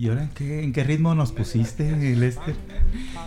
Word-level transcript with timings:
¿Y 0.00 0.08
ahora 0.08 0.22
en 0.22 0.30
qué, 0.30 0.64
en 0.64 0.72
qué 0.72 0.82
ritmo 0.82 1.14
nos 1.14 1.30
pusiste, 1.30 1.90
Lester? 2.16 2.56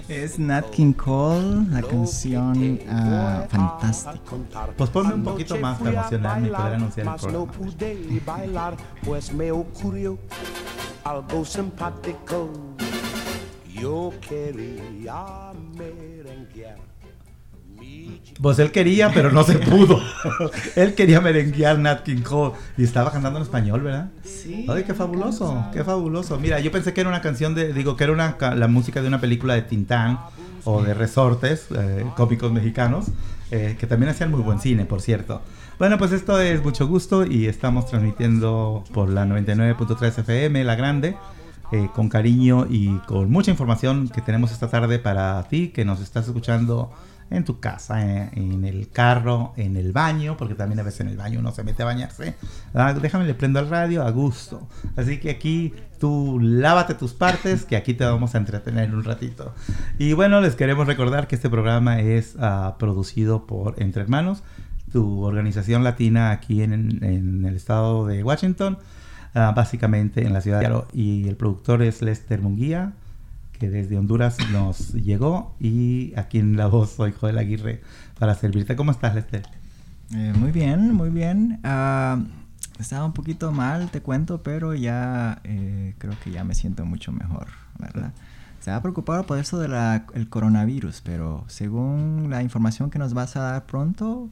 Es 0.09 0.39
Nat 0.39 0.71
King 0.71 0.93
Cole, 0.93 1.67
la 1.69 1.83
canción 1.83 2.79
uh, 2.81 3.47
Fantástico. 3.47 4.39
Pues 4.75 4.89
ponme 4.89 5.13
un 5.13 5.23
poquito 5.23 5.55
más 5.59 5.77
para 5.77 5.91
emocionarme 5.91 6.47
y 6.47 6.51
poder 6.51 6.73
anunciar 6.73 7.07
el 7.07 8.21
programa. 8.23 8.75
Pues 9.03 9.31
me 9.31 9.51
ocurrió 9.51 10.17
algo 11.03 11.45
simpático. 11.45 12.51
Yo 13.71 14.11
quería 14.27 15.51
merenguear. 15.77 16.92
Pues 18.41 18.59
él 18.59 18.71
quería, 18.71 19.11
pero 19.13 19.31
no 19.31 19.43
se 19.43 19.59
pudo. 19.59 19.99
él 20.75 20.95
quería 20.95 21.21
merenguear 21.21 21.77
Nat 21.79 22.03
King 22.03 22.21
Cole 22.21 22.53
y 22.77 22.83
estaba 22.83 23.11
cantando 23.11 23.39
en 23.39 23.43
español, 23.43 23.81
¿verdad? 23.81 24.09
Sí. 24.23 24.65
Ay, 24.67 24.83
qué 24.83 24.93
fabuloso, 24.93 25.67
qué 25.71 25.83
fabuloso. 25.83 26.39
Mira, 26.39 26.59
yo 26.59 26.71
pensé 26.71 26.93
que 26.93 27.01
era 27.01 27.09
una 27.09 27.21
canción 27.21 27.55
de, 27.55 27.73
digo, 27.73 27.95
que 27.95 28.05
era 28.05 28.13
una, 28.13 28.37
la 28.55 28.67
música 28.67 29.01
de 29.01 29.07
una 29.07 29.21
película 29.21 29.53
de 29.53 29.61
Tintán 29.61 30.19
o 30.65 30.81
de 30.81 30.93
resortes 30.93 31.67
eh, 31.75 32.05
cómicos 32.15 32.51
mexicanos, 32.51 33.07
eh, 33.51 33.75
que 33.79 33.87
también 33.87 34.09
hacían 34.09 34.31
muy 34.31 34.41
buen 34.41 34.59
cine, 34.59 34.85
por 34.85 35.01
cierto. 35.01 35.41
Bueno, 35.77 35.97
pues 35.97 36.11
esto 36.11 36.39
es 36.39 36.63
mucho 36.63 36.87
gusto 36.87 37.25
y 37.25 37.47
estamos 37.47 37.87
transmitiendo 37.87 38.83
por 38.93 39.09
la 39.09 39.25
99.3 39.25 40.19
FM, 40.19 40.63
La 40.63 40.75
Grande. 40.75 41.15
Eh, 41.71 41.89
con 41.95 42.07
cariño 42.07 42.67
y 42.69 42.99
con 43.07 43.31
mucha 43.31 43.49
información 43.49 44.07
que 44.07 44.21
tenemos 44.21 44.51
esta 44.51 44.69
tarde 44.69 44.99
para 44.99 45.41
ti 45.47 45.69
que 45.69 45.85
nos 45.85 46.01
estás 46.01 46.27
escuchando 46.27 46.91
en 47.29 47.45
tu 47.45 47.59
casa, 47.59 48.29
en, 48.31 48.63
el 48.65 48.89
carro, 48.89 49.53
en 49.57 49.75
el 49.75 49.91
baño, 49.91 50.37
porque 50.37 50.55
también 50.55 50.79
a 50.79 50.83
veces 50.83 51.01
en 51.01 51.07
el 51.07 51.17
baño 51.17 51.39
uno 51.39 51.51
se 51.51 51.63
mete 51.63 51.83
a 51.83 51.85
bañarse. 51.85 52.35
Ah, 52.73 52.93
déjame 52.93 53.25
le 53.25 53.33
prendo 53.33 53.59
al 53.59 53.69
radio 53.69 54.03
a 54.03 54.11
gusto. 54.11 54.67
Así 54.95 55.19
que 55.19 55.29
aquí 55.31 55.73
tú 55.99 56.39
lávate 56.41 56.93
tus 56.93 57.13
partes, 57.13 57.65
que 57.65 57.75
aquí 57.75 57.93
te 57.93 58.05
vamos 58.05 58.35
a 58.35 58.37
entretener 58.37 58.93
un 58.93 59.03
ratito. 59.03 59.53
Y 59.97 60.13
bueno, 60.13 60.41
les 60.41 60.55
queremos 60.55 60.87
recordar 60.87 61.27
que 61.27 61.35
este 61.35 61.49
programa 61.49 61.99
es 61.99 62.35
uh, 62.35 62.77
producido 62.77 63.47
por 63.47 63.81
Entre 63.81 64.01
Hermanos, 64.01 64.43
tu 64.91 65.23
organización 65.23 65.83
latina 65.83 66.31
aquí 66.31 66.61
en, 66.61 67.03
en 67.03 67.45
el 67.45 67.55
estado 67.55 68.05
de 68.05 68.23
Washington, 68.23 68.77
uh, 69.35 69.53
básicamente 69.55 70.25
en 70.25 70.33
la 70.33 70.41
ciudad 70.41 70.59
de 70.59 70.67
Seattle. 70.67 70.85
Y 70.93 71.27
el 71.27 71.35
productor 71.35 71.81
es 71.81 72.01
Lester 72.01 72.41
Munguía 72.41 72.93
que 73.63 73.69
desde 73.69 73.97
Honduras 73.97 74.35
nos 74.51 74.91
llegó 74.91 75.55
y 75.57 76.11
aquí 76.17 76.37
en 76.37 76.57
la 76.57 76.67
voz 76.67 76.91
soy 76.91 77.13
Joel 77.13 77.37
Aguirre 77.37 77.81
para 78.19 78.35
servirte. 78.35 78.75
¿Cómo 78.75 78.91
estás, 78.91 79.15
Lester? 79.15 79.47
Eh, 80.13 80.33
muy 80.35 80.51
bien, 80.51 80.93
muy 80.93 81.09
bien. 81.09 81.61
Uh, 81.63 82.25
estaba 82.77 83.05
un 83.05 83.13
poquito 83.13 83.53
mal, 83.53 83.89
te 83.89 84.01
cuento, 84.01 84.43
pero 84.43 84.73
ya 84.73 85.39
eh, 85.45 85.95
creo 85.97 86.13
que 86.21 86.31
ya 86.31 86.43
me 86.43 86.55
siento 86.55 86.83
mucho 86.83 87.13
mejor, 87.13 87.47
¿verdad? 87.79 88.11
Estaba 88.59 88.81
preocupado 88.81 89.25
por 89.25 89.37
eso 89.37 89.59
del 89.59 90.27
coronavirus, 90.27 90.99
pero 90.99 91.45
según 91.47 92.27
la 92.29 92.43
información 92.43 92.89
que 92.89 92.99
nos 92.99 93.13
vas 93.13 93.37
a 93.37 93.43
dar 93.43 93.65
pronto, 93.65 94.29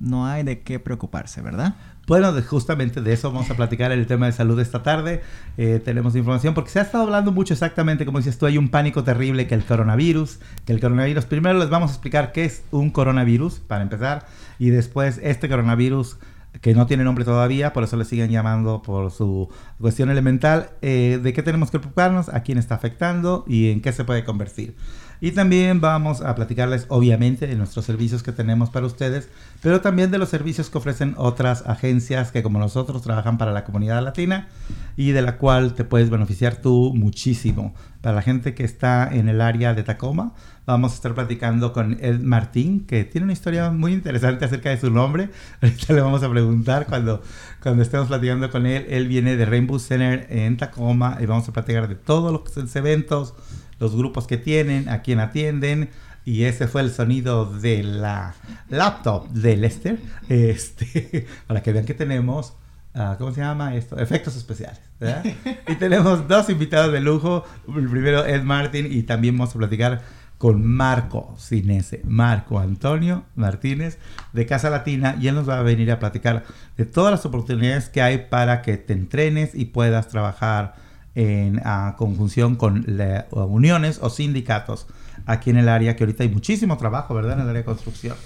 no 0.00 0.26
hay 0.26 0.42
de 0.42 0.60
qué 0.60 0.80
preocuparse, 0.80 1.42
¿verdad? 1.42 1.76
Bueno, 2.06 2.32
justamente 2.42 3.02
de 3.02 3.12
eso 3.12 3.30
vamos 3.30 3.50
a 3.50 3.54
platicar 3.54 3.92
el 3.92 4.06
tema 4.06 4.26
de 4.26 4.32
salud 4.32 4.58
esta 4.58 4.82
tarde. 4.82 5.22
Eh, 5.56 5.80
tenemos 5.84 6.16
información 6.16 6.54
porque 6.54 6.70
se 6.70 6.80
ha 6.80 6.82
estado 6.82 7.04
hablando 7.04 7.30
mucho 7.30 7.54
exactamente, 7.54 8.04
como 8.04 8.18
dices 8.18 8.36
tú, 8.36 8.46
hay 8.46 8.58
un 8.58 8.68
pánico 8.68 9.04
terrible 9.04 9.46
que 9.46 9.54
el 9.54 9.64
coronavirus, 9.64 10.40
que 10.64 10.72
el 10.72 10.80
coronavirus, 10.80 11.26
primero 11.26 11.58
les 11.58 11.70
vamos 11.70 11.90
a 11.90 11.94
explicar 11.94 12.32
qué 12.32 12.46
es 12.46 12.64
un 12.72 12.90
coronavirus, 12.90 13.60
para 13.60 13.82
empezar, 13.82 14.26
y 14.58 14.70
después 14.70 15.20
este 15.22 15.48
coronavirus 15.48 16.18
que 16.60 16.74
no 16.74 16.86
tiene 16.86 17.04
nombre 17.04 17.24
todavía, 17.24 17.72
por 17.72 17.84
eso 17.84 17.96
le 17.96 18.04
siguen 18.04 18.30
llamando 18.30 18.82
por 18.82 19.12
su 19.12 19.48
cuestión 19.80 20.10
elemental, 20.10 20.70
eh, 20.82 21.20
de 21.22 21.32
qué 21.32 21.42
tenemos 21.42 21.70
que 21.70 21.78
preocuparnos, 21.78 22.28
a 22.28 22.42
quién 22.42 22.58
está 22.58 22.74
afectando 22.74 23.44
y 23.46 23.70
en 23.70 23.80
qué 23.80 23.92
se 23.92 24.04
puede 24.04 24.24
convertir. 24.24 24.74
Y 25.20 25.32
también 25.32 25.80
vamos 25.80 26.22
a 26.22 26.34
platicarles, 26.34 26.86
obviamente, 26.88 27.46
de 27.46 27.54
nuestros 27.54 27.84
servicios 27.84 28.22
que 28.22 28.32
tenemos 28.32 28.70
para 28.70 28.86
ustedes, 28.86 29.28
pero 29.62 29.80
también 29.80 30.10
de 30.10 30.18
los 30.18 30.30
servicios 30.30 30.70
que 30.70 30.78
ofrecen 30.78 31.14
otras 31.18 31.62
agencias 31.66 32.32
que 32.32 32.42
como 32.42 32.58
nosotros 32.58 33.02
trabajan 33.02 33.36
para 33.36 33.52
la 33.52 33.64
comunidad 33.64 34.02
latina 34.02 34.48
y 34.96 35.10
de 35.12 35.22
la 35.22 35.36
cual 35.36 35.74
te 35.74 35.84
puedes 35.84 36.08
beneficiar 36.08 36.56
tú 36.56 36.92
muchísimo. 36.94 37.74
Para 38.00 38.16
la 38.16 38.22
gente 38.22 38.54
que 38.54 38.64
está 38.64 39.08
en 39.12 39.28
el 39.28 39.42
área 39.42 39.74
de 39.74 39.82
Tacoma, 39.82 40.32
vamos 40.70 40.92
a 40.92 40.94
estar 40.94 41.14
platicando 41.14 41.72
con 41.72 41.98
Ed 42.00 42.20
Martín, 42.20 42.86
que 42.86 43.04
tiene 43.04 43.24
una 43.24 43.32
historia 43.32 43.70
muy 43.70 43.92
interesante 43.92 44.44
acerca 44.44 44.70
de 44.70 44.78
su 44.78 44.90
nombre. 44.90 45.30
Ahorita 45.62 45.92
le 45.92 46.00
vamos 46.00 46.22
a 46.22 46.30
preguntar 46.30 46.86
cuando, 46.86 47.22
cuando 47.62 47.82
estemos 47.82 48.08
platicando 48.08 48.50
con 48.50 48.66
él. 48.66 48.86
Él 48.88 49.08
viene 49.08 49.36
de 49.36 49.44
Rainbow 49.44 49.78
Center 49.78 50.26
en 50.30 50.56
Tacoma 50.56 51.18
y 51.20 51.26
vamos 51.26 51.48
a 51.48 51.52
platicar 51.52 51.88
de 51.88 51.96
todos 51.96 52.32
los 52.32 52.76
eventos, 52.76 53.34
los 53.78 53.96
grupos 53.96 54.26
que 54.26 54.36
tienen, 54.36 54.88
a 54.88 55.02
quién 55.02 55.20
atienden. 55.20 55.90
Y 56.24 56.44
ese 56.44 56.68
fue 56.68 56.82
el 56.82 56.90
sonido 56.90 57.46
de 57.46 57.82
la 57.82 58.34
laptop 58.68 59.28
de 59.30 59.56
Lester. 59.56 59.98
Este, 60.28 61.26
para 61.46 61.62
que 61.62 61.72
vean 61.72 61.84
que 61.84 61.94
tenemos, 61.94 62.54
uh, 62.94 63.16
¿cómo 63.18 63.32
se 63.32 63.40
llama 63.40 63.74
esto? 63.74 63.98
Efectos 63.98 64.36
especiales. 64.36 64.80
¿verdad? 65.00 65.24
y 65.66 65.74
tenemos 65.76 66.28
dos 66.28 66.48
invitados 66.48 66.92
de 66.92 67.00
lujo. 67.00 67.44
El 67.66 67.88
primero 67.88 68.24
Ed 68.24 68.42
Martin 68.42 68.86
y 68.90 69.02
también 69.02 69.36
vamos 69.36 69.54
a 69.54 69.58
platicar 69.58 70.19
con 70.40 70.64
Marco 70.64 71.36
Cinese, 71.38 72.00
Marco 72.06 72.58
Antonio 72.58 73.24
Martínez 73.34 73.98
de 74.32 74.46
Casa 74.46 74.70
Latina 74.70 75.18
y 75.20 75.28
él 75.28 75.34
nos 75.34 75.46
va 75.46 75.58
a 75.58 75.62
venir 75.62 75.92
a 75.92 75.98
platicar 75.98 76.44
de 76.78 76.86
todas 76.86 77.10
las 77.10 77.26
oportunidades 77.26 77.90
que 77.90 78.00
hay 78.00 78.16
para 78.30 78.62
que 78.62 78.78
te 78.78 78.94
entrenes 78.94 79.54
y 79.54 79.66
puedas 79.66 80.08
trabajar 80.08 80.76
en 81.14 81.58
uh, 81.58 81.94
conjunción 81.98 82.56
con 82.56 82.86
uniones 83.30 83.98
o 84.00 84.08
sindicatos 84.08 84.86
aquí 85.26 85.50
en 85.50 85.58
el 85.58 85.68
área, 85.68 85.94
que 85.94 86.04
ahorita 86.04 86.22
hay 86.22 86.30
muchísimo 86.30 86.78
trabajo, 86.78 87.12
¿verdad? 87.12 87.34
En 87.34 87.40
el 87.40 87.48
área 87.50 87.60
de 87.60 87.66
construcción. 87.66 88.16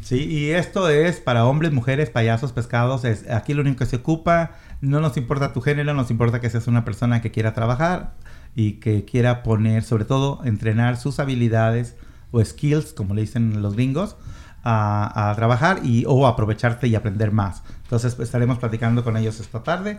Sí, 0.00 0.24
y 0.24 0.52
esto 0.52 0.88
es 0.88 1.20
para 1.20 1.44
hombres, 1.44 1.72
mujeres, 1.72 2.08
payasos, 2.08 2.52
pescados. 2.52 3.04
Es, 3.04 3.28
aquí 3.30 3.52
lo 3.52 3.60
único 3.60 3.80
que 3.80 3.86
se 3.86 3.96
ocupa, 3.96 4.52
no 4.80 5.00
nos 5.00 5.18
importa 5.18 5.52
tu 5.52 5.60
género, 5.60 5.92
nos 5.92 6.10
importa 6.10 6.40
que 6.40 6.48
seas 6.48 6.68
una 6.68 6.86
persona 6.86 7.20
que 7.20 7.30
quiera 7.30 7.52
trabajar 7.52 8.14
y 8.58 8.80
que 8.80 9.04
quiera 9.04 9.44
poner, 9.44 9.84
sobre 9.84 10.04
todo, 10.04 10.40
entrenar 10.42 10.96
sus 10.96 11.20
habilidades 11.20 11.94
o 12.32 12.44
skills, 12.44 12.92
como 12.92 13.14
le 13.14 13.20
dicen 13.20 13.62
los 13.62 13.74
gringos, 13.74 14.16
a, 14.64 15.32
trabajar 15.36 15.82
y 15.84 16.02
o 16.08 16.26
aprovecharte 16.26 16.88
y 16.88 16.96
aprender 16.96 17.30
más. 17.30 17.62
Entonces, 17.84 18.16
pues, 18.16 18.26
estaremos 18.26 18.58
platicando 18.58 19.04
con 19.04 19.16
ellos 19.16 19.38
esta 19.38 19.62
tarde. 19.62 19.98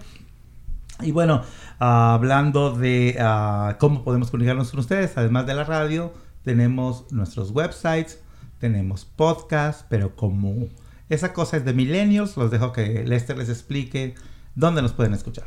Y 1.00 1.14
bueno, 1.14 1.42
hablando 1.80 2.75
de 2.75 3.18
uh, 3.18 3.78
cómo 3.80 4.03
podemos 4.03 4.30
comunicarnos 4.30 4.72
con 4.72 4.81
ustedes, 4.81 5.18
además 5.18 5.47
de 5.47 5.53
la 5.53 5.64
radio, 5.64 6.14
tenemos 6.44 7.09
nuestros 7.14 7.52
websites, 7.52 8.20
tenemos 8.59 9.06
podcasts, 9.06 9.86
pero 9.88 10.18
como 10.18 10.68
esa 11.08 11.31
cosa 11.31 11.56
es 11.56 11.64
de 11.64 11.72
millennials, 11.72 12.36
los 12.36 12.52
dejo 12.52 12.74
que 12.74 13.06
Lester 13.06 13.38
les 13.38 13.47
explique 13.47 14.16
dónde 14.53 14.81
nos 14.81 14.91
pueden 14.91 15.14
escuchar. 15.14 15.46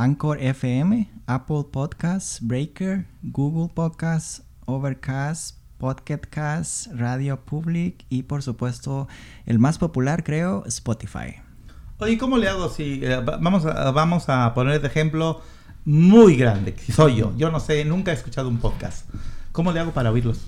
Anchor 0.00 0.38
FM, 0.40 1.10
Apple 1.26 1.64
Podcasts, 1.70 2.38
Breaker, 2.40 3.04
Google 3.22 3.68
Podcasts, 3.68 4.42
Overcast, 4.64 5.58
Podcast 5.76 6.86
Radio 6.94 7.38
Public 7.44 8.06
y 8.08 8.22
por 8.22 8.42
supuesto 8.42 9.08
el 9.44 9.58
más 9.58 9.76
popular 9.76 10.24
creo, 10.24 10.64
Spotify. 10.64 11.42
Oye, 11.98 12.16
¿cómo 12.16 12.38
le 12.38 12.48
hago 12.48 12.70
si 12.70 13.00
eh, 13.04 13.20
vamos, 13.40 13.66
a, 13.66 13.90
vamos 13.90 14.30
a 14.30 14.54
poner 14.54 14.80
de 14.80 14.88
ejemplo 14.88 15.42
muy 15.84 16.34
grande, 16.34 16.72
que 16.72 16.92
soy 16.94 17.16
yo? 17.16 17.34
Yo 17.36 17.50
no 17.50 17.60
sé, 17.60 17.84
nunca 17.84 18.10
he 18.10 18.14
escuchado 18.14 18.48
un 18.48 18.56
podcast. 18.56 19.06
¿Cómo 19.52 19.70
le 19.70 19.80
hago 19.80 19.90
para 19.90 20.10
oírlos? 20.10 20.46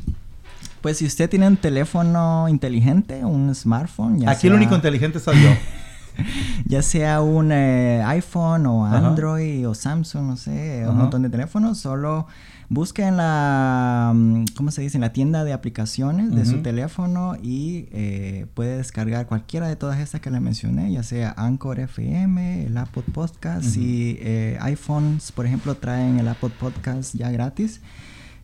Pues 0.80 0.96
si 0.96 1.04
usted 1.04 1.28
tiene 1.28 1.46
un 1.46 1.58
teléfono 1.58 2.48
inteligente, 2.48 3.22
un 3.22 3.54
smartphone, 3.54 4.20
ya 4.20 4.30
Aquí 4.30 4.40
sea... 4.40 4.50
el 4.50 4.56
único 4.56 4.74
inteligente 4.74 5.20
soy 5.20 5.42
yo. 5.42 5.50
ya 6.66 6.82
sea 6.82 7.20
un 7.20 7.52
eh, 7.52 8.02
iPhone 8.04 8.66
o 8.66 8.86
Android 8.86 9.68
o 9.68 9.74
Samsung, 9.74 10.26
no 10.26 10.36
sé, 10.36 10.84
un 10.88 10.96
montón 10.96 11.22
de 11.22 11.30
teléfonos, 11.30 11.78
solo 11.78 12.26
busque 12.68 13.02
en 13.02 13.18
la, 13.18 14.12
mm, 14.14 14.44
¿cómo 14.56 14.70
se 14.70 14.80
dice? 14.80 14.96
En 14.96 15.02
la 15.02 15.12
tienda 15.12 15.44
de 15.44 15.52
aplicaciones 15.52 16.34
de 16.34 16.46
su 16.46 16.62
teléfono 16.62 17.36
y 17.42 17.88
eh, 17.92 18.46
puede 18.54 18.78
descargar 18.78 19.26
cualquiera 19.26 19.68
de 19.68 19.76
todas 19.76 19.98
estas 19.98 20.20
que 20.20 20.30
le 20.30 20.40
mencioné, 20.40 20.90
ya 20.90 21.02
sea 21.02 21.34
Anchor 21.36 21.80
FM, 21.80 22.66
el 22.66 22.76
Apple 22.76 23.04
Podcast 23.12 23.76
y 23.76 24.16
eh, 24.20 24.58
iPhones, 24.62 25.32
por 25.32 25.44
ejemplo, 25.44 25.74
traen 25.74 26.18
el 26.18 26.28
Apple 26.28 26.52
Podcast 26.58 27.14
ya 27.14 27.30
gratis. 27.30 27.80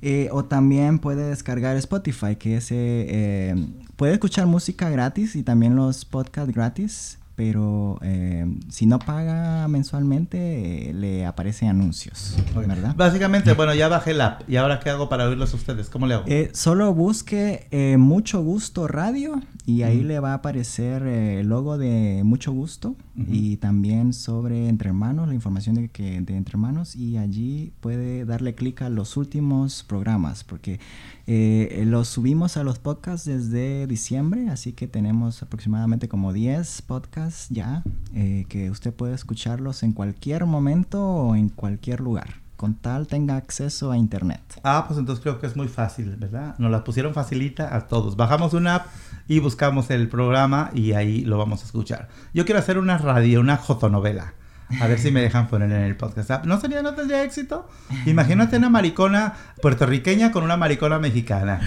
Eh, 0.01 0.29
o 0.31 0.45
también 0.45 1.01
puede 1.01 1.29
descargar 1.29 1.77
Spotify, 1.77 2.37
que 2.37 2.61
eh, 2.71 3.55
puede 3.97 4.13
escuchar 4.13 4.47
música 4.47 4.89
gratis 4.91 5.35
y 5.35 5.43
también 5.43 5.75
los 5.75 6.05
podcasts 6.05 6.55
gratis, 6.55 7.18
pero 7.39 8.01
eh, 8.03 8.47
si 8.69 8.87
no 8.87 8.99
paga 8.99 9.69
mensualmente 9.69 10.91
eh, 10.91 10.93
le 10.93 11.25
aparecen 11.25 11.69
anuncios, 11.69 12.37
¿verdad? 12.53 12.97
Básicamente, 12.97 13.53
bueno, 13.53 13.73
ya 13.77 13.87
bajé 13.87 14.11
el 14.11 14.21
app. 14.23 14.43
¿Y 14.49 14.57
ahora 14.57 14.81
qué 14.81 14.91
hago 14.91 15.09
para 15.09 15.29
oírlos 15.29 15.53
a 15.53 15.57
ustedes? 15.57 15.89
¿Cómo 15.89 16.09
le 16.09 16.15
hago? 16.15 16.25
Eh, 16.27 16.51
solo 16.53 16.93
busque 16.93 17.69
eh, 17.71 17.97
Mucho 17.97 18.43
Gusto 18.43 18.89
Radio 18.89 19.41
y 19.65 19.83
ahí 19.83 20.03
le 20.03 20.19
va 20.19 20.33
a 20.33 20.35
aparecer 20.35 21.07
eh, 21.07 21.39
el 21.39 21.47
logo 21.47 21.79
de 21.79 22.23
Mucho 22.25 22.51
Gusto 22.51 22.97
Y 23.27 23.57
también 23.57 24.13
sobre 24.13 24.69
Entre 24.69 24.89
Hermanos, 24.89 25.29
la 25.29 25.35
información 25.35 25.75
de, 25.75 25.89
que, 25.89 26.21
de 26.21 26.37
Entre 26.37 26.53
Hermanos 26.53 26.95
y 26.95 27.17
allí 27.17 27.73
puede 27.81 28.25
darle 28.25 28.55
clic 28.55 28.83
a 28.83 28.91
los 28.91 29.17
últimos 29.17 29.83
programas 29.83 30.45
porque 30.45 30.79
eh, 31.27 31.83
los 31.87 32.09
subimos 32.09 32.57
a 32.57 32.65
los 32.65 32.79
podcasts 32.79 33.27
desde 33.27 33.87
diciembre, 33.87 34.49
así 34.51 34.73
que 34.73 34.87
tenemos 34.87 35.43
aproximadamente 35.43 36.09
como 36.09 36.33
10 36.33 36.83
podcasts 36.83 37.49
ya 37.51 37.83
eh, 38.15 38.47
que 38.49 38.71
usted 38.71 38.93
puede 38.95 39.15
escucharlos 39.15 39.83
en 39.83 39.93
cualquier 39.93 40.47
momento 40.47 41.05
o 41.05 41.37
en 41.37 41.49
cualquier 41.49 42.01
lugar, 42.01 42.37
con 42.59 42.75
tal 42.75 43.07
tenga 43.07 43.37
acceso 43.37 43.93
a 43.93 43.97
internet. 43.97 44.41
Ah, 44.65 44.85
pues 44.89 44.99
entonces 44.99 45.23
creo 45.23 45.39
que 45.39 45.47
es 45.47 45.55
muy 45.55 45.69
fácil, 45.69 46.17
¿verdad? 46.17 46.57
Nos 46.59 46.73
la 46.73 46.83
pusieron 46.83 47.15
facilita 47.15 47.75
a 47.75 47.87
todos. 47.87 48.17
Bajamos 48.17 48.53
una 48.53 48.75
app 48.75 48.87
y 49.29 49.39
buscamos 49.39 49.91
el 49.91 50.09
programa 50.09 50.71
y 50.75 50.93
ahí 50.93 51.21
lo 51.21 51.39
vamos 51.39 51.63
a 51.63 51.67
escuchar. 51.67 52.09
Yo 52.35 52.45
quiero 52.45 52.59
hacer 52.59 52.77
una 52.79 52.99
radio, 52.99 53.39
una 53.39 53.57
jotonovela. 53.59 54.35
A 54.81 54.89
ver 54.89 54.99
si 54.99 55.13
me 55.13 55.23
dejan 55.23 55.47
poner 55.47 55.71
en 55.71 55.83
el 55.83 55.97
podcast. 55.97 56.45
¿No 56.47 56.61
sería, 56.61 56.83
no 56.83 56.95
tendría 56.95 57.23
éxito? 57.23 57.69
Imagínate 58.07 58.57
una 58.57 58.71
maricona 58.71 59.35
puertorriqueña 59.63 60.33
con 60.33 60.43
una 60.43 60.57
maricona 60.57 60.99
mexicana. 60.99 61.61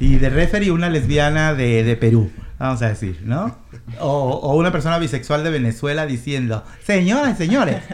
Y 0.00 0.16
de 0.16 0.30
referee 0.30 0.70
una 0.70 0.88
lesbiana 0.88 1.52
de, 1.52 1.84
de 1.84 1.96
Perú, 1.96 2.32
vamos 2.58 2.80
a 2.80 2.88
decir, 2.88 3.20
¿no? 3.26 3.58
O, 4.00 4.08
o 4.08 4.56
una 4.56 4.72
persona 4.72 4.96
bisexual 4.96 5.44
de 5.44 5.50
Venezuela 5.50 6.06
diciendo, 6.06 6.64
señoras 6.82 7.36
señores, 7.36 7.84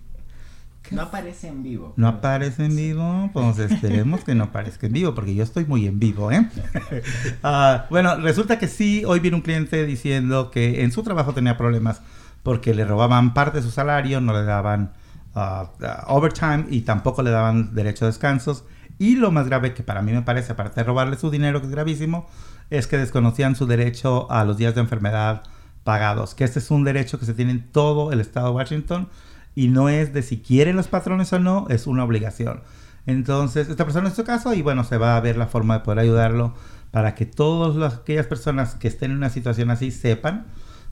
No 0.90 1.02
aparece 1.02 1.48
en 1.48 1.62
vivo. 1.62 1.94
no 1.96 2.08
aparece 2.08 2.66
en 2.66 2.76
vivo, 2.76 3.30
pues 3.32 3.58
esperemos 3.58 4.22
que 4.22 4.34
no 4.34 4.44
aparezca 4.44 4.86
en 4.86 4.92
vivo, 4.92 5.14
porque 5.14 5.34
yo 5.34 5.42
estoy 5.42 5.64
muy 5.64 5.86
en 5.86 5.98
vivo, 5.98 6.30
¿eh? 6.30 6.48
Ah, 7.42 7.86
bueno, 7.90 8.16
resulta 8.16 8.58
que 8.58 8.68
sí, 8.68 9.02
hoy 9.06 9.20
vino 9.20 9.36
un 9.36 9.42
cliente 9.42 9.86
diciendo 9.86 10.50
que 10.50 10.82
en 10.82 10.92
su 10.92 11.02
trabajo 11.02 11.32
tenía 11.32 11.56
problemas 11.56 12.02
porque 12.42 12.74
le 12.74 12.84
robaban 12.84 13.34
parte 13.34 13.58
de 13.58 13.62
su 13.62 13.70
salario, 13.70 14.20
no 14.20 14.34
le 14.34 14.44
daban 14.44 14.92
ah, 15.34 15.70
overtime 16.08 16.66
y 16.68 16.82
tampoco 16.82 17.22
le 17.22 17.30
daban 17.30 17.74
derecho 17.74 18.04
a 18.04 18.08
descansos. 18.08 18.64
Y 18.98 19.16
lo 19.16 19.32
más 19.32 19.48
grave 19.48 19.74
que 19.74 19.82
para 19.82 20.02
mí 20.02 20.12
me 20.12 20.22
parece, 20.22 20.52
aparte 20.52 20.80
de 20.80 20.84
robarle 20.84 21.16
su 21.16 21.30
dinero, 21.30 21.60
que 21.60 21.66
es 21.66 21.72
gravísimo, 21.72 22.28
es 22.70 22.86
que 22.86 22.98
desconocían 22.98 23.56
su 23.56 23.66
derecho 23.66 24.30
a 24.30 24.44
los 24.44 24.58
días 24.58 24.74
de 24.74 24.82
enfermedad 24.82 25.42
pagados, 25.82 26.34
que 26.34 26.44
este 26.44 26.58
es 26.58 26.70
un 26.70 26.84
derecho 26.84 27.18
que 27.18 27.26
se 27.26 27.34
tiene 27.34 27.52
en 27.52 27.72
todo 27.72 28.12
el 28.12 28.20
estado 28.20 28.48
de 28.48 28.54
Washington 28.54 29.08
y 29.54 29.68
no 29.68 29.88
es 29.88 30.12
de 30.12 30.22
si 30.22 30.38
quieren 30.40 30.76
los 30.76 30.88
patrones 30.88 31.32
o 31.32 31.38
no, 31.38 31.66
es 31.70 31.86
una 31.86 32.04
obligación. 32.04 32.60
Entonces, 33.06 33.68
esta 33.68 33.84
persona 33.84 34.08
es 34.08 34.14
su 34.14 34.24
caso 34.24 34.54
y 34.54 34.62
bueno, 34.62 34.82
se 34.84 34.96
va 34.98 35.16
a 35.16 35.20
ver 35.20 35.36
la 35.36 35.46
forma 35.46 35.74
de 35.78 35.84
poder 35.84 35.98
ayudarlo 36.00 36.54
para 36.90 37.14
que 37.14 37.26
todas 37.26 37.76
las- 37.76 37.94
aquellas 37.98 38.26
personas 38.26 38.74
que 38.76 38.88
estén 38.88 39.10
en 39.10 39.18
una 39.18 39.30
situación 39.30 39.70
así 39.70 39.90
sepan 39.90 40.46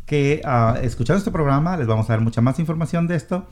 que 0.06 0.42
ah, 0.44 0.76
escuchando 0.82 1.18
este 1.18 1.30
programa 1.30 1.76
les 1.76 1.86
vamos 1.86 2.10
a 2.10 2.14
dar 2.14 2.20
mucha 2.20 2.40
más 2.40 2.58
información 2.58 3.06
de 3.06 3.14
esto 3.16 3.46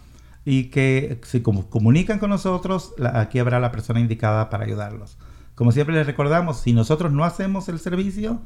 y 0.45 0.64
que 0.64 1.21
si 1.25 1.40
comunican 1.43 2.19
con 2.19 2.31
nosotros, 2.31 2.93
la- 2.99 3.21
aquí 3.21 3.38
habrá 3.38 3.61
la 3.61 3.71
persona 3.73 4.00
indicada 4.00 4.50
para 4.50 4.64
ayudarlos. 4.64 5.17
Como 5.55 5.73
siempre 5.73 5.95
les 5.95 6.07
recordamos, 6.07 6.59
si 6.61 6.73
nosotros 6.73 7.12
no 7.12 7.25
hacemos 7.25 7.69
el 7.69 7.79
servicio, 7.79 8.40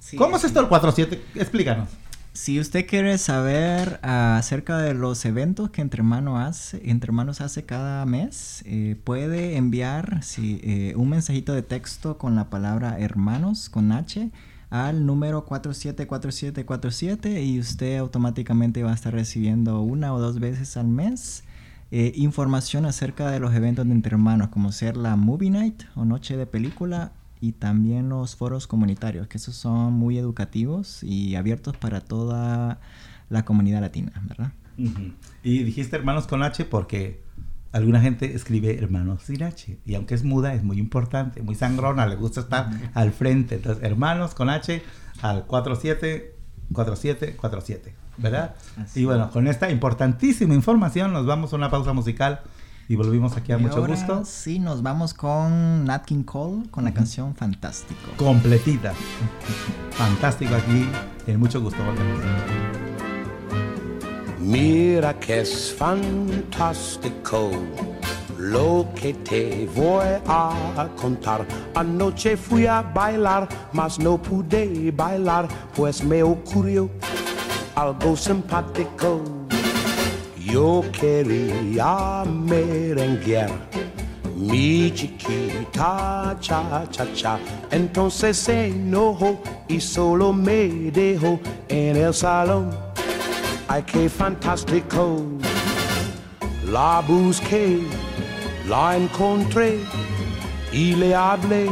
Sí, 0.00 0.16
¿Cómo 0.16 0.36
es 0.36 0.44
esto 0.44 0.60
el 0.60 0.68
47? 0.68 1.22
Explícanos. 1.34 1.88
Si 2.34 2.58
usted 2.58 2.84
quiere 2.86 3.16
saber 3.18 4.00
acerca 4.02 4.78
de 4.78 4.92
los 4.92 5.24
eventos 5.24 5.70
que 5.70 5.82
Entre, 5.82 6.00
Hermano 6.00 6.40
hace, 6.40 6.82
Entre 6.84 7.08
Hermanos 7.08 7.40
hace 7.40 7.64
cada 7.64 8.04
mes, 8.06 8.64
eh, 8.66 8.96
puede 9.04 9.56
enviar 9.56 10.20
eh, 10.38 10.94
un 10.96 11.10
mensajito 11.10 11.54
de 11.54 11.62
texto 11.62 12.18
con 12.18 12.34
la 12.34 12.50
palabra 12.50 12.98
hermanos 12.98 13.68
con 13.68 13.92
H 13.92 14.30
al 14.74 15.06
número 15.06 15.44
474747 15.44 17.44
y 17.44 17.60
usted 17.60 17.98
automáticamente 17.98 18.82
va 18.82 18.90
a 18.90 18.94
estar 18.94 19.14
recibiendo 19.14 19.80
una 19.82 20.12
o 20.12 20.18
dos 20.18 20.40
veces 20.40 20.76
al 20.76 20.88
mes 20.88 21.44
eh, 21.92 22.12
información 22.16 22.84
acerca 22.84 23.30
de 23.30 23.38
los 23.38 23.54
eventos 23.54 23.86
de 23.86 23.92
entre 23.92 24.14
hermanos, 24.14 24.48
como 24.48 24.72
ser 24.72 24.96
la 24.96 25.14
Movie 25.14 25.50
Night 25.50 25.84
o 25.94 26.04
Noche 26.04 26.36
de 26.36 26.46
Película 26.46 27.12
y 27.40 27.52
también 27.52 28.08
los 28.08 28.34
foros 28.34 28.66
comunitarios, 28.66 29.28
que 29.28 29.38
esos 29.38 29.54
son 29.54 29.92
muy 29.92 30.18
educativos 30.18 31.04
y 31.04 31.36
abiertos 31.36 31.76
para 31.76 32.00
toda 32.00 32.80
la 33.30 33.44
comunidad 33.44 33.80
latina, 33.80 34.10
¿verdad? 34.24 34.50
Y 34.76 35.62
dijiste 35.62 35.94
hermanos 35.94 36.26
con 36.26 36.42
H 36.42 36.64
porque 36.64 37.22
alguna 37.74 38.00
gente 38.00 38.34
escribe 38.34 38.78
hermanos 38.78 39.24
sin 39.24 39.42
H. 39.42 39.78
Y 39.84 39.96
aunque 39.96 40.14
es 40.14 40.22
muda, 40.22 40.54
es 40.54 40.62
muy 40.62 40.78
importante, 40.78 41.42
muy 41.42 41.56
sangrona, 41.56 42.06
le 42.06 42.14
gusta 42.16 42.40
estar 42.40 42.70
al 42.94 43.12
frente. 43.12 43.56
Entonces, 43.56 43.84
hermanos 43.84 44.32
con 44.34 44.48
H 44.48 44.82
al 45.20 45.44
474747, 45.46 47.94
¿verdad? 48.16 48.54
y 48.94 49.04
bueno, 49.04 49.28
con 49.30 49.46
esta 49.48 49.70
importantísima 49.70 50.54
información 50.54 51.12
nos 51.12 51.26
vamos 51.26 51.52
a 51.52 51.56
una 51.56 51.68
pausa 51.68 51.92
musical 51.92 52.42
y 52.88 52.94
volvimos 52.94 53.36
aquí 53.36 53.50
a 53.50 53.58
mucho 53.58 53.84
gusto. 53.84 54.22
Sí, 54.24 54.60
nos 54.60 54.80
vamos 54.82 55.12
con 55.12 55.84
Nat 55.84 56.04
King 56.04 56.22
Cole 56.22 56.70
con 56.70 56.84
la 56.84 56.94
canción 56.94 57.34
Fantástico. 57.34 58.12
Completita. 58.16 58.92
Fantástico 59.90 60.54
aquí, 60.54 60.88
en 61.26 61.40
mucho 61.40 61.60
gusto. 61.60 61.82
Mira 64.44 65.18
que 65.18 65.40
es 65.40 65.72
fantástico 65.72 67.50
lo 68.38 68.86
que 68.94 69.14
te 69.14 69.66
voy 69.74 70.04
a 70.26 70.86
contar. 71.00 71.46
Anoche 71.74 72.36
fui 72.36 72.66
a 72.66 72.82
bailar, 72.82 73.48
mas 73.72 73.98
no 73.98 74.18
pude 74.18 74.92
bailar, 74.92 75.48
pues 75.74 76.04
me 76.04 76.22
ocurrió 76.22 76.90
algo 77.74 78.14
simpático. 78.14 79.22
Yo 80.38 80.82
quería 80.92 82.24
merenguear 82.26 83.50
mi 84.36 84.92
chiquita 84.92 86.36
cha 86.38 86.84
cha 86.90 87.06
cha. 87.14 87.38
Entonces 87.70 88.36
se 88.36 88.66
enojó 88.66 89.40
y 89.68 89.80
solo 89.80 90.34
me 90.34 90.68
dejó 90.92 91.40
en 91.68 91.96
el 91.96 92.12
salón. 92.12 92.93
Qué 93.86 94.08
fantástico. 94.08 95.22
La 96.66 97.02
busqué, 97.06 97.80
la 98.68 98.96
encontré 98.96 99.80
y 100.72 100.94
le 100.94 101.14
hablé 101.14 101.70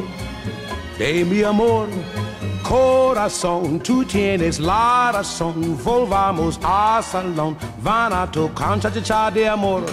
de 0.98 1.24
mi 1.24 1.42
amor 1.42 1.88
corazón, 2.72 3.80
tú 3.80 4.04
tienes 4.04 4.58
la 4.58 5.10
razón. 5.12 5.78
Volvamos 5.84 6.58
al 6.62 7.02
salón, 7.02 7.56
van 7.82 8.12
a 8.12 8.30
tocar 8.30 8.80
cha 8.80 8.90
cha 9.02 9.30
de 9.30 9.48
amor. 9.48 9.84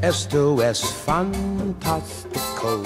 Esto 0.00 0.62
es 0.62 0.84
fantástico, 0.84 2.82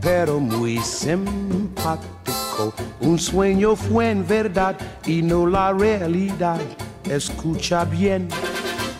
pero 0.00 0.38
muy 0.38 0.78
simpático. 0.78 2.72
Un 3.00 3.18
sueño 3.18 3.74
fue 3.74 4.10
en 4.10 4.26
verdad 4.26 4.76
y 5.06 5.22
no 5.22 5.46
la 5.46 5.72
realidad. 5.72 6.60
Escucha 7.04 7.84
bien, 7.84 8.28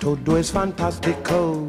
todo 0.01 0.37
es 0.37 0.51
fantástico. 0.51 1.69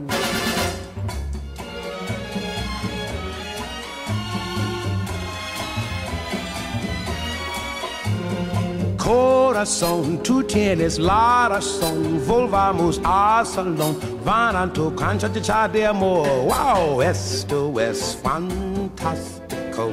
corazón, 9.64 10.18
tú 10.24 10.44
tienes 10.44 11.00
la 11.00 11.48
razón. 11.50 12.22
Volvamos 12.28 13.00
al 13.04 13.46
salón, 13.46 13.98
van 14.26 14.56
a 14.56 14.74
tu 14.74 14.94
cancha 14.94 15.30
de 15.70 15.86
amor. 15.86 16.28
Wow, 16.28 17.02
esto 17.02 17.80
es 17.80 18.18
fantástico, 18.22 19.92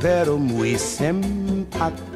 pero 0.00 0.38
muy 0.38 0.78
simpático. 0.78 2.09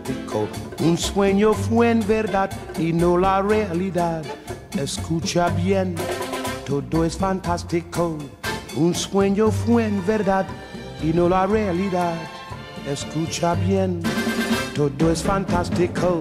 Un 0.80 0.98
sueño 0.98 1.54
fue 1.54 1.90
en 1.90 2.06
verdad 2.06 2.50
y 2.78 2.92
no 2.92 3.16
la 3.16 3.42
realidad. 3.42 4.22
Escucha 4.78 5.48
bien, 5.48 5.94
todo 6.66 7.04
es 7.04 7.16
fantástico. 7.16 8.18
Un 8.76 8.94
sueño 8.94 9.50
fue 9.50 9.86
en 9.86 10.04
verdad 10.06 10.46
y 11.02 11.12
no 11.12 11.28
la 11.28 11.46
realidad. 11.46 12.14
Escucha 12.86 13.54
bien 13.54 14.00
todo 14.74 15.12
es 15.12 15.22
fantástico. 15.22 16.20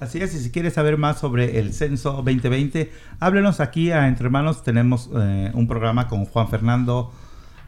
Así 0.00 0.20
es, 0.22 0.32
si 0.32 0.50
quieres 0.50 0.72
saber 0.72 0.96
más 0.96 1.18
sobre 1.18 1.58
el 1.58 1.74
censo 1.74 2.22
2020, 2.24 2.90
háblenos 3.18 3.60
aquí 3.60 3.90
a 3.90 4.08
Entre 4.08 4.24
Hermanos. 4.24 4.62
Tenemos 4.62 5.10
eh, 5.14 5.50
un 5.52 5.68
programa 5.68 6.08
con 6.08 6.24
Juan 6.24 6.48
Fernando 6.48 7.12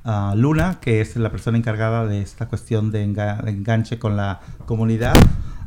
ah, 0.05 0.33
Luna, 0.35 0.79
que 0.81 1.03
es 1.03 1.15
la 1.17 1.31
persona 1.31 1.59
encargada 1.59 2.07
de 2.07 2.23
esta 2.23 2.49
cuestión 2.49 2.91
de, 2.91 3.03
enganche 3.03 3.99
con 3.99 4.17
la 4.17 4.41
comunidad 4.65 5.13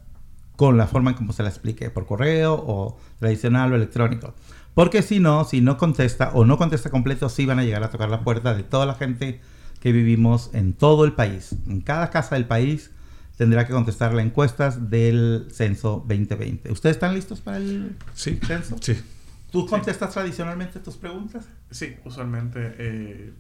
con 0.57 0.77
la 0.77 0.89
forma 0.89 1.11
en 1.13 1.17
como 1.17 1.33
se 1.33 1.45
la 1.45 1.49
explique, 1.49 1.91
por 1.91 2.07
correo 2.07 2.55
o 2.55 2.99
tradicional 3.21 3.73
o 3.73 3.77
electrónico. 3.77 4.35
Porque 4.75 5.03
si 5.03 5.21
no, 5.21 5.45
si 5.45 5.61
no 5.61 5.79
contesta 5.79 6.33
o 6.35 6.45
no 6.45 6.59
contesta 6.59 6.91
completo, 6.91 7.29
sí 7.29 7.47
van 7.47 7.61
a 7.61 7.63
llegar 7.63 7.85
a 7.85 7.91
tocar 7.91 8.11
la 8.11 8.25
puerta 8.25 8.53
de 8.53 8.65
toda 8.65 8.85
la 8.85 8.95
gente 8.95 9.41
que 9.79 9.93
vivimos 9.93 10.51
en 10.55 10.73
todo 10.73 11.05
el 11.05 11.13
país. 11.13 11.55
En 11.69 11.83
cada 11.83 12.11
casa 12.11 12.35
del 12.35 12.47
país 12.47 12.91
tendrá 13.37 13.67
que 13.67 13.73
contestar 13.73 14.15
las 14.15 14.25
encuestas 14.25 14.91
del 14.91 15.49
censo 15.51 16.05
2020. 16.07 16.71
¿Ustedes 16.71 16.97
están 16.97 17.15
listos 17.15 17.41
para 17.41 17.59
el 17.59 17.97
censo? 18.15 18.77
Sí. 18.81 19.01
¿Tú 19.51 19.67
contestas 19.67 20.13
tradicionalmente 20.13 20.81
tus 20.81 20.97
preguntas? 20.97 21.47
Sí, 21.71 21.97
usualmente 22.05 22.75
eh, 22.79 23.33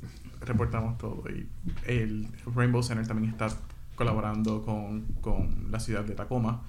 reportamos 0.43 0.99
todo. 0.99 1.25
Y 1.31 1.49
el 1.87 2.29
Rainbow 2.55 2.83
Center 2.83 3.07
también 3.07 3.31
está 3.31 3.49
colaborando 3.95 4.63
con, 4.63 5.03
con 5.21 5.69
la 5.71 5.81
ciudad 5.81 6.05
de 6.05 6.15
Tacoma 6.15 6.63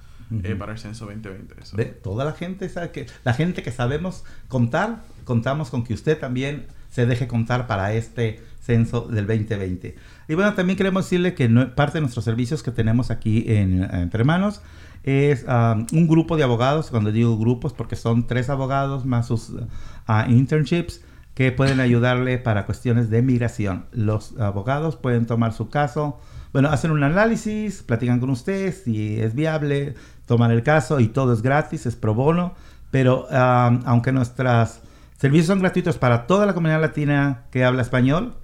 eh, 0.44 0.56
para 0.56 0.72
el 0.72 0.80
censo 0.80 1.06
2020. 1.06 1.56
De 1.76 1.86
toda 1.86 2.26
la 2.26 2.34
gente 2.34 2.70
sabe 2.70 2.92
que 2.92 3.08
la 3.24 3.34
gente 3.34 3.64
que 3.64 3.72
sabemos 3.72 4.24
contar, 4.48 5.04
contamos 5.26 5.70
con 5.70 5.84
que 5.84 5.94
usted 5.94 6.18
también 6.18 6.68
se 6.90 7.06
deje 7.06 7.28
contar 7.28 7.68
para 7.68 7.94
este 7.94 8.42
censo 8.62 9.02
del 9.02 9.28
2020. 9.28 9.96
Y 10.28 10.36
bueno, 10.36 10.54
también 10.54 10.78
queremos 10.78 11.06
decirle 11.06 11.34
que 11.34 11.50
parte 11.76 11.98
de 11.98 12.02
nuestros 12.02 12.26
servicios 12.26 12.64
que 12.64 12.72
tenemos 12.72 13.12
aquí 13.12 13.46
en, 13.48 13.84
Entre 13.84 14.20
Hermanos 14.20 14.62
es 15.04 15.44
um, 15.44 15.86
un 15.92 16.08
grupo 16.08 16.38
de 16.38 16.44
abogados, 16.44 16.90
cuando 16.90 17.12
digo 17.12 17.38
grupos, 17.38 17.74
porque 17.74 17.96
son 17.96 18.26
tres 18.26 18.50
abogados 18.50 19.06
más 19.06 19.28
sus 19.28 19.50
uh, 19.50 20.30
internships, 20.30 21.02
que 21.34 21.52
pueden 21.52 21.80
ayudarle 21.80 22.38
para 22.38 22.66
cuestiones 22.66 23.10
de 23.10 23.22
migración. 23.22 23.86
Los 23.92 24.38
abogados 24.40 24.96
pueden 24.96 25.26
tomar 25.26 25.54
su 25.54 25.70
caso, 25.70 26.20
bueno, 26.54 26.70
hacen 26.70 26.92
un 26.92 27.04
análisis, 27.04 27.82
platican 27.82 28.20
con 28.20 28.30
usted 28.30 28.74
si 28.74 29.20
es 29.20 29.34
viable, 29.34 29.96
toman 30.28 30.52
el 30.52 30.62
caso 30.62 31.00
y 31.00 31.08
todo 31.08 31.34
es 31.34 31.42
gratis, 31.42 31.88
es 31.88 31.96
pro 31.96 32.14
bono, 32.14 32.54
pero 32.92 33.28
aunque 33.32 34.12
nuestros 34.12 34.80
servicios 35.18 35.48
son 35.48 35.60
gratuitos 35.60 35.98
para 35.98 36.28
toda 36.28 36.46
la 36.46 36.54
comunidad 36.54 36.80
latina 36.80 37.46
que 37.50 37.66
habla 37.66 37.82
español 37.82 38.36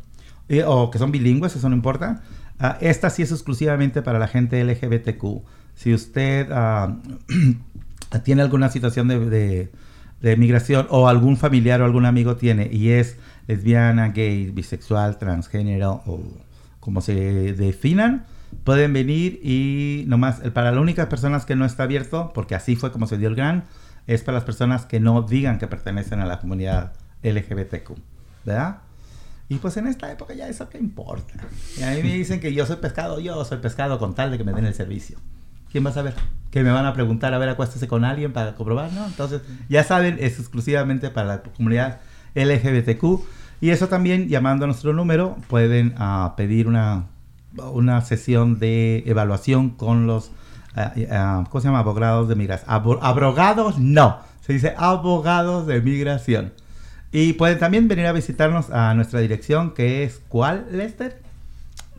o 0.65 0.91
que 0.91 0.97
son 0.97 1.11
bilingües, 1.11 1.55
eso 1.55 1.69
no 1.69 1.75
importa, 1.75 2.21
uh, 2.59 2.73
esta 2.81 3.09
sí 3.09 3.21
es 3.21 3.31
exclusivamente 3.31 4.01
para 4.01 4.19
la 4.19 4.27
gente 4.27 4.63
LGBTQ. 4.63 5.23
Si 5.75 5.93
usted 5.93 6.47
tiene 8.23 8.41
alguna 8.41 8.69
situación 8.69 9.07
de 9.07 9.69
de 10.21 10.35
migración 10.35 10.87
o 10.89 11.07
algún 11.07 11.37
familiar 11.37 11.81
o 11.81 11.85
algún 11.85 12.05
amigo 12.05 12.35
tiene 12.35 12.69
y 12.71 12.89
es 12.89 13.17
lesbiana, 13.47 14.09
gay, 14.09 14.51
bisexual, 14.51 15.17
transgénero 15.17 16.03
o 16.05 16.21
como 16.79 17.01
se 17.01 17.53
definan, 17.53 18.25
pueden 18.63 18.93
venir 18.93 19.39
y 19.43 20.03
nomás, 20.07 20.39
para 20.53 20.71
las 20.71 20.81
únicas 20.81 21.07
personas 21.07 21.45
que 21.45 21.55
no 21.55 21.65
está 21.65 21.83
abierto, 21.83 22.31
porque 22.33 22.55
así 22.55 22.75
fue 22.75 22.91
como 22.91 23.07
se 23.07 23.17
dio 23.17 23.29
el 23.29 23.35
gran, 23.35 23.65
es 24.07 24.23
para 24.23 24.37
las 24.37 24.43
personas 24.43 24.85
que 24.85 24.99
no 24.99 25.21
digan 25.21 25.59
que 25.59 25.67
pertenecen 25.67 26.19
a 26.19 26.25
la 26.25 26.39
comunidad 26.39 26.93
LGBTQ, 27.23 27.91
¿verdad? 28.45 28.79
Y 29.49 29.55
pues 29.55 29.75
en 29.77 29.87
esta 29.87 30.11
época 30.11 30.33
ya 30.33 30.47
eso 30.47 30.69
qué 30.69 30.77
importa. 30.77 31.33
Y 31.77 31.83
a 31.83 31.91
mí 31.91 32.03
me 32.03 32.13
dicen 32.13 32.39
que 32.39 32.53
yo 32.53 32.65
soy 32.65 32.77
pescado, 32.77 33.19
yo 33.19 33.43
soy 33.43 33.57
pescado 33.57 33.99
con 33.99 34.15
tal 34.15 34.31
de 34.31 34.37
que 34.37 34.43
me 34.43 34.53
den 34.53 34.65
el 34.65 34.75
servicio. 34.75 35.17
¿quién 35.71 35.85
va 35.85 35.89
a 35.89 35.93
saber? 35.93 36.13
Que 36.51 36.63
me 36.63 36.71
van 36.71 36.85
a 36.85 36.93
preguntar, 36.93 37.33
a 37.33 37.37
ver, 37.37 37.49
acuéstese 37.49 37.87
con 37.87 38.03
alguien 38.03 38.33
para 38.33 38.55
comprobar, 38.55 38.91
¿no? 38.93 39.05
Entonces, 39.05 39.41
ya 39.69 39.83
saben, 39.83 40.17
es 40.19 40.39
exclusivamente 40.39 41.09
para 41.09 41.27
la 41.27 41.43
comunidad 41.43 41.99
LGBTQ. 42.35 43.21
Y 43.61 43.69
eso 43.69 43.87
también, 43.87 44.29
llamando 44.29 44.65
a 44.65 44.67
nuestro 44.67 44.93
número, 44.93 45.37
pueden 45.47 45.95
uh, 45.99 46.35
pedir 46.35 46.67
una, 46.67 47.05
una 47.71 48.01
sesión 48.01 48.57
de 48.57 49.03
evaluación 49.05 49.71
con 49.71 50.07
los, 50.07 50.31
uh, 50.75 51.43
¿cómo 51.49 51.61
se 51.61 51.67
llama? 51.67 51.79
Abogados 51.79 52.29
de 52.29 52.35
migración. 52.35 52.69
abrogados, 52.69 53.77
no. 53.77 54.19
Se 54.41 54.53
dice 54.53 54.73
abogados 54.77 55.67
de 55.67 55.81
migración. 55.81 56.53
Y 57.11 57.33
pueden 57.33 57.57
también 57.57 57.87
venir 57.87 58.05
a 58.05 58.11
visitarnos 58.11 58.69
a 58.69 58.93
nuestra 58.93 59.19
dirección, 59.19 59.73
que 59.73 60.03
es, 60.03 60.21
¿cuál, 60.27 60.67
Lester? 60.71 61.21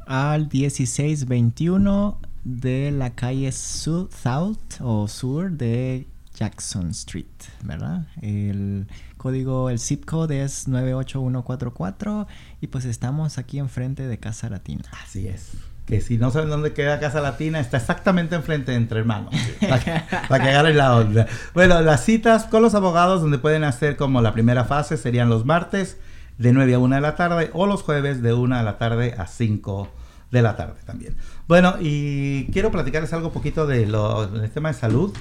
Al 0.07 0.49
1621 0.53 2.19
de 2.45 2.91
la 2.93 3.11
calle 3.11 3.51
South 3.53 4.81
o 4.81 5.09
Sur 5.09 5.51
de 5.53 6.07
Jackson 6.35 6.91
Street, 6.91 7.27
¿verdad? 7.65 8.07
El 8.23 8.87
código, 9.17 9.69
el 9.69 9.79
zip 9.79 10.05
code 10.05 10.43
es 10.43 10.69
98144 10.69 12.27
y 12.61 12.69
pues 12.69 12.85
estamos 12.85 13.37
aquí 13.37 13.59
enfrente 13.59 14.07
de 14.07 14.19
Casa 14.19 14.49
Latina. 14.49 14.85
Así 15.03 15.29
es. 15.29 15.51
Que 15.91 16.01
si 16.01 16.19
no 16.19 16.31
saben 16.31 16.51
dónde 16.51 16.73
queda 16.73 17.01
Casa 17.01 17.21
Latina, 17.21 17.59
está 17.59 17.79
exactamente 17.79 18.37
enfrente 18.37 18.71
de 18.71 18.77
Entre 18.77 19.01
Hermanos. 19.01 19.35
para, 19.61 19.81
que, 19.81 20.03
para 20.29 20.45
que 20.45 20.51
agarren 20.51 20.77
la 20.77 20.95
onda. 20.95 21.27
Bueno, 21.53 21.81
las 21.81 22.05
citas 22.05 22.45
con 22.45 22.63
los 22.63 22.77
abogados 22.77 23.23
donde 23.23 23.39
pueden 23.39 23.65
hacer 23.65 23.97
como 23.97 24.23
la 24.23 24.33
primera 24.33 24.65
fase 24.65 24.97
serían 24.97 25.29
los 25.29 25.45
martes 25.45 25.97
de 26.39 26.53
9 26.53 26.75
a 26.75 26.79
1 26.79 26.95
de 26.95 27.01
la 27.01 27.17
tarde 27.17 27.51
o 27.55 27.67
los 27.67 27.83
jueves 27.83 28.23
de 28.23 28.33
1 28.33 28.57
de 28.57 28.63
la 28.63 28.79
tarde 28.79 29.17
a 29.19 29.27
5 29.27 29.89
de 30.31 30.43
la 30.43 30.55
tarde 30.55 30.77
también. 30.87 31.17
Bueno, 31.49 31.75
y 31.81 32.45
quiero 32.53 32.71
platicarles 32.71 33.13
algo 33.13 33.33
poquito 33.33 33.67
de 33.67 33.87
lo, 33.87 34.29
del 34.29 34.49
tema 34.53 34.69
de 34.69 34.79
salud. 34.79 35.13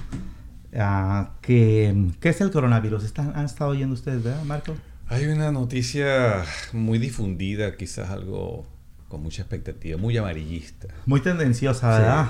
Uh, 0.72 1.30
que, 1.42 2.12
¿Qué 2.20 2.30
es 2.30 2.42
el 2.42 2.52
coronavirus? 2.52 3.06
¿Están, 3.06 3.34
¿Han 3.36 3.46
estado 3.46 3.72
oyendo 3.72 3.96
ustedes, 3.96 4.22
verdad, 4.22 4.44
Marco? 4.44 4.76
Hay 5.08 5.26
una 5.26 5.52
noticia 5.52 6.46
muy 6.74 7.00
difundida, 7.00 7.76
quizás 7.76 8.12
algo 8.12 8.68
con 9.10 9.24
mucha 9.24 9.42
expectativa, 9.42 9.98
muy 9.98 10.16
amarillista. 10.16 10.88
Muy 11.06 11.20
tendenciosa, 11.20 11.90
¿verdad? 11.90 12.28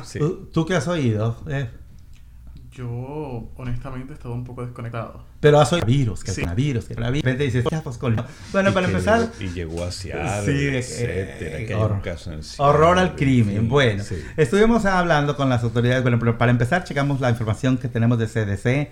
¿Tú, 0.52 0.66
qué 0.66 0.76
has 0.76 0.88
oído? 0.88 1.38
Eh. 1.48 1.70
Yo, 2.72 3.50
honestamente, 3.58 4.14
he 4.14 4.16
estado 4.16 4.34
un 4.34 4.46
poco 4.46 4.66
desconectado. 4.66 5.26
Pero 5.42 5.60
has 5.60 5.74
oído 5.74 5.86
virus, 5.86 6.24
que 6.24 6.32
sí. 6.32 6.42
virus, 6.56 6.86
que 6.86 6.96
la 6.96 7.10
virus. 7.10 7.26
De 7.26 7.32
repente 7.32 7.44
dices, 7.44 7.66
pues 7.84 7.98
con... 7.98 8.16
Bueno, 8.54 8.74
para 8.74 8.88
empezar... 8.88 9.30
Y 9.40 9.50
llegó 9.50 9.84
hacia 9.84 10.42
sí, 10.44 10.68
etcétera, 10.68 11.60
eh, 11.60 11.76
horror, 11.76 12.02
horror 12.58 12.98
al 12.98 13.16
crimen. 13.16 13.68
bueno, 13.68 14.02
sí. 14.02 14.16
estuvimos 14.38 14.86
hablando 14.86 15.36
con 15.36 15.50
las 15.50 15.64
autoridades. 15.64 16.02
Bueno, 16.02 16.18
pero 16.18 16.38
para 16.38 16.52
empezar, 16.52 16.86
checamos 16.86 17.20
la 17.20 17.30
información 17.30 17.78
que 17.78 17.90
tenemos 17.90 18.18
de 18.18 18.28
CDC. 18.28 18.92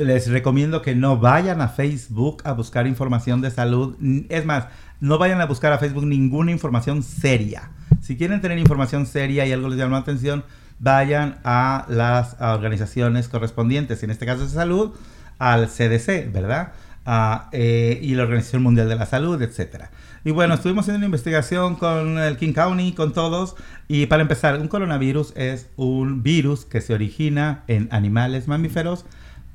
Les 0.00 0.30
recomiendo 0.30 0.80
que 0.80 0.94
no 0.94 1.18
vayan 1.18 1.60
a 1.60 1.68
Facebook 1.68 2.42
a 2.44 2.52
buscar 2.52 2.86
información 2.86 3.42
de 3.42 3.50
salud. 3.50 3.96
Es 4.30 4.46
más, 4.46 4.66
no 5.00 5.18
vayan 5.18 5.40
a 5.40 5.46
buscar 5.46 5.72
a 5.72 5.78
Facebook 5.78 6.06
ninguna 6.06 6.50
información 6.50 7.02
seria. 7.02 7.70
Si 8.00 8.16
quieren 8.16 8.40
tener 8.40 8.58
información 8.58 9.04
seria 9.04 9.44
y 9.46 9.52
algo 9.52 9.68
les 9.68 9.78
llama 9.78 9.96
la 9.96 10.02
atención, 10.02 10.44
vayan 10.78 11.38
a 11.44 11.84
las 11.88 12.36
organizaciones 12.40 13.28
correspondientes, 13.28 14.02
en 14.02 14.10
este 14.10 14.24
caso 14.24 14.44
de 14.44 14.48
salud, 14.48 14.92
al 15.38 15.68
CDC, 15.68 16.32
¿verdad? 16.32 16.72
Uh, 17.06 17.54
y 17.54 18.14
la 18.14 18.22
Organización 18.22 18.62
Mundial 18.62 18.88
de 18.88 18.96
la 18.96 19.04
Salud, 19.04 19.40
etcétera. 19.42 19.90
Y 20.24 20.30
bueno, 20.30 20.54
estuvimos 20.54 20.84
haciendo 20.84 20.98
una 20.98 21.06
investigación 21.06 21.76
con 21.76 22.18
el 22.18 22.36
King 22.36 22.52
County, 22.52 22.92
con 22.92 23.12
todos. 23.12 23.54
Y 23.88 24.06
para 24.06 24.22
empezar, 24.22 24.58
un 24.58 24.68
coronavirus 24.68 25.34
es 25.36 25.68
un 25.76 26.22
virus 26.22 26.64
que 26.64 26.80
se 26.80 26.94
origina 26.94 27.64
en 27.68 27.88
animales 27.90 28.48
mamíferos 28.48 29.04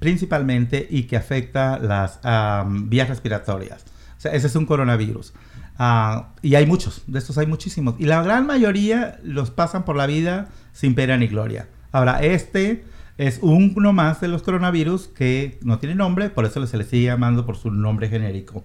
principalmente 0.05 0.85
y 0.87 1.03
que 1.03 1.17
afecta 1.17 1.79
las 1.79 2.19
um, 2.23 2.87
vías 2.91 3.09
respiratorias. 3.09 3.83
O 4.15 4.21
sea, 4.21 4.33
ese 4.33 4.45
es 4.45 4.55
un 4.55 4.67
coronavirus. 4.67 5.33
Uh, 5.79 6.25
y 6.43 6.53
hay 6.53 6.67
muchos, 6.67 7.01
de 7.07 7.17
estos 7.17 7.39
hay 7.39 7.47
muchísimos. 7.47 7.95
Y 7.97 8.05
la 8.05 8.21
gran 8.21 8.45
mayoría 8.45 9.17
los 9.23 9.49
pasan 9.49 9.83
por 9.83 9.95
la 9.95 10.05
vida 10.05 10.49
sin 10.73 10.93
pena 10.93 11.17
ni 11.17 11.25
gloria. 11.25 11.67
Ahora, 11.91 12.21
este 12.21 12.85
es 13.17 13.39
uno 13.41 13.93
más 13.93 14.21
de 14.21 14.27
los 14.27 14.43
coronavirus 14.43 15.07
que 15.07 15.57
no 15.63 15.79
tiene 15.79 15.95
nombre, 15.95 16.29
por 16.29 16.45
eso 16.45 16.63
se 16.67 16.77
le 16.77 16.83
sigue 16.83 17.05
llamando 17.05 17.47
por 17.47 17.57
su 17.57 17.71
nombre 17.71 18.07
genérico. 18.07 18.63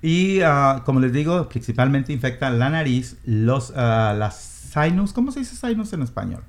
Y 0.00 0.40
uh, 0.40 0.84
como 0.86 1.00
les 1.00 1.12
digo, 1.12 1.50
principalmente 1.50 2.14
infecta 2.14 2.48
la 2.48 2.70
nariz, 2.70 3.18
los, 3.26 3.68
uh, 3.70 4.16
las 4.16 4.70
sinus, 4.72 5.12
¿cómo 5.12 5.32
se 5.32 5.40
dice 5.40 5.54
sinus 5.54 5.92
en 5.92 6.00
español? 6.00 6.44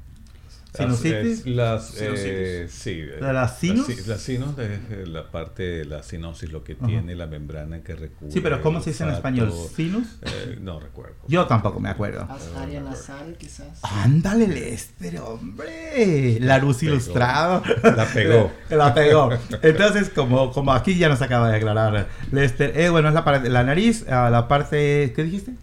Sinusitis. 0.74 1.46
Las, 1.48 1.96
eh, 2.00 2.68
sí, 2.70 3.04
las 3.20 3.58
sinus. 3.58 4.08
Las, 4.08 4.22
sinus 4.22 4.58
es 4.60 5.08
la 5.08 5.32
parte 5.32 5.64
de 5.64 5.86
la 5.86 6.04
sinosis, 6.04 6.52
lo 6.52 6.64
que 6.64 6.76
tiene 6.76 7.16
la 7.16 7.26
membrana 7.26 7.82
que 7.82 7.96
recubre. 7.96 8.32
Sí, 8.32 8.40
pero 8.40 8.62
¿cómo 8.62 8.80
se 8.80 8.92
dice 8.92 9.04
en 9.04 9.10
español? 9.10 9.52
¿Sinus? 9.76 10.20
Eh, 10.22 10.60
no 10.62 10.80
recuerdo. 10.80 11.16
Yo 11.28 11.48
tampoco 11.48 11.80
me 11.80 11.90
acuerdo. 11.90 12.28
Área 12.58 12.82
nasal, 12.82 13.36
quizás. 13.38 13.80
Ándale, 13.82 14.48
Lester, 14.48 15.20
hombre. 15.20 16.38
La 16.40 16.60
luz 16.60 16.84
ilustrado. 16.84 17.64
La 17.84 18.06
pegó. 18.06 18.52
la 18.70 18.94
pegó. 18.94 19.30
Entonces, 19.64 20.10
como, 20.10 20.52
como 20.52 20.72
aquí 20.72 20.96
ya 20.96 21.10
nos 21.10 21.22
acaba 21.22 21.50
de 21.50 21.58
aclarar 21.58 22.08
Lester, 22.32 22.78
eh, 22.80 22.90
bueno, 22.90 23.08
es 23.08 23.16
la, 23.16 23.24
parte, 23.24 23.50
la 23.50 23.64
nariz, 23.64 24.06
ah, 24.08 24.30
la 24.30 24.48
parte, 24.48 25.14
¿qué 25.16 25.24
dijiste? 25.24 25.54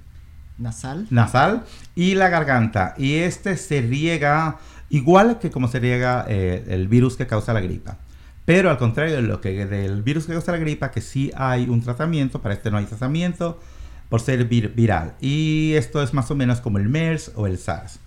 Nasal. 0.58 1.06
Nasal 1.10 1.64
y 1.94 2.14
la 2.14 2.28
garganta. 2.28 2.94
Y 2.96 3.16
este 3.16 3.56
se 3.56 3.82
riega 3.82 4.58
Igual 4.88 5.38
que 5.38 5.50
como 5.50 5.68
se 5.68 5.80
riega 5.80 6.24
eh, 6.28 6.64
el 6.68 6.88
virus 6.88 7.16
que 7.16 7.26
causa 7.26 7.52
la 7.52 7.60
gripa. 7.60 7.98
Pero 8.44 8.70
al 8.70 8.78
contrario 8.78 9.16
de 9.16 9.22
lo 9.22 9.40
que 9.40 9.66
del 9.66 10.02
virus 10.02 10.26
que 10.26 10.32
causa 10.32 10.52
la 10.52 10.58
gripa, 10.58 10.92
que 10.92 11.00
sí 11.00 11.32
hay 11.36 11.68
un 11.68 11.82
tratamiento, 11.82 12.40
para 12.40 12.54
este 12.54 12.70
no 12.70 12.78
hay 12.78 12.84
tratamiento, 12.84 13.60
por 14.08 14.20
ser 14.20 14.44
viral. 14.44 15.14
Y 15.20 15.72
esto 15.74 16.00
es 16.02 16.14
más 16.14 16.30
o 16.30 16.36
menos 16.36 16.60
como 16.60 16.78
el 16.78 16.88
MERS 16.88 17.32
o 17.34 17.46
el 17.46 17.58
SARS. 17.58 17.98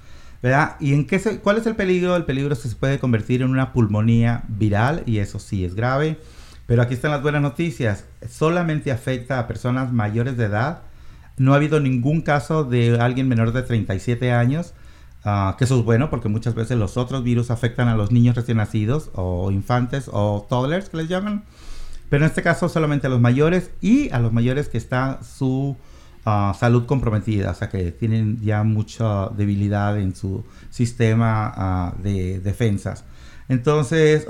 ¿Verdad? 0.42 0.78
¿Y 0.80 0.94
en 0.94 1.06
qué 1.06 1.20
cuál 1.44 1.58
es 1.58 1.66
el 1.66 1.76
peligro? 1.76 2.16
El 2.16 2.24
peligro 2.24 2.54
es 2.54 2.60
que 2.60 2.70
se 2.70 2.76
puede 2.78 3.00
convertir 3.00 3.42
en 3.42 3.50
una 3.50 3.74
pulmonía 3.74 4.44
viral 4.48 5.04
y 5.06 5.18
eso 5.18 5.38
sí 5.38 5.66
es 5.66 5.76
grave. 5.76 6.18
Pero 6.66 6.82
aquí 6.82 6.94
están 6.94 7.12
las 7.12 7.22
buenas 7.22 7.42
noticias. 7.42 8.06
Solamente 8.30 8.94
afecta 8.94 9.40
a 9.40 9.48
personas 9.48 9.92
mayores 9.92 10.38
de 10.38 10.46
edad. 10.46 10.84
No 11.36 11.52
ha 11.52 11.58
habido 11.58 11.82
ningún 11.82 12.22
caso 12.22 12.64
de 12.64 12.98
alguien 13.02 13.28
menor 13.28 13.52
de 13.52 13.64
37 13.64 14.32
años 14.32 14.74
Uh, 15.26 15.58
que 15.58 15.66
eso 15.66 15.78
es 15.78 15.84
bueno 15.84 16.10
porque 16.10 16.30
muchas 16.30 16.56
veces 16.56 16.78
los 16.78 16.96
otros 16.96 17.26
virus 17.26 17.52
afectan 17.52 17.90
a 17.90 17.96
los 17.96 18.10
niños 18.10 18.38
recién 18.38 18.56
nacidos 18.56 19.10
o 19.16 19.52
infantes 19.52 20.10
o 20.12 20.46
toddlers 20.50 20.88
que 20.90 20.98
les 20.98 21.10
llaman. 21.10 21.44
Pero 22.10 22.24
en 22.24 22.30
este 22.30 22.42
caso 22.42 22.70
solamente 22.70 23.08
a 23.08 23.10
los 23.10 23.20
mayores 23.20 23.72
y 23.82 24.10
a 24.12 24.20
los 24.20 24.32
mayores 24.32 24.70
que 24.70 24.78
está 24.78 25.20
su 25.22 25.76
uh, 26.26 26.54
salud 26.58 26.86
comprometida, 26.86 27.52
o 27.52 27.54
sea 27.54 27.70
que 27.70 27.92
tienen 27.92 28.40
ya 28.42 28.64
mucha 28.64 29.28
debilidad 29.30 30.00
en 30.00 30.16
su 30.16 30.46
sistema 30.70 31.94
uh, 31.98 32.02
de 32.02 32.40
defensas. 32.40 33.04
Entonces, 33.50 34.26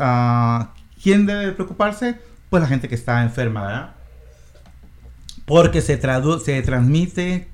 ¿quién 1.04 1.26
debe 1.26 1.52
preocuparse? 1.52 2.18
Pues 2.50 2.64
la 2.64 2.68
gente 2.68 2.88
que 2.88 2.96
está 2.96 3.22
enferma, 3.22 3.62
¿verdad? 3.64 3.96
Porque 5.46 5.82
se, 5.82 6.00
se 6.00 6.62
transmite 6.62 7.50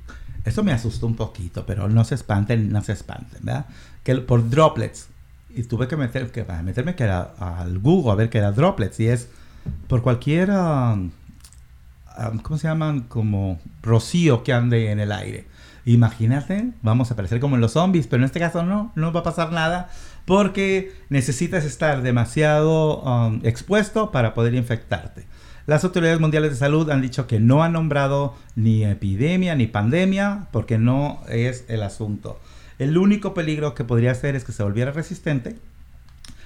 eso 0.46 0.64
me 0.64 0.72
asustó 0.72 1.08
un 1.08 1.16
poquito, 1.16 1.66
pero 1.66 1.90
no 1.90 2.06
se 2.06 2.16
espanten, 2.16 2.72
no 2.72 2.82
se 2.84 2.94
espanten, 2.94 3.40
¿verdad? 3.44 3.66
Que 4.04 4.16
por 4.18 4.50
droplets. 4.50 5.08
Y 5.50 5.64
tuve 5.64 5.88
que, 5.88 5.98
meter, 5.98 6.32
que 6.32 6.44
meterme 6.64 6.96
que 6.96 7.06
al 7.06 7.80
Google 7.80 8.12
a 8.12 8.16
ver 8.16 8.30
qué 8.30 8.38
era 8.38 8.52
droplets. 8.52 9.00
Y 9.00 9.08
es 9.08 9.30
por 9.88 10.02
cualquier 10.02 10.50
um, 10.52 11.12
ah, 12.08 12.32
¿cómo 12.44 12.58
se 12.58 12.68
llaman? 12.68 13.02
Como 13.02 13.60
rocío 13.82 14.44
que 14.44 14.54
ande 14.54 14.92
en 14.92 15.00
el 15.00 15.12
aire. 15.12 15.48
Imagínate, 15.86 16.72
vamos 16.82 17.10
a 17.10 17.14
aparecer 17.14 17.40
como 17.40 17.56
en 17.56 17.62
los 17.62 17.74
zombies, 17.74 18.08
pero 18.08 18.22
en 18.22 18.26
este 18.26 18.40
caso 18.40 18.64
no, 18.64 18.92
no 18.96 19.14
va 19.14 19.22
a 19.22 19.24
pasar 19.24 19.52
nada 19.52 19.90
porque 20.26 20.94
necesitas 21.10 21.64
estar 21.64 22.02
demasiado 22.02 23.02
um, 23.02 23.40
expuesto 23.44 24.12
para 24.12 24.34
poder 24.34 24.56
infectarte. 24.56 25.26
Las 25.68 25.84
autoridades 25.84 26.20
mundiales 26.20 26.52
de 26.52 26.58
salud 26.58 26.90
han 26.92 27.02
dicho 27.02 27.26
que 27.26 27.40
no 27.40 27.64
han 27.64 27.74
nombrado 27.74 28.36
ni 28.56 28.84
epidemia 28.84 29.56
ni 29.56 29.66
pandemia 29.66 30.48
porque 30.52 30.78
no 30.78 31.22
es 31.28 31.66
el 31.70 31.82
asunto. 31.82 32.40
El 32.78 32.98
único 32.98 33.34
peligro 33.34 33.74
que 33.74 33.84
podría 33.84 34.14
ser 34.14 34.36
es 34.36 34.44
que 34.44 34.52
se 34.52 34.62
volviera 34.62 34.92
resistente, 34.92 35.56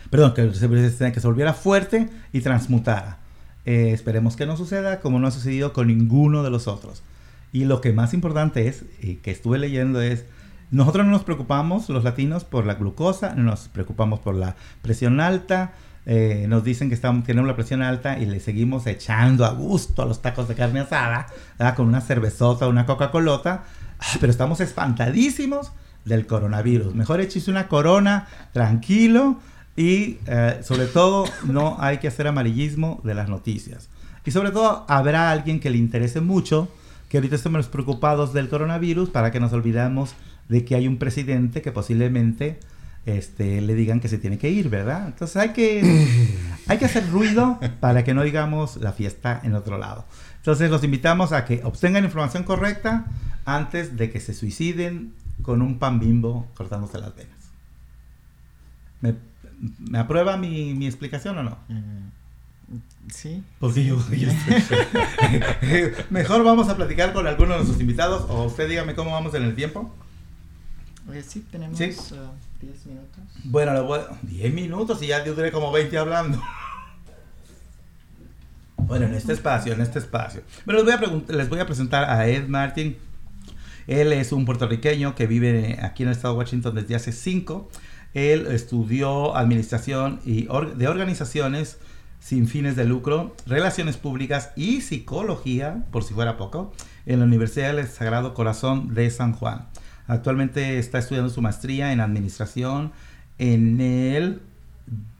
perdón, 0.10 0.34
que 0.34 0.54
se, 0.54 1.12
que 1.12 1.20
se 1.20 1.28
volviera 1.28 1.54
fuerte 1.54 2.10
y 2.32 2.42
transmutara. 2.42 3.18
Eh, 3.66 3.92
esperemos 3.92 4.36
que 4.36 4.46
no 4.46 4.56
suceda 4.56 5.02
como 5.02 5.20
no 5.20 5.28
ha 5.28 5.32
sucedido 5.32 5.74
con 5.74 5.88
ninguno 5.88 6.42
de 6.44 6.50
los 6.50 6.68
otros. 6.68 7.04
Y 7.52 7.66
lo 7.66 7.82
que 7.82 7.94
más 7.94 8.14
importante 8.14 8.68
es, 8.68 8.86
y 9.02 9.16
que 9.16 9.32
estuve 9.32 9.58
leyendo 9.58 10.02
es, 10.02 10.26
nosotros 10.72 11.06
no 11.06 11.12
nos 11.12 11.24
preocupamos, 11.24 11.90
los 11.90 12.04
latinos, 12.04 12.46
por 12.46 12.66
la 12.66 12.76
glucosa, 12.76 13.34
no 13.36 13.44
nos 13.44 13.68
preocupamos 13.68 14.20
por 14.20 14.36
la 14.36 14.56
presión 14.82 15.20
alta, 15.20 15.74
eh, 16.06 16.46
nos 16.48 16.64
dicen 16.64 16.90
que 16.90 16.96
estamos, 16.96 17.24
tenemos 17.24 17.48
la 17.48 17.56
presión 17.56 17.82
alta 17.82 18.18
y 18.18 18.26
le 18.26 18.40
seguimos 18.40 18.88
echando 18.88 19.46
a 19.46 19.52
gusto 19.52 20.02
a 20.02 20.06
los 20.06 20.22
tacos 20.22 20.48
de 20.48 20.56
carne 20.56 20.82
asada, 20.82 21.28
con 21.76 21.88
una 21.88 22.02
cervezota, 22.02 22.68
una 22.68 22.86
Coca-Colota, 22.86 23.64
ah, 24.00 24.18
pero 24.20 24.32
estamos 24.32 24.60
espantadísimos 24.62 25.72
del 26.06 26.26
coronavirus. 26.26 26.96
Mejor 26.96 27.22
échese 27.22 27.52
una 27.52 27.68
corona 27.68 28.28
tranquilo 28.54 29.40
y 29.76 30.18
eh, 30.26 30.60
sobre 30.64 30.88
todo 30.88 31.26
no 31.46 31.78
hay 31.80 32.00
que 32.00 32.08
hacer 32.08 32.28
amarillismo 32.28 33.02
de 33.04 33.14
las 33.14 33.30
noticias. 33.30 33.90
Y 34.26 34.32
sobre 34.32 34.52
todo 34.52 34.86
habrá 34.88 35.32
alguien 35.32 35.60
que 35.60 35.70
le 35.70 35.78
interese 35.78 36.22
mucho 36.22 36.70
que 37.08 37.18
ahorita 37.18 37.36
estemos 37.36 37.68
preocupados 37.68 38.34
del 38.34 38.50
coronavirus 38.50 39.10
para 39.10 39.32
que 39.32 39.40
nos 39.40 39.54
olvidemos 39.54 40.14
de 40.48 40.66
que 40.66 40.76
hay 40.76 40.88
un 40.88 40.98
presidente 40.98 41.62
que 41.62 41.72
posiblemente 41.72 42.60
este, 43.06 43.62
le 43.62 43.76
digan 43.76 44.00
que 44.00 44.08
se 44.08 44.18
tiene 44.18 44.38
que 44.38 44.50
ir, 44.50 44.70
¿verdad? 44.70 45.08
Entonces 45.08 45.38
hay 45.38 45.50
que, 45.50 46.28
hay 46.68 46.78
que 46.78 46.86
hacer 46.86 47.10
ruido 47.10 47.60
para 47.80 48.04
que 48.04 48.14
no 48.14 48.24
digamos 48.24 48.78
la 48.78 48.92
fiesta 48.92 49.40
en 49.44 49.56
otro 49.56 49.78
lado. 49.78 50.06
Entonces 50.38 50.70
los 50.70 50.84
invitamos 50.84 51.32
a 51.32 51.46
que 51.46 51.62
obtengan 51.64 52.04
información 52.04 52.44
correcta 52.44 53.06
antes 53.46 53.98
de 53.98 54.12
que 54.12 54.20
se 54.20 54.34
suiciden 54.34 55.14
con 55.42 55.62
un 55.62 55.80
pan 55.80 56.00
bimbo 56.00 56.48
cortándose 56.56 57.00
las 57.00 57.16
venas. 57.16 57.40
¿Me, 59.02 59.98
aprueba 59.98 60.38
mi, 60.38 60.86
explicación 60.86 61.38
o 61.38 61.44
no? 61.44 61.58
Mm. 61.68 62.10
Sí. 63.12 63.44
Porque 63.60 63.84
yo, 63.84 63.98
Mejor 66.12 66.44
vamos 66.44 66.70
a 66.70 66.76
platicar 66.76 67.12
con 67.12 67.26
alguno 67.26 67.54
de 67.54 67.58
nuestros 67.58 67.82
invitados 67.82 68.30
o 68.30 68.44
usted 68.44 68.70
dígame 68.70 68.94
cómo 68.94 69.12
vamos 69.12 69.34
en 69.34 69.44
el 69.44 69.56
tiempo. 69.56 69.94
Eh, 71.12 71.24
sí, 71.28 71.44
tenemos 71.50 71.80
10 71.80 72.12
uh, 72.12 72.16
minutos. 72.62 73.24
Bueno, 73.46 73.74
lo 73.74 73.86
voy... 73.86 74.00
10 74.24 74.54
minutos 74.54 75.02
y 75.02 75.08
ya 75.08 75.24
yo 75.26 75.34
duré 75.34 75.52
como 75.52 75.72
20 75.72 75.98
hablando. 75.98 76.42
bueno, 78.78 79.06
en 79.06 79.14
este 79.14 79.34
espacio, 79.34 79.74
en 79.74 79.82
este 79.82 80.00
espacio. 80.00 80.42
Pero 80.66 80.84
les 80.84 81.00
voy 81.00 81.10
a, 81.10 81.34
les 81.34 81.50
voy 81.50 81.60
a 81.60 81.66
presentar 81.66 82.10
a 82.10 82.28
Ed 82.28 82.48
Martin. 82.48 82.98
Él 83.88 84.14
es 84.14 84.32
un 84.32 84.46
puertorriqueño 84.46 85.16
que 85.16 85.26
vive 85.26 85.80
aquí 85.82 86.04
en 86.04 86.10
el 86.10 86.16
estado 86.16 86.36
de 86.36 86.40
Washington 86.40 86.76
desde 86.76 86.96
hace 86.96 87.12
5. 87.12 87.70
Él 88.14 88.48
estudió 88.48 89.36
administración 89.36 90.20
y 90.26 90.48
de 90.76 90.88
organizaciones 90.88 91.78
sin 92.20 92.48
fines 92.48 92.76
de 92.76 92.86
lucro, 92.86 93.36
relaciones 93.46 93.98
públicas 93.98 94.52
y 94.56 94.82
psicología, 94.82 95.86
por 95.92 96.04
si 96.04 96.14
fuera 96.14 96.38
poco, 96.38 96.74
en 97.06 97.20
la 97.20 97.26
Universidad 97.26 97.74
del 97.76 97.88
Sagrado 97.88 98.34
Corazón 98.34 98.94
de 98.94 99.10
San 99.10 99.34
Juan. 99.34 99.70
Actualmente 100.10 100.80
está 100.80 100.98
estudiando 100.98 101.30
su 101.30 101.40
maestría 101.40 101.94
en 101.94 102.02
administración 102.02 102.92
en 103.38 103.80
el 103.80 104.42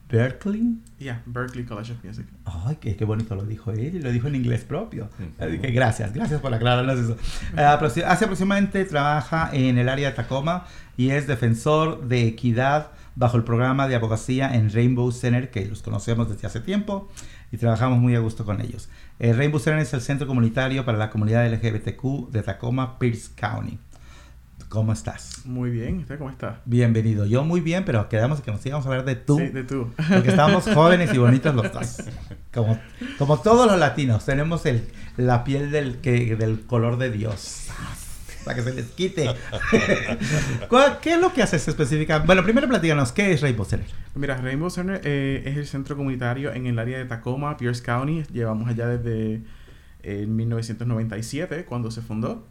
Berkeley. 0.10 0.80
Yeah, 0.98 1.22
Berkeley 1.28 1.64
College 1.64 1.94
of 1.94 2.04
Music. 2.04 2.26
Ay, 2.46 2.78
qué, 2.82 3.06
bonito 3.06 3.36
lo 3.36 3.46
dijo 3.46 3.72
él 3.72 3.96
y 3.96 4.00
lo 4.02 4.12
dijo 4.12 4.28
en 4.28 4.36
inglés 4.36 4.64
propio. 4.64 5.08
gracias, 5.38 6.12
gracias 6.12 6.42
por 6.42 6.52
aclararnos 6.52 7.00
eso. 7.00 7.18
Eh, 7.56 7.62
hace 7.62 8.26
aproximadamente 8.26 8.84
trabaja 8.86 9.52
en 9.54 9.78
el 9.78 9.88
área 9.88 10.10
de 10.10 10.16
Tacoma 10.16 10.66
y 10.98 11.12
es 11.12 11.28
defensor 11.28 12.08
de 12.08 12.26
equidad 12.26 12.90
bajo 13.16 13.38
el 13.38 13.44
programa 13.44 13.88
de 13.88 13.94
abogacía 13.94 14.56
en 14.56 14.74
Rainbow 14.74 15.12
Center, 15.12 15.52
que 15.52 15.68
los 15.68 15.84
conocemos 15.84 16.30
desde 16.30 16.48
hace 16.48 16.62
tiempo 16.62 17.08
y 17.52 17.58
trabajamos 17.58 18.00
muy 18.00 18.16
a 18.16 18.20
gusto 18.20 18.44
con 18.44 18.60
ellos. 18.60 18.90
El 19.20 19.38
Rainbow 19.38 19.60
Center 19.60 19.82
es 19.82 19.94
el 19.94 20.02
centro 20.02 20.26
comunitario 20.26 20.84
para 20.84 20.98
la 20.98 21.12
comunidad 21.12 21.48
LGBTQ 21.48 22.32
de 22.32 22.42
Tacoma, 22.42 22.98
Pierce 22.98 23.30
County. 23.36 23.78
¿Cómo 24.70 24.94
estás? 24.94 25.46
Muy 25.46 25.72
bien, 25.72 25.98
¿usted 25.98 26.20
cómo 26.20 26.30
está? 26.30 26.62
Bienvenido. 26.64 27.26
Yo 27.26 27.44
muy 27.44 27.60
bien, 27.60 27.86
pero 27.86 28.08
quedamos 28.08 28.42
que 28.42 28.52
nos 28.52 28.64
íbamos 28.64 28.86
a 28.86 28.90
hablar 28.90 29.04
de 29.04 29.16
tú. 29.16 29.40
Sí, 29.40 29.48
de 29.48 29.64
tú. 29.64 29.92
Porque 30.08 30.30
estamos 30.30 30.64
jóvenes 30.76 31.12
y 31.12 31.18
bonitos 31.18 31.56
los 31.56 31.74
dos. 31.74 32.04
Como, 32.54 32.80
como 33.18 33.40
todos 33.40 33.66
los 33.66 33.80
latinos, 33.80 34.24
tenemos 34.26 34.68
el, 34.68 34.88
la 35.18 35.44
piel 35.44 35.72
del, 35.72 35.98
que, 36.02 36.36
del 36.36 36.62
color 36.68 37.00
de 37.00 37.10
Dios 37.10 37.70
para 38.46 38.58
que 38.58 38.62
se 38.62 38.76
les 38.76 38.86
quite. 38.92 39.28
¿Qué 41.02 41.14
es 41.14 41.20
lo 41.20 41.34
que 41.34 41.42
haces 41.42 41.68
específicamente? 41.68 42.28
Bueno, 42.28 42.44
primero 42.44 42.68
platícanos, 42.68 43.12
¿qué 43.12 43.32
es 43.32 43.42
Rainbow 43.42 43.66
Center? 43.66 43.90
Mira, 44.14 44.38
Rainbow 44.38 44.70
Center 44.70 45.02
eh, 45.04 45.42
es 45.46 45.58
el 45.58 45.66
centro 45.66 45.98
comunitario 45.98 46.54
en 46.54 46.68
el 46.68 46.78
área 46.78 47.00
de 47.00 47.06
Tacoma, 47.06 47.58
Pierce 47.58 47.82
County. 47.82 48.22
Llevamos 48.32 48.70
allá 48.70 48.88
desde 48.88 49.42
eh, 50.04 50.28
1997, 50.28 51.66
cuando 51.66 51.90
se 51.90 52.04
fundó. 52.04 52.46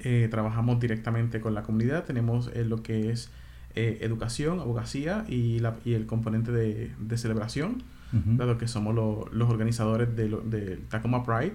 Eh, 0.00 0.28
trabajamos 0.30 0.80
directamente 0.80 1.40
con 1.40 1.54
la 1.54 1.62
comunidad. 1.62 2.04
Tenemos 2.04 2.50
eh, 2.54 2.64
lo 2.64 2.82
que 2.82 3.10
es 3.10 3.30
educación, 3.74 4.58
abogacía 4.58 5.24
y, 5.28 5.60
la, 5.60 5.76
y 5.84 5.94
el 5.94 6.06
componente 6.06 6.50
de, 6.50 6.90
de 6.98 7.18
celebración, 7.18 7.84
dado 8.12 8.58
que 8.58 8.66
somos 8.66 8.94
los 9.32 9.48
organizadores 9.48 10.16
de, 10.16 10.28
de 10.28 10.76
Tacoma 10.88 11.24
Pride. 11.24 11.54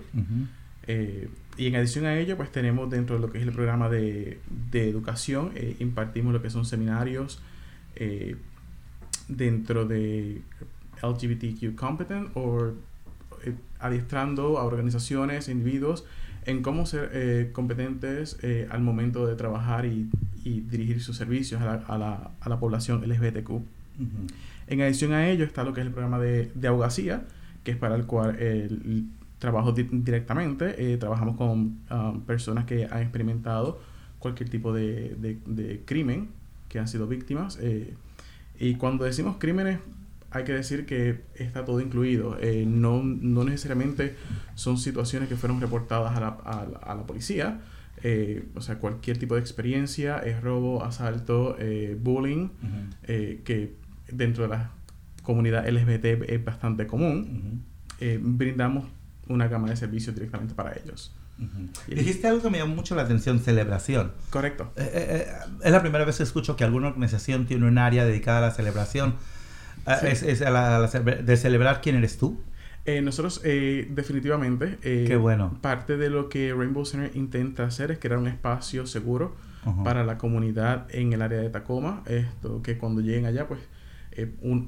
Eh, 0.87 1.29
y 1.57 1.67
en 1.67 1.75
adición 1.75 2.05
a 2.05 2.17
ello, 2.17 2.37
pues 2.37 2.51
tenemos 2.51 2.89
dentro 2.89 3.15
de 3.15 3.21
lo 3.21 3.31
que 3.31 3.39
es 3.39 3.43
el 3.47 3.53
programa 3.53 3.89
de, 3.89 4.39
de 4.71 4.89
educación, 4.89 5.51
eh, 5.55 5.75
impartimos 5.79 6.33
lo 6.33 6.41
que 6.41 6.49
son 6.49 6.65
seminarios 6.65 7.41
eh, 7.95 8.35
dentro 9.27 9.85
de 9.85 10.41
LGBTQ 11.01 11.75
Competent 11.75 12.29
o 12.35 12.73
adiestrando 13.79 14.57
a 14.57 14.63
organizaciones, 14.63 15.49
individuos 15.49 16.05
en 16.45 16.61
cómo 16.61 16.85
ser 16.85 17.51
competentes 17.51 18.37
al 18.69 18.81
momento 18.81 19.25
de 19.25 19.35
trabajar 19.35 19.85
y, 19.85 20.09
y 20.43 20.61
dirigir 20.61 21.01
sus 21.01 21.17
servicios 21.17 21.61
a 21.61 21.65
la, 21.65 21.73
a 21.87 21.97
la, 21.97 22.31
a 22.39 22.49
la 22.49 22.59
población 22.59 23.01
LGBTQ. 23.07 23.49
En 24.67 24.81
adición 24.81 25.13
a 25.13 25.29
ello 25.29 25.43
está 25.43 25.63
lo 25.63 25.73
que 25.73 25.81
es 25.81 25.87
el 25.87 25.91
programa 25.91 26.19
de, 26.19 26.51
de 26.53 26.67
abogacía, 26.67 27.23
que 27.63 27.71
es 27.71 27.77
para 27.77 27.95
el 27.95 28.05
cual 28.05 28.39
el, 28.39 29.05
trabajo 29.39 29.73
directamente. 29.73 30.93
Eh, 30.93 30.97
trabajamos 30.97 31.35
con 31.35 31.79
um, 31.91 32.21
personas 32.21 32.65
que 32.65 32.85
han 32.85 33.01
experimentado 33.01 33.79
cualquier 34.19 34.49
tipo 34.49 34.73
de, 34.73 35.15
de, 35.45 35.81
crimen, 35.85 36.29
que 36.69 36.79
han 36.79 36.87
sido 36.87 37.07
víctimas. 37.07 37.59
Eh, 37.61 37.93
y 38.59 38.75
cuando 38.75 39.03
decimos 39.05 39.35
crímenes, 39.37 39.79
hay 40.35 40.43
que 40.43 40.53
decir 40.53 40.85
que 40.85 41.23
está 41.35 41.65
todo 41.65 41.81
incluido. 41.81 42.37
Eh, 42.39 42.65
no, 42.67 43.01
no, 43.03 43.43
necesariamente 43.43 44.15
son 44.55 44.77
situaciones 44.77 45.29
que 45.29 45.35
fueron 45.35 45.61
reportadas 45.61 46.15
a 46.17 46.19
la, 46.19 46.27
a, 46.27 46.95
la 46.95 47.03
policía. 47.05 47.61
o 48.55 48.61
sea, 48.61 48.77
cualquier 48.79 49.17
tipo 49.17 49.35
de 49.35 49.41
experiencia, 49.41 50.19
es 50.19 50.41
robo, 50.41 50.83
asalto, 50.83 51.57
bullying, 51.99 52.49
que 53.05 53.75
dentro 54.11 54.43
de 54.43 54.49
la 54.49 54.71
comunidad 55.23 55.67
LGBT 55.67 56.05
es 56.29 56.43
bastante 56.43 56.85
común. 56.85 57.63
brindamos 58.21 58.85
una 59.27 59.47
gama 59.47 59.69
de 59.69 59.75
servicios 59.75 60.13
directamente 60.13 60.53
para 60.53 60.73
ellos. 60.73 61.15
Dijiste 61.87 62.27
algo 62.27 62.41
que 62.41 62.49
me 62.49 62.59
llamó 62.59 62.75
mucho 62.75 62.95
la 62.95 63.01
atención, 63.01 63.39
celebración. 63.39 64.13
Correcto. 64.29 64.71
Eh, 64.77 64.89
eh, 64.93 65.27
eh, 65.27 65.27
es 65.63 65.71
la 65.71 65.81
primera 65.81 66.05
vez 66.05 66.17
que 66.17 66.23
escucho 66.23 66.55
que 66.55 66.63
alguna 66.63 66.87
organización 66.87 67.45
tiene 67.45 67.67
un 67.67 67.77
área 67.77 68.05
dedicada 68.05 68.37
a 68.37 68.41
la 68.41 68.51
celebración. 68.51 69.15
¿Es, 70.03 70.21
de 70.21 71.37
celebrar 71.37 71.81
quién 71.81 71.95
eres 71.95 72.17
tú? 72.17 72.41
nosotros 73.03 73.41
definitivamente, 73.43 74.77
Qué 74.81 75.15
bueno. 75.15 75.57
parte 75.61 75.97
de 75.97 76.09
lo 76.11 76.29
que 76.29 76.53
Rainbow 76.53 76.85
Center 76.85 77.11
intenta 77.15 77.63
hacer 77.63 77.89
es 77.89 77.97
crear 77.97 78.19
un 78.19 78.27
espacio 78.27 78.85
seguro 78.85 79.35
para 79.83 80.03
la 80.03 80.19
comunidad 80.19 80.85
en 80.89 81.11
el 81.13 81.21
área 81.23 81.39
de 81.39 81.49
Tacoma. 81.49 82.03
Esto 82.05 82.61
que 82.61 82.77
cuando 82.77 83.01
lleguen 83.01 83.25
allá, 83.25 83.47
pues 83.47 83.59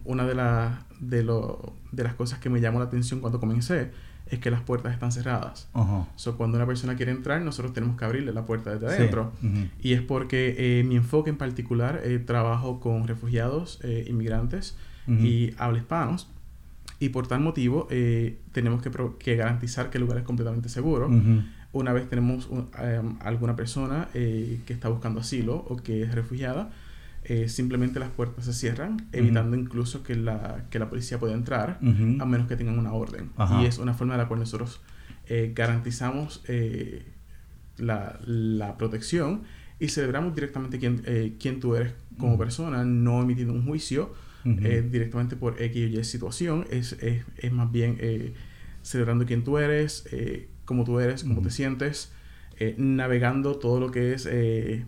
una 0.04 0.26
de, 0.26 0.36
las 0.36 0.74
de, 1.00 1.24
lo, 1.24 1.74
de 1.92 2.04
las 2.04 2.16
cosas 2.16 2.40
que 2.40 2.50
me 2.50 2.60
llamó 2.60 2.80
la 2.80 2.86
atención 2.86 3.20
cuando 3.20 3.40
comencé 3.40 3.92
es 4.30 4.40
que 4.40 4.52
las 4.52 4.62
puertas 4.62 4.94
están 4.94 5.12
cerradas. 5.12 5.70
So, 6.16 6.38
cuando 6.38 6.58
una 6.58 6.66
persona 6.66 6.96
quiere 6.96 7.12
entrar, 7.12 7.42
nosotros 7.42 7.74
tenemos 7.74 7.98
que 7.98 8.06
abrirle 8.06 8.34
la 8.34 8.46
puerta 8.46 8.72
desde 8.76 8.88
adentro. 8.88 9.32
Y 9.82 9.94
es 9.94 10.02
porque 10.02 10.56
eh, 10.58 10.84
mi 10.84 10.96
enfoque 10.96 11.30
en 11.30 11.38
particular, 11.38 12.02
eh, 12.04 12.20
trabajo 12.20 12.80
con 12.80 13.08
refugiados, 13.08 13.80
inmigrantes 15.08 15.26
y 15.26 15.54
habla 15.58 15.78
hispanos. 15.80 16.28
Y 17.00 17.10
por 17.10 17.28
tal 17.28 17.42
motivo, 17.42 17.88
eh, 17.92 18.38
tenemos 18.52 18.82
que, 18.82 19.36
garantizar 19.36 19.90
que 19.90 19.98
el 19.98 20.04
lugar 20.04 20.18
es 20.18 20.24
completamente 20.24 20.68
seguro. 20.70 21.10
Una 21.74 21.94
vez 21.94 22.10
tenemos 22.10 22.48
un- 22.48 22.70
em, 22.82 23.18
alguna 23.20 23.56
persona 23.56 24.08
eh, 24.16 24.60
que 24.66 24.74
está 24.74 24.90
buscando 24.90 25.20
asilo 25.20 25.58
o 25.70 25.76
que 25.78 26.02
es 26.02 26.16
refugiada, 26.16 26.72
eh, 27.26 27.50
simplemente 27.50 28.00
las 28.00 28.10
puertas 28.10 28.46
se 28.46 28.54
cierran, 28.54 29.06
evitando 29.12 29.56
incluso 29.58 30.02
que 30.02 30.16
la, 30.16 30.66
que 30.72 30.80
la 30.80 30.90
policía 30.90 31.20
pueda 31.20 31.34
entrar, 31.34 31.78
a 32.22 32.26
menos 32.26 32.48
que 32.48 32.56
tengan 32.56 32.80
una 32.80 32.94
orden. 32.94 33.30
Ajá. 33.38 33.62
Y 33.62 33.66
es 33.66 33.78
una 33.78 33.94
forma 33.94 34.14
de 34.16 34.20
la 34.24 34.28
cual 34.28 34.40
nosotros 34.40 34.80
eh, 35.30 35.52
garantizamos 35.54 36.42
eh, 36.48 37.04
la, 37.78 38.18
la 38.26 38.78
protección 38.78 39.42
y 39.80 39.90
celebramos 39.90 40.34
directamente 40.34 40.80
quién, 40.80 41.04
quién 41.40 41.60
tú 41.60 41.76
eres 41.76 41.94
como 42.18 42.38
persona, 42.40 42.84
no 42.86 43.22
emitiendo 43.22 43.54
un 43.54 43.66
juicio 43.66 44.14
Eh, 44.46 44.88
directamente 44.90 45.36
por 45.36 45.62
X 45.62 45.84
o 45.84 46.00
Y 46.00 46.04
situación. 46.06 46.66
Es, 46.70 46.94
es, 46.94 47.26
es 47.38 47.52
más 47.52 47.70
bien 47.70 47.98
eh, 48.00 48.34
celebrando 48.88 49.26
quién 49.26 49.44
tú 49.44 49.58
eres, 49.58 50.08
eh, 50.12 50.48
cómo 50.66 50.86
tú 50.86 51.00
eres, 51.00 51.24
cómo 51.24 51.42
te 51.42 51.52
sientes, 51.52 52.12
eh, 52.58 52.76
navegando 52.78 53.58
todo 53.58 53.80
lo 53.80 53.92
que 53.92 54.14
es 54.14 54.28
eh, 54.30 54.86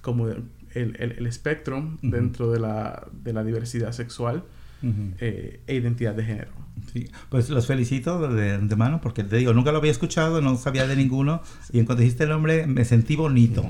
como 0.00 0.28
el, 0.28 0.44
el, 0.74 0.96
el 0.98 1.26
espectro 1.26 1.96
dentro 2.02 2.50
de 2.50 2.58
la, 2.58 3.06
de 3.12 3.32
la 3.32 3.44
diversidad 3.44 3.92
sexual 3.92 4.44
e 5.18 5.60
identidad 5.68 6.14
de 6.14 6.24
género. 6.24 6.50
Sí, 6.92 7.08
pues 7.30 7.48
los 7.48 7.66
felicito 7.66 8.28
de 8.28 8.52
antemano 8.52 9.00
porque 9.00 9.24
te 9.24 9.36
digo, 9.36 9.54
nunca 9.54 9.72
lo 9.72 9.78
había 9.78 9.92
escuchado, 9.92 10.42
no 10.42 10.56
sabía 10.56 10.86
de 10.86 10.96
ninguno. 10.96 11.42
Y 11.72 11.78
en 11.78 11.86
cuanto 11.86 12.02
dijiste 12.02 12.24
el 12.24 12.30
nombre 12.30 12.66
me 12.66 12.84
sentí 12.84 13.16
bonito. 13.16 13.64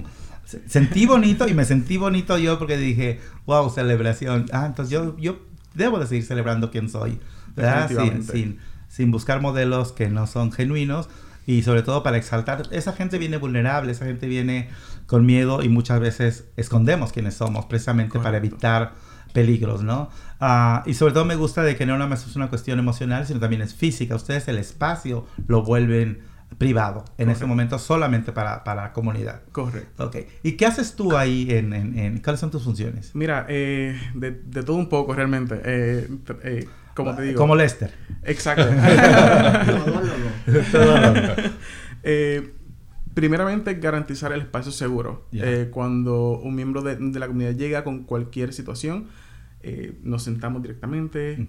Se- 0.45 0.69
Sentí 0.69 1.07
bonito 1.07 1.49
y 1.49 1.55
me 1.55 1.65
sentí 1.65 1.97
bonito 1.97 2.37
yo 2.39 2.59
porque 2.59 2.77
dije, 2.77 3.21
wow, 3.47 3.71
celebración. 3.71 4.47
Ah, 4.53 4.67
entonces 4.67 4.93
yo, 4.93 5.17
yo 5.19 5.39
debo 5.75 5.99
de 5.99 6.07
seguir 6.07 6.25
celebrando 6.25 6.71
quién 6.71 6.89
soy, 6.89 7.19
¿verdad? 7.57 7.89
Sin, 7.89 8.23
sin, 8.25 8.59
sin 8.89 9.11
buscar 9.11 9.41
modelos 9.41 9.93
que 9.93 10.09
no 10.09 10.27
son 10.27 10.53
genuinos 10.53 11.09
y 11.47 11.63
sobre 11.63 11.83
todo 11.83 12.03
para 12.03 12.17
exaltar. 12.17 12.63
Esa 12.71 12.93
gente 12.93 13.19
viene 13.19 13.37
vulnerable, 13.39 13.93
esa 13.93 14.05
gente 14.07 14.27
viene 14.27 14.69
con 15.07 15.27
miedo 15.27 15.63
y 15.63 15.69
muchas 15.69 16.01
veces 16.01 16.45
escondemos 16.57 17.13
quiénes 17.13 17.35
somos 17.35 17.67
precisamente 17.67 18.19
para 18.19 18.39
Correcto. 18.39 18.47
evitar 18.55 18.93
peligros, 19.33 19.83
¿no? 19.83 20.11
Ah, 20.41 20.83
y 20.87 20.95
sobre 20.95 21.13
todo 21.13 21.25
me 21.25 21.35
gusta 21.37 21.63
de 21.63 21.75
que 21.77 21.87
no 21.87 21.95
nada 21.95 22.09
más 22.09 22.27
es 22.27 22.37
una 22.37 22.49
cuestión 22.49 22.79
emocional, 22.79 23.27
sino 23.27 23.41
también 23.41 23.63
es 23.63 23.75
física. 23.75 24.15
Ustedes 24.15 24.47
el 24.49 24.59
espacio 24.59 25.27
lo 25.49 25.63
vuelven 25.65 26.21
privado 26.59 27.05
en 27.19 27.31
ese 27.31 27.47
momento 27.47 27.79
solamente 27.79 28.33
para, 28.33 28.65
para 28.65 28.83
la 28.83 28.93
comunidad. 28.93 29.43
Correcto. 29.53 30.07
Ok. 30.07 30.17
¿Y 30.43 30.53
qué 30.53 30.67
haces 30.67 30.95
tú 30.97 31.17
ahí 31.17 31.47
en, 31.51 31.73
en- 31.73 31.99
en- 31.99 32.19
cuáles 32.19 32.41
son 32.41 32.51
tus 32.51 32.63
funciones? 32.65 33.15
Mira, 33.15 33.47
eh, 33.49 33.99
de, 34.15 34.31
de 34.31 34.63
todo 34.63 34.77
un 34.77 34.89
poco 34.89 35.15
realmente. 35.15 35.61
Eh, 35.65 36.09
eh, 36.45 36.69
como 36.95 37.15
te 37.15 37.23
digo. 37.23 37.39
Como 37.39 37.57
Lester. 37.57 37.93
Exacto. 38.23 38.67
Eh, 42.07 42.53
primeramente, 43.15 43.75
garantizar 43.75 44.31
el 44.33 44.41
espacio 44.43 44.71
seguro. 44.73 45.27
Cuando 45.71 46.39
un 46.39 46.55
miembro 46.55 46.83
de, 46.83 46.97
de 46.97 47.19
la 47.19 47.27
comunidad 47.27 47.53
llega 47.55 47.83
con 47.83 48.05
cualquier 48.05 48.53
situación, 48.53 49.07
nos 50.03 50.23
sentamos 50.23 50.61
directamente 50.63 51.49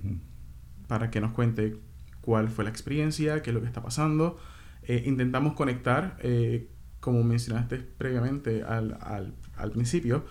para 0.88 1.10
que 1.12 1.20
nos 1.20 1.32
cuente 1.34 1.76
cuál 2.22 2.48
fue 2.50 2.64
la 2.64 2.70
experiencia, 2.70 3.42
qué 3.42 3.50
es 3.50 3.54
lo 3.54 3.60
que 3.62 3.68
está 3.68 3.82
pasando. 3.84 4.40
Eh, 4.88 5.04
intentamos 5.06 5.54
conectar, 5.54 6.18
eh, 6.22 6.70
como 7.00 7.24
mencionaste 7.24 7.78
previamente 7.78 8.64
al, 8.64 8.98
al- 9.02 9.34
al 9.58 9.72
principio, 9.72 10.26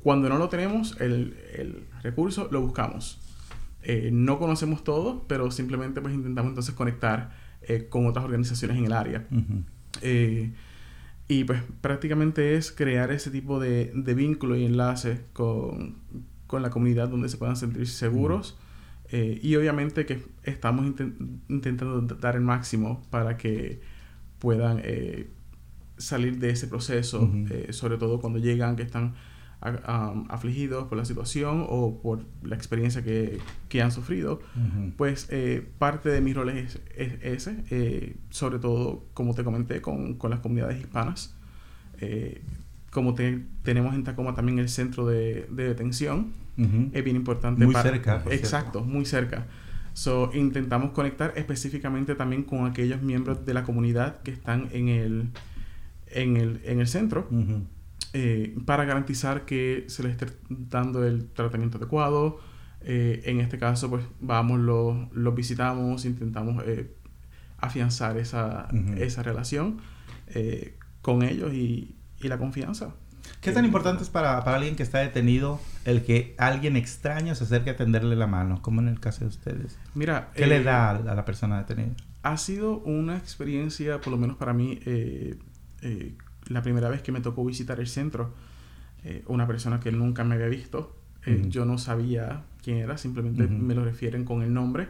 cuando 0.00 0.28
no 0.28 0.38
lo 0.38 0.48
tenemos, 0.48 0.98
el, 1.00 1.36
el 1.54 1.86
recurso 2.02 2.48
lo 2.50 2.60
buscamos. 2.60 3.20
Eh, 3.82 4.10
no 4.12 4.38
conocemos 4.38 4.84
todo, 4.84 5.26
pero 5.28 5.50
simplemente 5.50 6.00
pues 6.00 6.14
intentamos 6.14 6.50
entonces 6.50 6.74
conectar 6.74 7.30
eh, 7.62 7.86
con 7.88 8.06
otras 8.06 8.24
organizaciones 8.24 8.76
en 8.78 8.84
el 8.86 8.92
área. 8.92 9.26
Ujú. 9.30 9.62
Eh, 10.02 10.52
y 11.28 11.44
pues 11.44 11.62
prácticamente 11.80 12.54
es 12.56 12.72
crear 12.72 13.10
ese 13.12 13.30
tipo 13.30 13.60
de, 13.60 13.92
de 13.94 14.14
vínculo 14.14 14.56
y 14.56 14.64
enlace 14.64 15.20
con, 15.32 15.96
con 16.46 16.62
la 16.62 16.70
comunidad 16.70 17.08
donde 17.08 17.28
se 17.28 17.36
puedan 17.36 17.56
sentir 17.56 17.86
seguros. 17.88 18.56
Eh, 19.10 19.38
y 19.42 19.56
obviamente 19.56 20.06
que 20.06 20.22
estamos 20.42 20.84
inten- 20.86 21.40
intentando 21.48 22.00
dar 22.16 22.36
el 22.36 22.42
máximo 22.42 23.06
para 23.10 23.36
que 23.36 23.80
puedan 24.38 24.80
eh, 24.84 25.28
salir 25.96 26.38
de 26.38 26.50
ese 26.50 26.66
proceso, 26.68 27.30
eh, 27.50 27.72
sobre 27.72 27.96
todo 27.98 28.20
cuando 28.20 28.38
llegan 28.38 28.76
que 28.76 28.82
están 28.82 29.14
a- 29.60 30.14
afligidos 30.28 30.86
por 30.86 30.96
la 30.96 31.04
situación 31.04 31.66
o 31.68 32.00
por 32.00 32.20
la 32.44 32.54
experiencia 32.54 33.02
que, 33.02 33.38
que 33.68 33.82
han 33.82 33.90
sufrido. 33.90 34.40
Pues 34.96 35.26
eh, 35.30 35.66
parte 35.78 36.08
de 36.10 36.20
mis 36.20 36.36
roles 36.36 36.78
es, 36.96 37.12
es 37.20 37.46
ese, 37.48 37.64
eh, 37.70 38.16
sobre 38.30 38.58
todo, 38.60 39.04
como 39.14 39.34
te 39.34 39.42
comenté, 39.42 39.80
con, 39.80 40.14
con 40.14 40.30
las 40.30 40.38
comunidades 40.40 40.78
hispanas. 40.78 41.34
Eh, 42.00 42.40
como 42.92 43.14
te- 43.14 43.42
tenemos 43.64 43.94
en 43.96 44.04
Tacoma 44.04 44.34
también 44.34 44.58
el 44.60 44.68
centro 44.68 45.06
de, 45.06 45.46
de 45.50 45.64
detención, 45.68 46.32
es 46.92 47.04
bien 47.04 47.14
importante. 47.16 47.64
Muy 47.64 47.74
cerca, 47.92 48.22
Exacto, 48.44 48.82
muy 48.84 49.04
cerca. 49.04 49.46
So, 49.98 50.30
intentamos 50.32 50.92
conectar 50.92 51.32
específicamente 51.34 52.14
también 52.14 52.44
con 52.44 52.66
aquellos 52.66 53.02
miembros 53.02 53.44
de 53.44 53.52
la 53.52 53.64
comunidad 53.64 54.22
que 54.22 54.30
están 54.30 54.68
en 54.70 54.86
el, 54.86 55.30
en 56.06 56.36
el, 56.36 56.60
en 56.64 56.78
el 56.78 56.86
centro 56.86 57.28
eh, 58.12 58.56
para 58.64 58.84
garantizar 58.84 59.44
que 59.44 59.86
se 59.88 60.04
les 60.04 60.12
esté 60.12 60.26
dando 60.48 61.04
el 61.04 61.28
tratamiento 61.32 61.78
adecuado. 61.78 62.38
Eh, 62.82 63.22
en 63.24 63.40
este 63.40 63.58
caso, 63.58 63.90
pues 63.90 64.04
vamos, 64.20 64.60
los 64.60 65.12
los 65.12 65.34
visitamos, 65.34 66.04
intentamos 66.04 66.62
eh, 66.64 66.94
afianzar 67.56 68.18
esa, 68.18 68.68
esa 68.98 69.24
relación 69.24 69.80
eh, 70.28 70.78
con 71.02 71.24
ellos 71.24 71.52
y, 71.52 71.96
y 72.20 72.28
la 72.28 72.38
confianza. 72.38 72.94
¿Qué 73.40 73.52
tan 73.52 73.64
importante 73.64 74.02
es 74.02 74.10
para, 74.10 74.42
para 74.44 74.56
alguien 74.56 74.76
que 74.76 74.82
está 74.82 74.98
detenido 74.98 75.60
el 75.84 76.02
que 76.02 76.34
alguien 76.38 76.76
extraño 76.76 77.34
se 77.34 77.44
acerque 77.44 77.70
a 77.70 77.76
tenderle 77.76 78.16
la 78.16 78.26
mano, 78.26 78.60
como 78.62 78.80
en 78.80 78.88
el 78.88 79.00
caso 79.00 79.20
de 79.20 79.26
ustedes? 79.26 79.78
Mira, 79.94 80.30
¿Qué 80.34 80.44
eh, 80.44 80.48
le 80.48 80.62
da 80.62 80.90
a, 80.90 81.14
la 81.14 81.24
persona 81.24 81.58
detenida? 81.58 81.94
Ha 82.22 82.36
sido 82.36 82.78
una 82.78 83.16
experiencia, 83.16 84.00
por 84.00 84.12
lo 84.12 84.18
menos 84.18 84.36
para 84.36 84.52
mí, 84.52 84.80
eh, 84.84 85.38
eh, 85.82 86.14
la 86.48 86.62
primera 86.62 86.88
vez 86.88 87.02
que 87.02 87.12
me 87.12 87.20
tocó 87.20 87.44
visitar 87.44 87.80
el 87.80 87.86
centro, 87.86 88.34
eh, 89.04 89.22
una 89.26 89.46
persona 89.46 89.80
que 89.80 89.92
nunca 89.92 90.24
me 90.24 90.34
había 90.34 90.48
visto. 90.48 90.96
Eh. 91.24 91.44
Yo 91.48 91.64
no 91.64 91.78
sabía 91.78 92.44
quién 92.62 92.78
era, 92.78 92.98
simplemente 92.98 93.46
me 93.46 93.74
lo 93.74 93.84
refieren 93.84 94.24
con 94.24 94.42
el 94.42 94.52
nombre. 94.52 94.88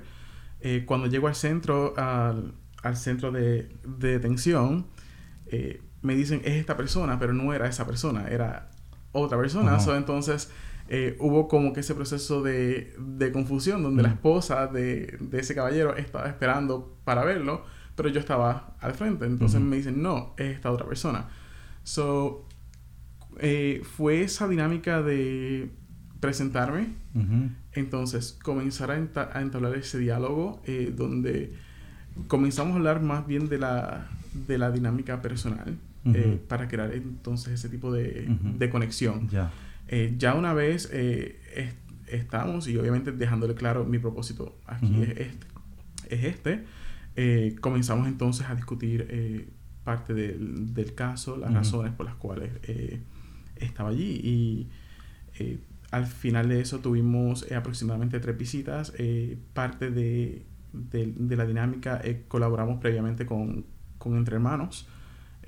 Eh, 0.60 0.84
cuando 0.86 1.06
llego 1.06 1.28
al 1.28 1.34
centro, 1.34 1.94
al, 1.96 2.54
al 2.82 2.96
centro 2.96 3.30
de, 3.30 3.68
de 3.84 4.12
detención, 4.12 4.86
eh, 5.46 5.80
me 6.02 6.14
dicen, 6.14 6.40
es 6.44 6.54
esta 6.54 6.76
persona, 6.76 7.18
pero 7.18 7.32
no 7.32 7.52
era 7.52 7.66
esa 7.68 7.86
persona, 7.86 8.28
era 8.28 8.70
otra 9.12 9.38
persona. 9.38 9.80
So, 9.80 9.96
entonces, 9.96 10.50
eh, 10.88 11.16
hubo 11.20 11.48
como 11.48 11.72
que 11.72 11.80
ese 11.80 11.94
proceso 11.94 12.42
de, 12.42 12.94
de 12.98 13.32
confusión 13.32 13.82
donde 13.82 14.02
la 14.02 14.08
Ujú. 14.08 14.16
esposa 14.16 14.66
de, 14.68 15.18
de 15.20 15.40
ese 15.40 15.54
caballero 15.54 15.96
estaba 15.96 16.26
esperando 16.28 16.96
para 17.04 17.24
verlo, 17.24 17.64
pero 17.96 18.08
yo 18.08 18.20
estaba 18.20 18.76
al 18.80 18.94
frente. 18.94 19.26
Entonces 19.26 19.60
me 19.60 19.76
dicen, 19.76 20.00
no, 20.02 20.34
es 20.38 20.54
esta 20.54 20.70
otra 20.70 20.86
persona. 20.86 21.28
So, 21.82 22.46
eh, 23.40 23.82
fue 23.96 24.22
esa 24.22 24.48
dinámica 24.48 25.02
de 25.02 25.70
presentarme, 26.20 26.88
entonces 27.72 28.38
comenzar 28.42 28.90
a, 28.90 28.98
enta- 28.98 29.30
a 29.32 29.40
entablar 29.40 29.74
ese 29.76 29.98
diálogo 29.98 30.60
eh, 30.64 30.92
donde 30.96 31.54
comenzamos 32.26 32.72
a 32.74 32.76
hablar 32.76 33.00
más 33.02 33.26
bien 33.26 33.48
de 33.48 33.58
la, 33.58 34.08
de 34.46 34.58
la 34.58 34.70
dinámica 34.70 35.22
personal 35.22 35.76
eh, 36.14 36.40
para 36.48 36.68
crear 36.68 36.92
entonces 36.92 37.52
ese 37.54 37.68
tipo 37.68 37.92
de, 37.92 38.26
de 38.58 38.70
conexión. 38.70 39.28
Ya. 39.28 39.50
Eh, 39.88 40.14
ya 40.18 40.34
una 40.34 40.52
vez 40.54 40.88
eh, 40.92 41.40
es- 41.54 41.74
estamos 42.12 42.68
y 42.68 42.76
obviamente 42.76 43.12
dejándole 43.12 43.54
claro 43.54 43.84
mi 43.84 43.98
propósito 43.98 44.58
aquí 44.66 45.02
es 45.02 45.08
este, 45.10 45.46
es 46.10 46.24
este 46.24 46.64
eh, 47.16 47.56
comenzamos 47.60 48.06
entonces 48.08 48.46
a 48.48 48.54
discutir 48.54 49.06
parte 49.84 50.14
del, 50.14 50.72
del 50.74 50.94
caso, 50.94 51.36
las 51.36 51.52
razones 51.54 51.92
por 51.92 52.06
las 52.06 52.14
cuales 52.16 52.50
estaba 53.56 53.90
allí 53.90 54.20
y 54.22 54.68
al 55.90 56.06
final 56.06 56.48
de 56.48 56.60
eso 56.60 56.80
tuvimos 56.80 57.50
aproximadamente 57.52 58.20
tres 58.20 58.36
visitas. 58.36 58.92
parte 59.54 59.90
de, 59.90 60.44
de- 60.72 61.12
de 61.16 61.36
la 61.36 61.46
dinámica 61.46 62.00
eh, 62.04 62.24
colaboramos 62.28 62.78
previamente 62.80 63.24
con, 63.26 63.64
con 63.96 64.16
Entre 64.16 64.34
Hermanos, 64.36 64.86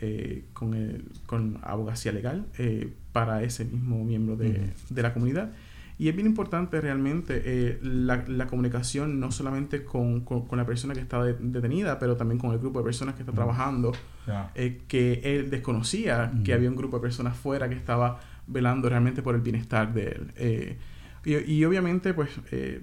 eh, 0.00 0.44
con, 0.52 0.74
el, 0.74 1.04
con 1.26 1.58
abogacía 1.62 2.12
legal 2.12 2.46
eh, 2.58 2.92
para 3.12 3.42
ese 3.42 3.64
mismo 3.64 4.04
miembro 4.04 4.36
de, 4.36 4.48
Ujú. 4.50 4.94
de 4.94 5.02
la 5.02 5.12
comunidad. 5.14 5.52
Y 5.98 6.08
es 6.08 6.14
bien 6.16 6.26
importante 6.26 6.80
realmente 6.80 7.42
eh, 7.44 7.78
la, 7.82 8.24
la 8.26 8.46
comunicación 8.46 9.20
no 9.20 9.30
solamente 9.32 9.84
con, 9.84 10.20
con- 10.20 10.46
con 10.46 10.56
la 10.58 10.64
persona 10.64 10.94
que 10.94 11.00
está 11.00 11.22
de- 11.22 11.34
detenida, 11.34 11.98
pero 11.98 12.16
también 12.16 12.38
con 12.38 12.52
el 12.52 12.58
grupo 12.58 12.78
de 12.78 12.86
personas 12.86 13.14
que 13.16 13.20
está 13.22 13.32
trabajando 13.32 13.92
Ya. 14.26 14.50
eh, 14.54 14.80
que 14.88 15.20
él 15.24 15.50
desconocía 15.50 16.30
que 16.42 16.52
Ujú. 16.52 16.54
había 16.58 16.70
un 16.70 16.76
grupo 16.76 16.96
de 16.96 17.02
personas 17.02 17.36
fuera 17.36 17.68
que 17.68 17.74
estaba 17.74 18.18
velando 18.46 18.88
realmente 18.88 19.20
por 19.20 19.34
el 19.34 19.42
bienestar 19.42 19.92
de 19.92 20.04
él. 20.08 20.32
Eh, 20.36 20.78
y, 21.26 21.34
y 21.52 21.64
obviamente, 21.66 22.14
pues, 22.14 22.30
eh, 22.50 22.82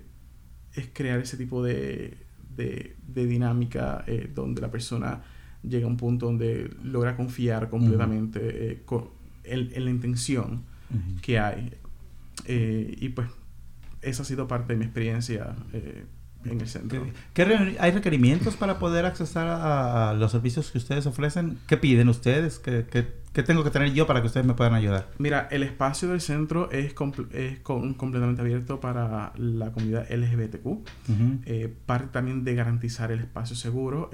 es 0.76 0.88
crear 0.94 1.20
ese 1.20 1.38
tipo 1.38 1.64
de, 1.64 2.18
de, 2.56 2.96
de 3.08 3.26
dinámica 3.26 4.04
eh, 4.06 4.30
donde 4.34 4.62
la 4.62 4.70
persona 4.70 5.22
llega 5.64 5.86
a 5.86 5.90
un 5.90 5.98
punto 5.98 6.26
donde 6.28 6.70
logra 6.84 7.16
confiar 7.16 7.70
completamente 7.70 8.40
eh, 8.72 8.82
co- 8.86 9.14
en, 9.44 9.70
en 9.74 9.86
la 9.86 9.92
intención 9.92 10.64
Ujú. 10.94 11.22
que 11.22 11.40
hay. 11.40 11.74
Eh, 12.46 12.96
y 13.00 13.10
pues 13.10 13.28
esa 14.02 14.22
ha 14.22 14.26
sido 14.26 14.48
parte 14.48 14.74
de 14.74 14.80
mi 14.80 14.86
experiencia 14.86 15.56
eh, 15.74 16.06
en 16.46 16.62
el 16.62 16.68
centro. 16.68 17.04
¿Qué- 17.34 17.44
qué 17.46 17.76
¿Hay 17.80 17.92
requerimientos 17.92 18.56
para 18.56 18.80
poder 18.80 19.06
accesar 19.06 19.48
a, 19.48 20.12
a 20.12 20.14
los 20.14 20.32
servicios 20.32 20.72
que 20.72 20.78
ustedes 20.78 21.06
ofrecen? 21.08 21.58
¿Qué 21.68 21.78
piden 21.78 22.08
ustedes? 22.10 22.60
¿Qué, 22.60 22.86
qué- 22.90 23.28
tengo 23.44 23.64
que 23.64 23.70
tener 23.70 23.94
yo 23.94 24.08
para 24.08 24.22
que 24.22 24.28
ustedes 24.28 24.48
me 24.48 24.56
puedan 24.56 24.74
ayudar? 24.74 25.10
Mira, 25.20 25.48
el 25.52 25.62
espacio 25.62 26.10
del 26.10 26.22
centro 26.22 26.72
es, 26.72 26.96
comple- 26.96 27.32
es 27.36 27.60
con- 27.60 27.94
completamente 27.94 28.42
abierto 28.42 28.80
para 28.80 29.32
la 29.38 29.72
comunidad 29.72 30.10
LGBTQ. 30.12 30.66
Ujú. 30.66 30.84
Eh, 31.46 31.72
parte 31.86 32.08
también 32.12 32.44
de 32.44 32.56
garantizar 32.56 33.12
el 33.12 33.20
espacio 33.20 33.56
seguro. 33.56 34.10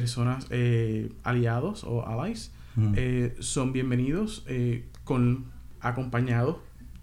Personas 0.00 0.46
eh, 0.50 1.10
aliados 1.22 1.84
o 1.84 2.06
allies 2.06 2.52
Ujú. 2.76 2.92
eh, 2.96 3.34
son 3.40 3.72
bienvenidos 3.72 4.44
eh, 4.46 4.84
con 5.04 5.46
acompañados 5.80 6.56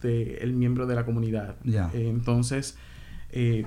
del 0.03 0.53
miembro 0.53 0.85
de 0.85 0.95
la 0.95 1.05
comunidad. 1.05 1.55
Ya. 1.63 1.89
Eh, 1.93 2.09
entonces, 2.09 2.77
eh, 3.31 3.65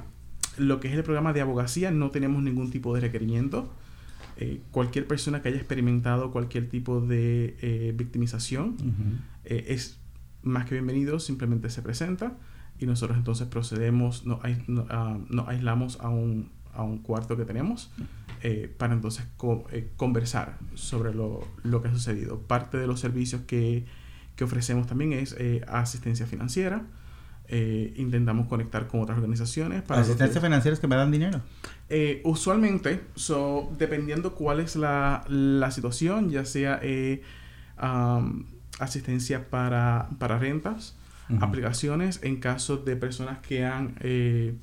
lo 0.58 0.78
que 0.80 0.88
es 0.88 0.94
el 0.94 1.02
programa 1.02 1.32
de 1.32 1.40
abogacía 1.40 1.90
no 1.90 2.10
tenemos 2.10 2.42
ningún 2.42 2.70
tipo 2.70 2.94
de 2.94 3.00
requerimiento. 3.00 3.72
Eh, 4.36 4.60
cualquier 4.70 5.06
persona 5.08 5.40
que 5.40 5.48
haya 5.48 5.56
experimentado 5.58 6.30
cualquier 6.30 6.68
tipo 6.68 7.00
de 7.00 7.56
eh, 7.62 7.94
victimización 7.96 8.76
Ujú. 8.80 9.16
eh, 9.44 9.64
es 9.68 9.98
más 10.42 10.66
que 10.66 10.74
bienvenido, 10.74 11.18
simplemente 11.18 11.70
se 11.70 11.80
presenta 11.82 12.36
y 12.78 12.84
nosotros 12.86 13.16
entonces 13.16 13.46
procedemos, 13.48 14.26
nos, 14.26 14.38
no- 14.68 14.86
ah, 14.90 15.18
nos 15.30 15.48
aislamos 15.48 15.98
a 16.00 16.10
un, 16.10 16.50
a 16.76 16.82
un 16.82 16.98
cuarto 16.98 17.36
que 17.36 17.44
tenemos 17.44 17.90
eh, 18.42 18.72
para 18.78 18.92
entonces 18.94 19.24
co- 19.36 19.64
eh, 19.72 19.88
conversar 19.96 20.58
sobre 20.74 21.14
lo, 21.14 21.46
lo 21.62 21.82
que 21.82 21.88
ha 21.88 21.92
sucedido. 21.92 22.38
Parte 22.40 22.76
de 22.78 22.86
los 22.86 23.00
servicios 23.00 23.42
que, 23.46 23.84
que 24.36 24.44
ofrecemos 24.44 24.86
también 24.86 25.12
es 25.12 25.34
eh, 25.38 25.62
asistencia 25.68 26.26
financiera. 26.26 26.82
Intentamos 27.48 28.48
conectar 28.48 28.88
con 28.88 29.00
otras 29.02 29.18
organizaciones 29.18 29.82
para 29.82 30.00
que- 30.02 30.08
Asistencia 30.08 30.40
financiera 30.40 30.74
es 30.74 30.80
que 30.80 30.88
me 30.88 30.96
dan 30.96 31.12
dinero. 31.12 31.40
usualmente, 32.24 33.02
so, 33.14 33.70
dependiendo 33.78 34.34
cuál 34.34 34.58
es 34.58 34.74
la, 34.74 35.22
la 35.28 35.70
situación, 35.70 36.28
ya 36.30 36.44
sea 36.44 36.80
asistencia 38.80 39.48
para, 39.48 40.08
para 40.18 40.38
rentas, 40.38 40.96
aplicaciones 41.40 42.20
en 42.22 42.36
caso 42.40 42.76
de 42.78 42.94
personas 42.96 43.38
que 43.38 43.64
han 43.64 43.94
eh, 44.00 44.54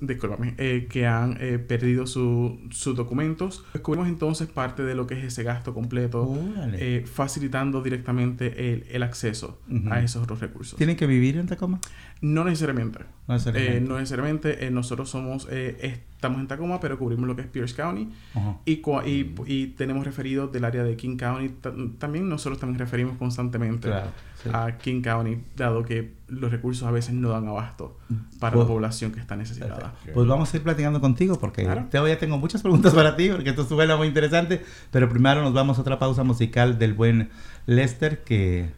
discúlpame, 0.00 0.54
eh, 0.58 0.86
que 0.88 1.04
han 1.06 1.36
eh, 1.40 1.58
perdido 1.58 2.06
su- 2.06 2.60
sus 2.70 2.94
documentos. 2.96 3.64
Cubrimos 3.82 4.08
entonces 4.08 4.46
parte 4.46 4.84
de 4.84 4.94
lo 4.94 5.06
que 5.08 5.18
es 5.18 5.24
ese 5.24 5.42
gasto 5.42 5.74
completo, 5.74 6.32
eh, 6.74 7.04
facilitando 7.12 7.82
directamente 7.82 8.72
el, 8.72 8.86
el 8.88 9.02
acceso 9.02 9.60
a 9.90 10.00
esos 10.00 10.22
otros 10.22 10.38
recursos. 10.40 10.76
¿Tienen 10.78 10.96
que 10.96 11.06
vivir 11.08 11.36
en 11.38 11.46
Tacoma? 11.48 11.80
No 12.20 12.44
necesariamente. 12.44 13.00
No 13.26 13.34
necesariamente. 13.34 13.76
Eh, 13.76 13.80
no 13.80 13.96
necesariamente. 13.98 14.70
nosotros 14.70 15.10
somos, 15.10 15.48
estamos 15.50 16.40
en 16.40 16.46
Tacoma, 16.46 16.78
pero 16.78 16.96
cubrimos 16.96 17.26
lo 17.26 17.34
que 17.34 17.42
es 17.42 17.48
Pierce 17.48 17.74
County. 17.74 18.08
Ajá. 18.34 18.56
Y, 18.64 18.80
cua- 18.80 19.04
y, 19.06 19.34
y 19.52 19.66
tenemos 19.68 20.04
referidos 20.04 20.52
del 20.52 20.64
área 20.64 20.84
de 20.84 20.96
King 20.96 21.16
County. 21.16 21.48
Ta- 21.60 21.74
También 21.98 22.28
nosotros 22.28 22.60
también 22.60 22.78
referimos 22.78 23.16
constantemente 23.18 23.88
Claro, 23.88 24.10
sí. 24.44 24.50
a 24.52 24.78
King 24.78 25.02
County, 25.02 25.38
dado 25.56 25.82
que 25.84 26.14
los 26.28 26.50
recursos 26.50 26.86
a 26.86 26.90
veces 26.90 27.14
no 27.14 27.30
dan 27.30 27.46
abasto 27.48 27.98
para 28.40 28.56
la 28.56 28.62
Pues- 28.62 28.68
población 28.68 29.12
que 29.12 29.20
está 29.20 29.36
necesitada. 29.36 29.76
Perfecto. 29.92 30.12
Pues 30.14 30.26
vamos 30.26 30.52
a 30.52 30.56
ir 30.56 30.62
platicando 30.62 31.00
contigo 31.00 31.38
porque 31.38 31.64
Claro. 31.64 31.86
todavía 31.90 32.18
tengo 32.18 32.38
muchas 32.38 32.62
preguntas 32.62 32.92
para 32.94 33.16
ti 33.16 33.28
porque 33.30 33.50
esto 33.50 33.64
suena 33.64 33.96
muy 33.96 34.06
interesante. 34.08 34.64
Pero 34.90 35.08
primero 35.08 35.42
nos 35.42 35.52
vamos 35.52 35.78
a 35.78 35.80
otra 35.82 35.98
pausa 35.98 36.24
musical 36.24 36.78
del 36.78 36.94
buen 36.94 37.30
Lester 37.66 38.22
que... 38.24 38.70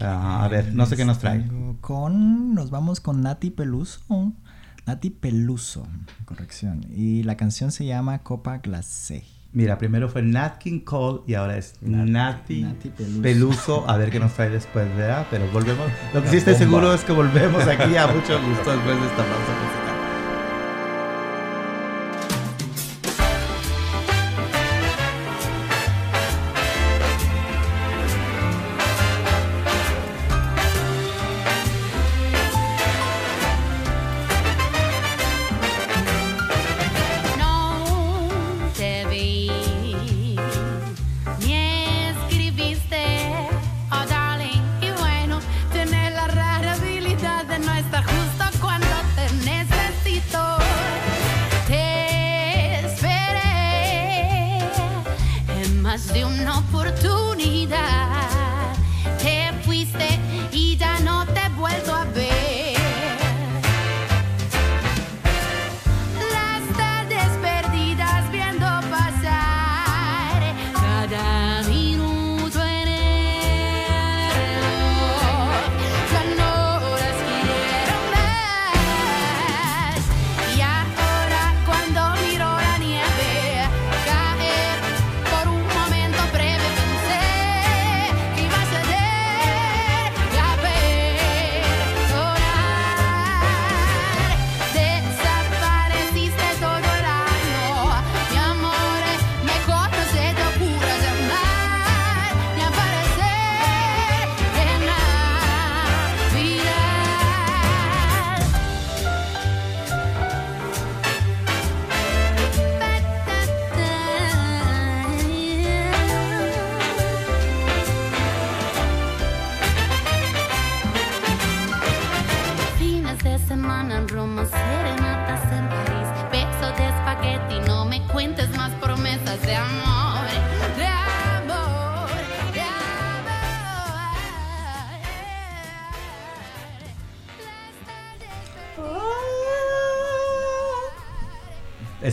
ah, 0.00 0.44
a 0.44 0.48
ver, 0.48 0.74
no 0.74 0.86
sé 0.86 0.96
qué 0.96 1.04
nos 1.04 1.18
trae. 1.18 1.44
Con, 1.80 2.54
nos 2.54 2.70
vamos 2.70 3.00
con 3.00 3.22
Nati 3.22 3.50
Peluso. 3.50 4.00
Nati 4.86 5.10
Peluso, 5.10 5.86
corrección. 6.24 6.86
Y 6.94 7.22
la 7.24 7.36
canción 7.36 7.70
se 7.72 7.84
llama 7.84 8.20
Copa 8.20 8.58
Glacé. 8.58 9.24
Mira, 9.52 9.78
primero 9.78 10.08
fue 10.10 10.22
Nat 10.22 10.58
King 10.58 10.80
Cole 10.80 11.20
y 11.26 11.34
ahora 11.34 11.56
es 11.56 11.74
Nati, 11.80 12.62
Nati 12.62 12.90
Peluso. 12.90 13.22
Peluso. 13.22 13.90
A 13.90 13.96
ver 13.96 14.10
qué 14.10 14.20
nos 14.20 14.34
trae 14.34 14.50
después, 14.50 14.86
¿verdad? 14.96 15.26
Pero 15.30 15.46
volvemos. 15.52 15.86
Lo 16.12 16.20
que 16.20 16.26
La 16.26 16.30
sí 16.30 16.36
estoy 16.36 16.52
bomba. 16.54 16.66
seguro 16.66 16.94
es 16.94 17.04
que 17.04 17.12
volvemos 17.12 17.66
aquí 17.66 17.96
a 17.96 18.06
mucho 18.08 18.40
gusto 18.42 18.70
después 18.72 19.00
de 19.00 19.06
esta 19.06 19.16
pausa 19.16 19.87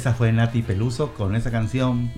Esa 0.06 0.14
fue 0.14 0.32
Nati 0.32 0.62
Peluso 0.62 1.16
con 1.16 1.36
esa 1.36 1.50
canción 1.50 2.12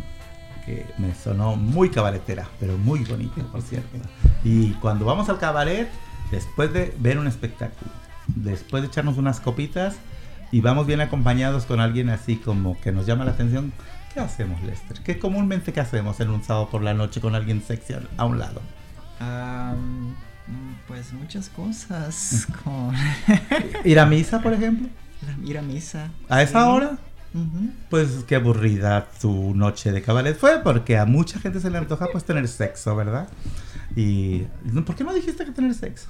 que 0.65 0.85
me 0.97 1.15
sonó 1.15 1.55
muy 1.55 1.89
cabaretera, 1.89 2.45
pero 2.59 2.77
muy 2.77 2.99
bonita, 3.05 3.41
por 3.43 3.61
cierto. 3.61 3.97
Y 4.43 4.71
cuando 4.81 5.05
vamos 5.05 5.29
al 5.29 5.39
cabaret, 5.39 5.87
después 6.29 6.73
de 6.73 6.93
ver 6.99 7.17
un 7.17 7.27
espectáculo, 7.27 7.89
después 8.27 8.83
de 8.83 8.89
echarnos 8.89 9.17
unas 9.17 9.39
copitas 9.39 9.95
y 10.51 10.59
vamos 10.59 10.85
bien 10.85 10.99
acompañados 10.99 11.65
con 11.65 11.79
alguien 11.79 12.09
así 12.09 12.35
como 12.35 12.77
que 12.81 12.91
nos 12.91 13.05
llama 13.05 13.23
la 13.23 13.31
atención, 13.31 13.71
¿qué 14.13 14.19
hacemos, 14.19 14.61
Lester? 14.63 14.99
¿Qué 14.99 15.17
comúnmente 15.17 15.71
qué 15.71 15.79
hacemos 15.79 16.19
en 16.19 16.29
un 16.31 16.43
sábado 16.43 16.67
por 16.69 16.81
la 16.81 16.93
noche 16.93 17.21
con 17.21 17.35
alguien 17.35 17.63
sexy 17.65 17.93
a 18.17 18.25
un 18.25 18.37
lado? 18.37 18.59
Pues 20.89 21.13
muchas 21.13 21.47
cosas, 21.47 22.49
como 22.65 22.91
¿Ir 23.85 23.97
a 23.97 24.05
misa, 24.05 24.41
por 24.41 24.51
ejemplo? 24.51 24.89
ir 25.45 25.57
a 25.57 25.61
misa. 25.61 26.09
¿A 26.27 26.41
esa 26.41 26.65
Sí. 26.65 26.97
Pues 27.89 28.23
qué 28.27 28.35
aburrida 28.35 29.07
tu 29.21 29.53
noche 29.53 29.91
de 29.91 30.01
cabaret 30.01 30.35
fue, 30.37 30.59
porque 30.63 30.97
a 30.97 31.05
mucha 31.05 31.39
gente 31.39 31.59
se 31.59 31.69
le 31.69 31.77
antoja 31.77 32.07
pues 32.11 32.23
tener 32.23 32.47
sexo, 32.47 32.95
¿verdad? 32.95 33.27
Y 33.95 34.47
¿por 34.85 34.95
qué 34.95 35.03
no 35.03 35.13
dijiste 35.13 35.45
que 35.45 35.51
tener 35.51 35.73
sexo? 35.73 36.07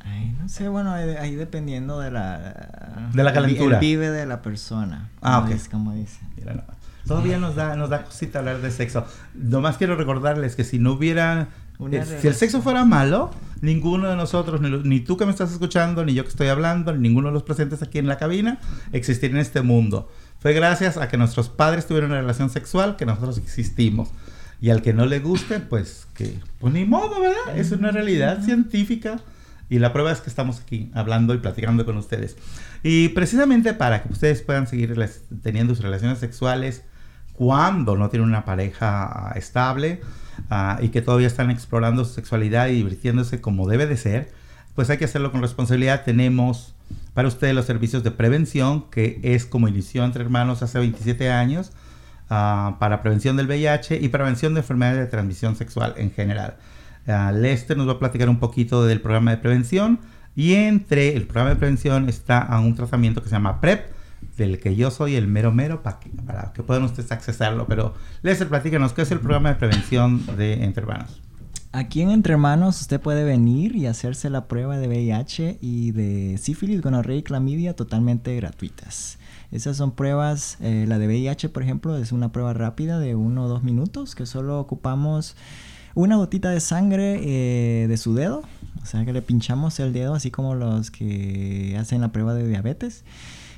Ay, 0.00 0.36
no 0.40 0.48
sé, 0.48 0.68
bueno, 0.68 0.92
ahí, 0.92 1.10
ahí 1.16 1.34
dependiendo 1.34 1.98
de 2.00 2.10
la... 2.10 3.08
De 3.12 3.22
la 3.22 3.32
calentura. 3.32 3.76
El 3.76 3.80
vive 3.80 4.10
de 4.10 4.26
la 4.26 4.42
persona. 4.42 5.08
Ah, 5.22 5.38
ok. 5.40 5.48
dice- 5.48 5.70
Como 5.70 5.94
dice. 5.94 6.20
Mira, 6.36 6.54
no. 6.54 6.62
Todavía 7.06 7.38
nos 7.38 7.54
da, 7.54 7.74
nos 7.76 7.90
da 7.90 8.02
cosita 8.04 8.40
hablar 8.40 8.60
de 8.60 8.70
sexo. 8.70 9.06
Nomás 9.34 9.76
quiero 9.78 9.94
recordarles 9.96 10.56
que 10.56 10.64
si 10.64 10.78
no 10.78 10.92
hubiera... 10.92 11.48
Eh, 11.90 12.18
si 12.20 12.28
el 12.28 12.34
sexo 12.34 12.62
fuera 12.62 12.84
malo, 12.84 13.30
ninguno 13.60 14.08
de 14.08 14.16
nosotros, 14.16 14.60
ni, 14.60 14.70
ni 14.70 15.00
tú 15.00 15.16
que 15.16 15.24
me 15.24 15.32
estás 15.32 15.52
escuchando, 15.52 16.04
ni 16.04 16.14
yo 16.14 16.22
que 16.22 16.28
estoy 16.30 16.48
hablando, 16.48 16.92
ni 16.92 17.00
ninguno 17.00 17.28
de 17.28 17.34
los 17.34 17.42
presentes 17.42 17.82
aquí 17.82 17.98
en 17.98 18.06
la 18.06 18.16
cabina, 18.16 18.60
existiría 18.92 19.36
en 19.36 19.42
este 19.42 19.62
mundo. 19.62 20.08
Fue 20.38 20.52
gracias 20.52 20.96
a 20.96 21.08
que 21.08 21.16
nuestros 21.16 21.48
padres 21.48 21.86
tuvieron 21.86 22.10
una 22.10 22.20
relación 22.20 22.50
sexual 22.50 22.96
que 22.96 23.06
nosotros 23.06 23.38
existimos. 23.38 24.10
Y 24.60 24.70
al 24.70 24.82
que 24.82 24.94
no 24.94 25.04
le 25.04 25.18
guste, 25.18 25.60
pues 25.60 26.06
que, 26.14 26.38
pues 26.58 26.72
ni 26.72 26.84
modo, 26.84 27.20
¿verdad? 27.20 27.56
Es 27.56 27.72
una 27.72 27.90
realidad 27.90 28.42
científica. 28.42 29.20
Y 29.68 29.78
la 29.78 29.92
prueba 29.92 30.12
es 30.12 30.20
que 30.20 30.30
estamos 30.30 30.60
aquí 30.60 30.90
hablando 30.94 31.34
y 31.34 31.38
platicando 31.38 31.84
con 31.84 31.96
ustedes. 31.96 32.36
Y 32.82 33.08
precisamente 33.08 33.74
para 33.74 34.02
que 34.02 34.12
ustedes 34.12 34.42
puedan 34.42 34.66
seguir 34.66 34.94
teniendo 35.42 35.74
sus 35.74 35.82
relaciones 35.82 36.18
sexuales 36.18 36.82
cuando 37.32 37.96
no 37.96 38.10
tienen 38.10 38.28
una 38.28 38.44
pareja 38.44 39.32
estable 39.36 40.00
ah, 40.50 40.78
y 40.82 40.88
que 40.88 41.02
todavía 41.02 41.26
están 41.26 41.50
explorando 41.50 42.04
su 42.04 42.14
sexualidad 42.14 42.68
y 42.68 42.74
divirtiéndose 42.74 43.40
como 43.40 43.68
debe 43.68 43.86
de 43.86 43.96
ser, 43.96 44.32
pues 44.74 44.90
hay 44.90 44.98
que 44.98 45.04
hacerlo 45.04 45.32
con 45.32 45.42
responsabilidad. 45.42 46.04
Tenemos 46.04 46.74
para 47.14 47.28
ustedes 47.28 47.54
los 47.54 47.66
servicios 47.66 48.02
de 48.02 48.10
prevención, 48.10 48.86
que 48.90 49.20
es 49.22 49.46
como 49.46 49.68
inició 49.68 50.04
entre 50.04 50.22
hermanos 50.22 50.62
hace 50.62 50.78
27 50.78 51.30
años, 51.30 51.72
ah, 52.30 52.76
para 52.80 53.00
prevención 53.02 53.36
del 53.36 53.46
VIH 53.46 53.98
y 54.00 54.08
prevención 54.08 54.54
de 54.54 54.60
enfermedades 54.60 54.98
de 54.98 55.06
transmisión 55.06 55.56
sexual 55.56 55.94
en 55.96 56.10
general. 56.10 56.56
Ah, 57.06 57.32
Lester 57.32 57.76
nos 57.76 57.86
va 57.88 57.92
a 57.92 57.98
platicar 57.98 58.28
un 58.28 58.38
poquito 58.38 58.84
del 58.84 59.00
programa 59.00 59.30
de 59.30 59.36
prevención 59.36 60.00
y 60.34 60.54
entre 60.54 61.14
el 61.16 61.26
programa 61.26 61.50
de 61.50 61.56
prevención 61.56 62.08
está 62.08 62.48
un 62.58 62.74
tratamiento 62.74 63.22
que 63.22 63.28
se 63.28 63.34
llama 63.34 63.60
PrEP, 63.60 63.93
del 64.36 64.58
que 64.58 64.76
yo 64.76 64.90
soy 64.90 65.16
el 65.16 65.26
mero 65.26 65.52
mero 65.52 65.82
para 65.82 66.00
que 66.52 66.62
puedan 66.62 66.84
ustedes 66.84 67.12
accesarlo. 67.12 67.66
Pero 67.66 67.94
Lester, 68.22 68.48
platícanos, 68.48 68.92
¿qué 68.92 69.02
es 69.02 69.10
el 69.10 69.20
programa 69.20 69.50
de 69.50 69.54
prevención 69.56 70.24
de 70.36 70.64
Entre 70.64 70.82
Hermanos? 70.82 71.20
Aquí 71.74 72.02
en 72.02 72.12
Entre 72.12 72.34
Hermanos 72.34 72.80
usted 72.80 73.00
puede 73.00 73.24
venir 73.24 73.74
y 73.74 73.86
hacerse 73.86 74.30
la 74.30 74.46
prueba 74.46 74.78
de 74.78 74.86
VIH 74.86 75.58
y 75.60 75.90
de 75.90 76.38
sífilis, 76.38 76.80
gonorrea 76.80 77.16
y 77.16 77.24
clamidia 77.24 77.74
totalmente 77.74 78.36
gratuitas. 78.36 79.18
Esas 79.50 79.76
son 79.76 79.90
pruebas, 79.90 80.56
eh, 80.60 80.84
la 80.86 81.00
de 81.00 81.08
VIH 81.08 81.48
por 81.48 81.64
ejemplo 81.64 81.96
es 81.96 82.12
una 82.12 82.30
prueba 82.30 82.52
rápida 82.52 83.00
de 83.00 83.16
uno 83.16 83.46
o 83.46 83.48
dos 83.48 83.64
minutos 83.64 84.14
que 84.14 84.24
solo 84.24 84.60
ocupamos 84.60 85.34
una 85.96 86.14
gotita 86.14 86.50
de 86.50 86.60
sangre 86.60 87.20
eh, 87.24 87.88
de 87.88 87.96
su 87.96 88.14
dedo, 88.14 88.44
o 88.80 88.86
sea 88.86 89.04
que 89.04 89.12
le 89.12 89.20
pinchamos 89.20 89.80
el 89.80 89.92
dedo 89.92 90.14
así 90.14 90.30
como 90.30 90.54
los 90.54 90.92
que 90.92 91.76
hacen 91.76 92.00
la 92.00 92.12
prueba 92.12 92.34
de 92.34 92.46
diabetes 92.46 93.02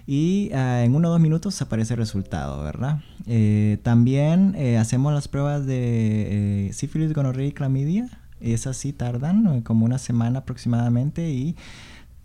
y 0.07 0.50
ah, 0.52 0.84
en 0.84 0.94
uno 0.94 1.09
o 1.09 1.11
dos 1.11 1.20
minutos 1.20 1.61
aparece 1.62 1.94
el 1.94 1.98
resultado, 1.98 2.62
¿verdad? 2.62 3.00
Eh, 3.26 3.78
también 3.82 4.54
eh, 4.57 4.78
hacemos 4.78 5.12
las 5.12 5.28
pruebas 5.28 5.66
de 5.66 6.68
eh, 6.68 6.72
sífilis, 6.72 7.12
gonorrea 7.12 7.48
y 7.48 7.52
clamidia. 7.52 8.09
Esas 8.40 8.76
sí 8.76 8.92
tardan 8.92 9.46
eh, 9.46 9.62
como 9.62 9.84
una 9.84 9.98
semana 9.98 10.40
aproximadamente 10.40 11.30
y 11.30 11.57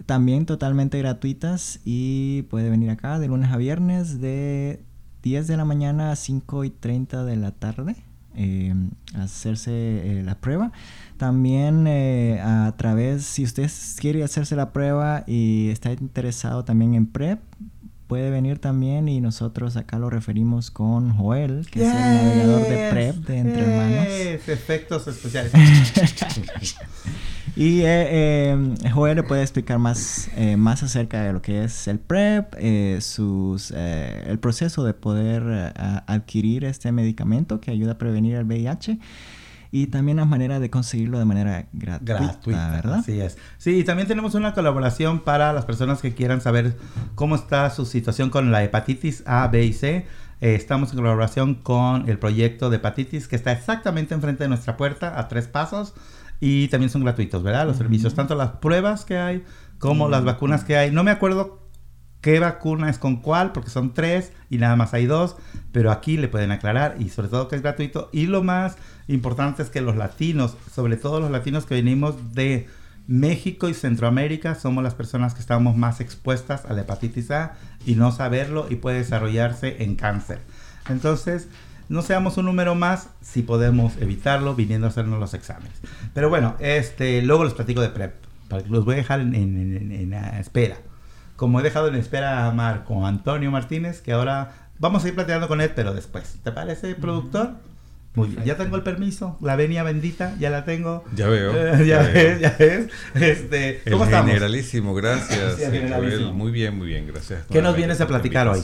también 0.05 0.45
totalmente 0.45 0.97
gratuitas 0.99 1.79
y 1.85 2.43
puede 2.43 2.69
venir 2.69 2.89
acá 2.89 3.19
de 3.19 3.27
lunes 3.27 3.51
a 3.51 3.57
viernes 3.57 4.19
de 4.19 4.83
10 5.23 5.47
de 5.47 5.57
la 5.57 5.65
mañana 5.65 6.11
a 6.11 6.15
5 6.15 6.63
y 6.65 6.69
30 6.69 7.23
de 7.23 7.35
la 7.37 7.51
tarde 7.51 7.95
eh, 8.35 8.73
a 9.15 9.23
hacerse 9.23 9.71
eh, 9.71 10.23
la 10.23 10.35
prueba. 10.35 10.71
También 11.21 11.85
eh, 11.85 12.41
a 12.43 12.73
través, 12.77 13.23
si 13.23 13.43
usted 13.43 13.69
quiere 13.99 14.23
hacerse 14.23 14.55
la 14.55 14.73
prueba 14.73 15.23
y 15.27 15.69
está 15.69 15.91
interesado 15.91 16.65
también 16.65 16.95
en 16.95 17.05
PrEP, 17.05 17.39
puede 18.07 18.31
venir 18.31 18.57
también 18.57 19.07
y 19.07 19.21
nosotros 19.21 19.77
acá 19.77 19.99
lo 19.99 20.09
referimos 20.09 20.71
con 20.71 21.11
Joel, 21.11 21.67
que 21.69 21.85
es 21.85 21.93
el 21.93 22.01
navegador 22.01 22.61
de 22.63 22.89
PrEP 22.89 23.15
de 23.17 23.37
Entre 23.37 23.61
Hermanos. 23.61 24.07
Yes, 24.07 24.49
Efectos 24.49 25.07
especiales. 25.07 25.53
Y 27.55 27.81
eh, 27.81 28.07
eh, 28.09 28.75
Joel 28.91 29.17
le 29.17 29.23
puede 29.23 29.41
explicar 29.41 29.77
más, 29.77 30.29
eh, 30.37 30.55
más 30.57 30.83
acerca 30.83 31.21
de 31.21 31.33
lo 31.33 31.41
que 31.41 31.65
es 31.65 31.87
el 31.87 31.99
PrEP, 31.99 32.55
eh, 32.57 32.99
sus, 33.01 33.73
eh, 33.75 34.23
el 34.25 34.39
proceso 34.39 34.85
de 34.85 34.93
poder 34.93 35.43
eh, 35.45 35.73
adquirir 36.07 36.63
este 36.63 36.91
medicamento 36.91 37.59
que 37.59 37.69
ayuda 37.69 37.91
a 37.91 37.97
prevenir 37.97 38.35
el 38.37 38.45
VIH 38.45 38.97
y 39.71 39.87
también 39.87 40.17
las 40.17 40.27
maneras 40.27 40.59
de 40.59 40.69
conseguirlo 40.69 41.17
de 41.17 41.25
manera 41.25 41.67
gratuita, 41.71 42.19
gratuita, 42.19 42.71
¿verdad? 42.71 42.95
Así 42.99 43.19
es. 43.21 43.37
Sí, 43.57 43.79
y 43.79 43.83
también 43.85 44.07
tenemos 44.07 44.35
una 44.35 44.53
colaboración 44.53 45.21
para 45.21 45.53
las 45.53 45.63
personas 45.63 46.01
que 46.01 46.13
quieran 46.13 46.41
saber 46.41 46.77
cómo 47.15 47.35
está 47.35 47.69
su 47.69 47.85
situación 47.85 48.29
con 48.29 48.51
la 48.51 48.63
hepatitis 48.63 49.23
A, 49.25 49.47
B 49.47 49.63
y 49.63 49.73
C. 49.73 50.05
Eh, 50.41 50.55
estamos 50.55 50.91
en 50.91 50.97
colaboración 50.97 51.55
con 51.55 52.09
el 52.09 52.19
proyecto 52.19 52.69
de 52.69 52.77
hepatitis 52.77 53.29
que 53.29 53.37
está 53.37 53.53
exactamente 53.53 54.13
enfrente 54.13 54.43
de 54.43 54.49
nuestra 54.49 54.75
puerta, 54.75 55.17
a 55.17 55.29
tres 55.29 55.47
pasos, 55.47 55.93
y 56.41 56.67
también 56.67 56.89
son 56.89 57.03
gratuitos, 57.03 57.41
¿verdad? 57.41 57.65
Los 57.65 57.77
servicios, 57.77 58.13
tanto 58.13 58.35
las 58.35 58.53
pruebas 58.53 59.05
que 59.05 59.17
hay 59.17 59.45
como 59.77 60.09
las 60.09 60.25
vacunas 60.25 60.63
que 60.65 60.75
hay. 60.75 60.91
No 60.91 61.03
me 61.03 61.11
acuerdo 61.11 61.61
qué 62.21 62.39
vacuna 62.39 62.89
es 62.89 62.97
con 62.97 63.17
cuál, 63.17 63.51
porque 63.51 63.69
son 63.69 63.93
tres 63.93 64.31
y 64.49 64.57
nada 64.57 64.75
más 64.75 64.93
hay 64.93 65.05
dos, 65.07 65.37
pero 65.71 65.91
aquí 65.91 66.17
le 66.17 66.27
pueden 66.27 66.51
aclarar 66.51 66.95
y 66.99 67.09
sobre 67.09 67.27
todo 67.27 67.47
que 67.47 67.55
es 67.55 67.61
gratuito. 67.61 68.09
Y 68.11 68.27
lo 68.27 68.43
más 68.43 68.77
importante 69.13 69.61
es 69.63 69.69
que 69.69 69.81
los 69.81 69.95
latinos, 69.95 70.55
sobre 70.73 70.97
todo 70.97 71.19
los 71.19 71.31
latinos 71.31 71.65
que 71.65 71.75
venimos 71.75 72.33
de 72.33 72.67
México 73.07 73.67
y 73.69 73.73
Centroamérica, 73.73 74.55
somos 74.55 74.83
las 74.83 74.93
personas 74.95 75.33
que 75.33 75.39
estamos 75.41 75.75
más 75.75 75.99
expuestas 76.01 76.65
a 76.65 76.73
la 76.73 76.81
hepatitis 76.81 77.31
A 77.31 77.53
y 77.85 77.95
no 77.95 78.11
saberlo 78.11 78.67
y 78.69 78.75
puede 78.75 78.97
desarrollarse 78.99 79.83
en 79.83 79.95
cáncer. 79.95 80.39
Entonces, 80.89 81.47
no 81.89 82.01
seamos 82.03 82.37
un 82.37 82.45
número 82.45 82.73
más 82.75 83.09
si 83.21 83.41
podemos 83.41 83.97
evitarlo 83.97 84.55
viniendo 84.55 84.87
a 84.87 84.91
hacernos 84.91 85.19
los 85.19 85.33
exámenes. 85.33 85.73
Pero 86.13 86.29
bueno, 86.29 86.55
este, 86.59 87.21
luego 87.21 87.43
les 87.43 87.53
platico 87.53 87.81
de 87.81 87.89
PrEP, 87.89 88.13
los 88.69 88.85
voy 88.85 88.93
a 88.93 88.97
dejar 88.97 89.19
en, 89.19 89.35
en- 89.35 89.75
en- 89.77 89.91
en, 89.91 90.13
espera 90.13 90.77
como 91.35 91.59
he 91.59 91.63
dejado 91.63 91.87
en 91.87 91.95
espera 91.95 92.45
a 92.45 92.51
Marco 92.51 93.03
Antonio 93.07 93.49
Martínez, 93.49 94.01
que 94.01 94.11
ahora 94.13 94.69
vamos 94.77 95.03
a 95.03 95.07
ir 95.07 95.15
platicando 95.15 95.47
con 95.47 95.59
él, 95.59 95.71
pero 95.75 95.91
después. 95.91 96.37
¿Te 96.43 96.51
parece, 96.51 96.93
productor? 96.93 97.53
Muy 98.13 98.27
bien, 98.27 98.43
ya 98.43 98.57
tengo 98.57 98.75
el 98.75 98.83
permiso, 98.83 99.37
la 99.41 99.55
venia 99.55 99.83
bendita, 99.83 100.35
ya 100.37 100.49
la 100.49 100.65
tengo. 100.65 101.05
Ya 101.15 101.27
veo, 101.29 101.53
Eh, 101.55 101.85
ya 101.85 101.85
ya 101.85 102.01
ves, 102.03 102.13
veo. 102.13 102.39
ya 102.39 102.55
ves. 102.59 102.87
Este, 103.15 103.81
El 103.85 103.91
¿Cómo 103.93 104.03
estamos? 104.05 104.27
generalísimo, 104.27 104.93
gracias. 104.93 105.55
Sí, 105.57 105.63
el 105.63 105.73
eh, 105.75 105.79
generalísimo. 105.79 106.23
Joel. 106.25 106.33
Muy 106.35 106.51
bien, 106.51 106.77
muy 106.77 106.87
bien, 106.87 107.07
gracias. 107.07 107.45
¿Qué 107.49 107.61
nos 107.61 107.75
vienes 107.75 108.01
a 108.01 108.07
platicar 108.07 108.47
hoy? 108.49 108.61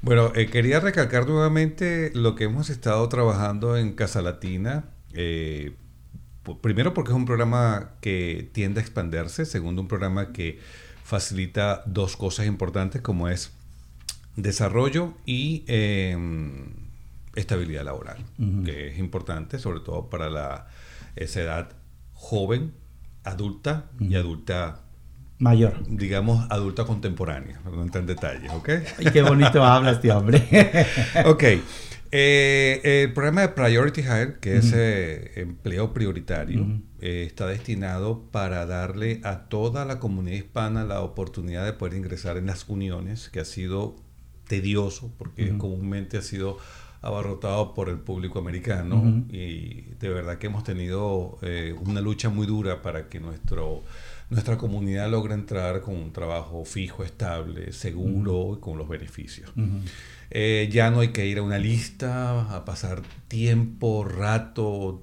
Bueno, 0.00 0.32
eh, 0.34 0.46
quería 0.46 0.80
recalcar 0.80 1.26
nuevamente 1.28 2.10
lo 2.14 2.34
que 2.34 2.44
hemos 2.44 2.68
estado 2.70 3.08
trabajando 3.08 3.76
en 3.76 3.92
Casa 3.92 4.22
Latina. 4.22 4.84
eh, 5.12 5.74
primero 6.62 6.94
porque 6.94 7.10
es 7.10 7.16
un 7.16 7.26
programa 7.26 7.90
que 8.00 8.48
tiende 8.52 8.80
a 8.80 8.82
expandirse, 8.82 9.44
segundo 9.44 9.82
un 9.82 9.88
programa 9.88 10.32
que 10.32 10.58
facilita 11.04 11.82
dos 11.86 12.16
cosas 12.16 12.46
importantes 12.46 13.02
como 13.02 13.28
es 13.28 13.50
desarrollo 14.36 15.12
y 15.26 15.64
eh, 15.68 16.16
estabilidad 17.34 17.84
laboral, 17.84 18.18
que 18.64 18.88
es 18.88 18.98
importante 18.98 19.58
sobre 19.58 19.80
todo 19.80 20.10
para 20.10 20.30
la, 20.30 20.66
esa 21.16 21.40
edad 21.40 21.72
joven, 22.12 22.72
adulta 23.24 23.90
y 24.00 24.14
adulta 24.16 24.82
Mayor. 25.38 25.74
digamos, 25.88 26.46
adulta 26.50 26.84
contemporánea, 26.84 27.60
no 27.64 27.82
entrar 27.82 28.02
en 28.02 28.08
detalles, 28.08 28.52
¿ok? 28.52 28.68
Ay, 28.98 29.06
qué 29.12 29.22
bonito 29.22 29.62
habla 29.62 29.92
este 29.92 30.10
hombre. 30.10 30.42
ok. 31.26 31.44
Eh, 32.10 33.02
el 33.02 33.12
programa 33.12 33.42
de 33.42 33.48
Priority 33.48 34.00
Hire, 34.00 34.36
que 34.40 34.56
es 34.56 34.72
eh, 34.74 35.32
empleo 35.36 35.92
prioritario, 35.92 36.80
eh, 37.00 37.24
está 37.26 37.46
destinado 37.46 38.22
para 38.30 38.64
darle 38.66 39.20
a 39.24 39.48
toda 39.48 39.84
la 39.84 39.98
comunidad 39.98 40.36
hispana 40.36 40.84
la 40.84 41.02
oportunidad 41.02 41.66
de 41.66 41.74
poder 41.74 41.94
ingresar 41.94 42.38
en 42.38 42.46
las 42.46 42.68
uniones, 42.68 43.28
que 43.28 43.40
ha 43.40 43.44
sido 43.44 43.96
tedioso, 44.48 45.12
porque 45.18 45.56
comúnmente 45.58 46.16
ha 46.16 46.22
sido 46.22 46.56
abarrotado 47.00 47.74
por 47.74 47.88
el 47.88 47.98
público 47.98 48.38
americano. 48.38 49.24
Y 49.30 49.82
de 50.00 50.08
verdad 50.08 50.38
que 50.38 50.48
hemos 50.48 50.64
tenido 50.64 51.38
eh, 51.42 51.74
una 51.84 52.00
lucha 52.00 52.28
muy 52.28 52.46
dura 52.46 52.82
para 52.82 53.08
que 53.08 53.20
nuestro 53.20 53.82
nuestra 54.30 54.58
comunidad 54.58 55.10
logre 55.10 55.34
entrar 55.34 55.80
con 55.80 55.96
un 55.96 56.12
trabajo 56.12 56.64
fijo, 56.64 57.02
estable, 57.02 57.72
seguro 57.72 58.56
y 58.58 58.60
con 58.60 58.76
los 58.76 58.88
beneficios. 58.88 59.50
Eh, 60.30 60.68
ya 60.70 60.90
no 60.90 61.00
hay 61.00 61.08
que 61.08 61.26
ir 61.26 61.38
a 61.38 61.42
una 61.42 61.58
lista, 61.58 62.54
a 62.54 62.64
pasar 62.66 63.02
tiempo, 63.28 64.04
rato, 64.04 65.02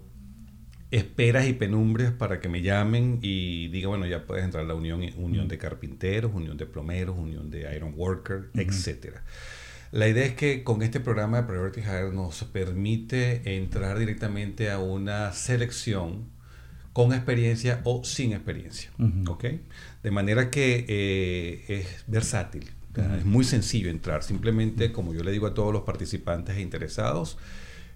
esperas 0.91 1.47
y 1.47 1.53
penumbrias 1.53 2.13
para 2.13 2.39
que 2.39 2.49
me 2.49 2.61
llamen 2.61 3.17
y 3.21 3.69
digan, 3.69 3.91
bueno, 3.91 4.05
ya 4.05 4.25
puedes 4.25 4.45
entrar 4.45 4.63
a 4.63 4.67
la 4.67 4.75
unión, 4.75 5.01
unión 5.17 5.47
de 5.47 5.57
carpinteros, 5.57 6.31
unión 6.33 6.57
de 6.57 6.67
plomeros, 6.67 7.17
unión 7.17 7.49
de 7.49 7.75
iron 7.75 7.93
worker, 7.95 8.51
etcétera. 8.53 9.23
La 9.91 10.07
idea 10.07 10.25
es 10.25 10.33
que 10.33 10.63
con 10.63 10.81
este 10.81 10.99
programa 10.99 11.41
de 11.41 11.47
Priority 11.47 11.81
Hire 11.81 12.11
nos 12.11 12.43
permite 12.45 13.57
entrar 13.57 13.97
directamente 13.97 14.69
a 14.71 14.79
una 14.79 15.31
selección 15.33 16.29
con 16.93 17.13
experiencia 17.13 17.81
o 17.83 18.03
sin 18.03 18.33
experiencia. 18.33 18.91
De 20.01 20.11
manera 20.11 20.49
que 20.49 20.85
eh, 20.87 21.65
es 21.67 22.03
versátil. 22.07 22.71
Es 23.17 23.25
muy 23.25 23.43
sencillo 23.43 23.89
entrar. 23.89 24.23
Simplemente, 24.23 24.93
como 24.93 25.13
yo 25.13 25.21
le 25.21 25.31
digo 25.31 25.47
a 25.47 25.53
todos 25.53 25.73
los 25.73 25.81
participantes 25.81 26.55
e 26.55 26.61
interesados, 26.61 27.37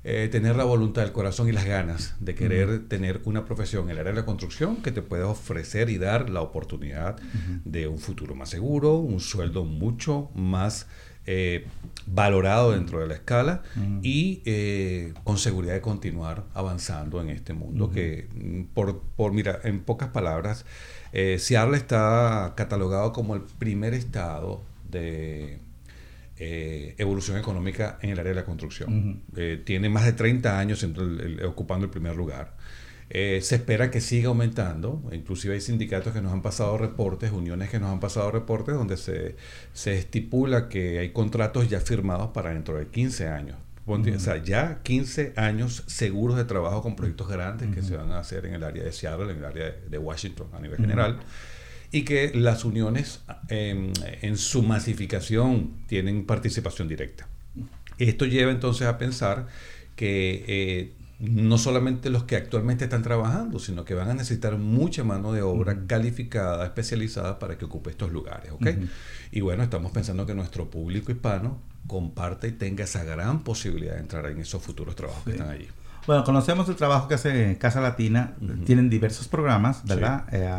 eh, 0.03 0.29
tener 0.31 0.55
la 0.55 0.63
voluntad, 0.63 1.03
el 1.03 1.11
corazón 1.11 1.49
y 1.49 1.51
las 1.51 1.65
ganas 1.65 2.15
de 2.19 2.33
querer 2.35 2.87
tener 2.87 3.21
una 3.25 3.43
profesión 3.43 3.85
en 3.85 3.91
el 3.91 3.99
área 3.99 4.11
de 4.13 4.19
la 4.19 4.25
construcción 4.25 4.77
que 4.77 4.91
te 4.91 5.01
pueda 5.01 5.27
ofrecer 5.27 5.89
y 5.89 5.97
dar 5.97 6.29
la 6.29 6.41
oportunidad 6.41 7.17
de 7.65 7.87
un 7.87 7.99
futuro 7.99 8.33
más 8.33 8.49
seguro, 8.49 8.95
un 8.95 9.19
sueldo 9.19 9.65
mucho 9.65 10.29
más 10.35 10.87
eh, 11.31 11.65
valorado 12.07 12.71
dentro 12.71 12.99
de 13.01 13.07
la 13.07 13.13
escala 13.13 13.61
y 14.01 14.41
eh, 14.45 15.13
con 15.23 15.37
seguridad 15.37 15.73
de 15.75 15.81
continuar 15.81 16.45
avanzando 16.55 17.21
en 17.21 17.29
este 17.29 17.53
mundo 17.53 17.91
que, 17.91 18.27
mm, 18.33 18.73
por, 18.73 18.99
por, 19.15 19.31
mira, 19.31 19.59
en 19.63 19.81
pocas 19.81 20.09
palabras, 20.09 20.65
eh, 21.13 21.37
Seattle 21.37 21.77
está 21.77 22.53
catalogado 22.57 23.13
como 23.13 23.35
el 23.35 23.41
primer 23.59 23.93
estado 23.93 24.63
de 24.89 25.59
eh, 26.37 26.95
evolución 26.97 27.37
económica 27.37 27.99
en 28.01 28.09
el 28.11 28.19
área 28.19 28.31
de 28.31 28.35
la 28.39 28.45
construcción. 28.45 29.21
Tiene 29.65 29.89
más 29.89 30.05
de 30.05 30.13
30 30.13 30.57
años 30.57 30.81
en 30.83 30.95
el- 30.95 31.19
el- 31.41 31.45
ocupando 31.45 31.85
el 31.85 31.91
primer 31.91 32.15
lugar. 32.15 32.55
Eh, 33.11 33.39
se 33.41 33.55
espera 33.55 33.89
que 33.89 34.01
siga 34.01 34.27
aumentando, 34.29 35.01
inclusive 35.11 35.55
hay 35.55 35.61
sindicatos 35.61 36.13
que 36.13 36.21
nos 36.21 36.31
han 36.31 36.43
pasado 36.43 36.77
reportes, 36.77 37.31
uniones 37.31 37.69
que 37.69 37.79
nos 37.79 37.89
han 37.91 37.99
pasado 37.99 38.29
reportes 38.29 38.75
donde 38.75 38.97
se, 38.97 39.35
se 39.73 39.97
estipula 39.97 40.69
que 40.69 40.99
hay 40.99 41.09
contratos 41.09 41.67
ya 41.69 41.79
firmados 41.79 42.29
para 42.31 42.51
dentro 42.53 42.77
de 42.77 42.87
15 42.87 43.27
años. 43.27 43.57
Ponte- 43.85 44.15
O 44.15 44.19
sea, 44.19 44.37
ya 44.43 44.81
15 44.83 45.33
años 45.35 45.83
seguros 45.87 46.37
de 46.37 46.45
trabajo 46.45 46.83
con 46.83 46.95
proyectos 46.95 47.27
grandes 47.27 47.73
que 47.73 47.81
se 47.81 47.97
van 47.97 48.11
a 48.11 48.19
hacer 48.19 48.45
en 48.45 48.53
el 48.53 48.63
área 48.63 48.83
de 48.83 48.91
Seattle, 48.91 49.31
en 49.31 49.37
el 49.39 49.45
área 49.45 49.71
de 49.89 49.97
Washington 49.97 50.47
a 50.53 50.59
nivel 50.59 50.77
general. 50.77 51.17
Y 51.91 52.03
que 52.03 52.31
las 52.35 52.63
uniones 52.65 53.21
em, 53.47 53.91
en 54.21 54.37
su 54.37 54.61
masificación 54.61 55.71
tienen 55.87 56.25
participación 56.27 56.87
directa. 56.87 57.27
Esto 57.97 58.25
lleva 58.25 58.51
entonces 58.51 58.85
a 58.87 58.99
pensar 58.99 59.47
que 59.95 60.45
eh, 60.47 60.91
no 61.19 61.57
solamente 61.57 62.09
los 62.09 62.23
que 62.23 62.37
actualmente 62.37 62.85
están 62.85 63.03
trabajando, 63.03 63.59
sino 63.59 63.83
que 63.83 63.93
van 63.93 64.09
a 64.09 64.13
necesitar 64.13 64.57
mucha 64.57 65.03
mano 65.03 65.33
de 65.33 65.41
obra 65.41 65.85
calificada, 65.85 66.65
especializada 66.65 67.39
para 67.39 67.57
que 67.57 67.65
ocupe 67.65 67.89
estos 67.89 68.11
lugares. 68.11 68.51
¿ok? 68.53 68.67
Y 69.31 69.41
bueno, 69.41 69.63
estamos 69.63 69.91
pensando 69.91 70.25
que 70.25 70.33
nuestro 70.33 70.69
público 70.69 71.11
hispano 71.11 71.59
comparte 71.87 72.47
y 72.47 72.51
tenga 72.53 72.85
esa 72.85 73.03
gran 73.03 73.43
posibilidad 73.43 73.95
de 73.95 73.99
entrar 73.99 74.25
en 74.27 74.39
esos 74.39 74.61
futuros 74.63 74.95
trabajos 74.95 75.23
que 75.23 75.31
están 75.31 75.49
allí. 75.49 75.67
Bueno, 76.07 76.23
conocemos 76.23 76.67
el 76.69 76.75
trabajo 76.75 77.07
que 77.07 77.15
hace 77.15 77.57
Casa 77.59 77.81
Latina. 77.81 78.33
Tienen 78.65 78.89
diversos 78.89 79.27
programas, 79.27 79.85
¿verdad? 79.85 80.23
Eh, 80.31 80.49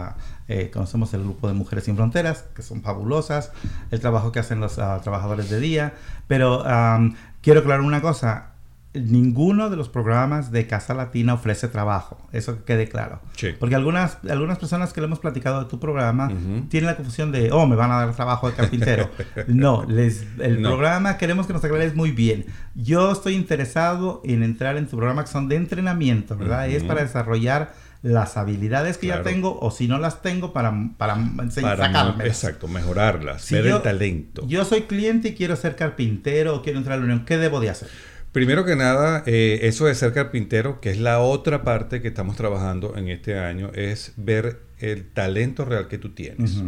eh, 0.46 0.70
conocemos 0.70 1.12
el 1.14 1.22
grupo 1.22 1.48
de 1.48 1.54
Mujeres 1.54 1.84
Sin 1.86 1.96
Fronteras, 1.96 2.44
que 2.54 2.62
son 2.62 2.82
fabulosas. 2.82 3.50
El 3.90 3.98
trabajo 3.98 4.30
que 4.30 4.38
hacen 4.38 4.60
los 4.60 4.78
ah, 4.78 5.00
trabajadores 5.02 5.50
de 5.50 5.58
día. 5.58 5.94
Pero 6.28 6.64
am, 6.66 7.16
quiero 7.40 7.60
aclarar 7.60 7.80
una 7.80 8.00
cosa. 8.00 8.49
Ninguno 8.92 9.70
de 9.70 9.76
los 9.76 9.88
programas 9.88 10.50
de 10.50 10.66
Casa 10.66 10.94
Latina 10.94 11.34
ofrece 11.34 11.68
trabajo. 11.68 12.28
Eso 12.32 12.56
que 12.56 12.64
quede 12.64 12.88
claro. 12.88 13.20
Sí. 13.36 13.50
Porque 13.58 13.76
algunas, 13.76 14.18
algunas 14.28 14.58
personas 14.58 14.92
que 14.92 15.00
le 15.00 15.06
hemos 15.06 15.20
platicado 15.20 15.62
de 15.62 15.70
tu 15.70 15.78
programa 15.78 16.28
tienen 16.68 16.86
la 16.86 16.96
confusión 16.96 17.30
de, 17.30 17.52
oh, 17.52 17.66
me 17.68 17.76
van 17.76 17.92
a 17.92 17.98
dar 18.04 18.14
trabajo 18.16 18.48
de 18.50 18.56
carpintero. 18.56 19.08
no, 19.46 19.84
les, 19.86 20.24
el 20.40 20.60
No. 20.60 20.70
programa 20.70 21.18
queremos 21.18 21.46
que 21.46 21.52
nos 21.52 21.62
aclares 21.64 21.94
muy 21.94 22.10
bien. 22.10 22.46
Yo 22.74 23.12
estoy 23.12 23.34
interesado 23.34 24.22
en 24.24 24.42
entrar 24.42 24.76
en 24.76 24.88
tu 24.88 24.96
programa 24.96 25.22
que 25.24 25.30
son 25.30 25.48
de 25.48 25.54
entrenamiento, 25.54 26.36
¿verdad? 26.36 26.68
Es 26.68 26.82
para 26.82 27.02
desarrollar 27.02 27.72
las 28.02 28.36
habilidades 28.38 28.96
que 28.98 29.06
Claro. 29.08 29.22
ya 29.22 29.30
tengo 29.30 29.58
o 29.60 29.70
si 29.70 29.86
no 29.86 29.98
las 29.98 30.22
tengo 30.22 30.52
para, 30.52 30.72
para 30.96 31.14
enseñar, 31.14 31.76
Para, 31.76 31.92
sacármelas. 31.92 32.26
exacto, 32.26 32.66
mejorarlas, 32.66 33.42
Si 33.42 33.54
ver 33.54 33.66
yo- 33.66 33.76
el 33.76 33.82
talento. 33.82 34.42
Yo 34.48 34.64
soy 34.64 34.82
cliente 34.82 35.28
y 35.28 35.34
quiero 35.34 35.54
ser 35.54 35.76
carpintero 35.76 36.56
o 36.56 36.62
quiero 36.62 36.78
entrar 36.78 36.96
a 36.96 36.98
la 36.98 37.04
unión. 37.04 37.24
¿Qué 37.24 37.36
debo 37.38 37.60
de 37.60 37.70
hacer? 37.70 37.88
Primero 38.32 38.64
que 38.64 38.76
nada, 38.76 39.24
eh, 39.26 39.60
eso 39.62 39.86
de 39.86 39.94
ser 39.94 40.12
carpintero, 40.12 40.80
que 40.80 40.90
es 40.90 40.98
la 40.98 41.18
otra 41.20 41.64
parte 41.64 42.00
que 42.00 42.08
estamos 42.08 42.36
trabajando 42.36 42.96
en 42.96 43.08
este 43.08 43.36
año, 43.38 43.70
es 43.74 44.12
ver 44.16 44.60
el 44.78 45.04
talento 45.10 45.64
real 45.64 45.88
que 45.88 45.98
tú 45.98 46.10
tienes. 46.10 46.62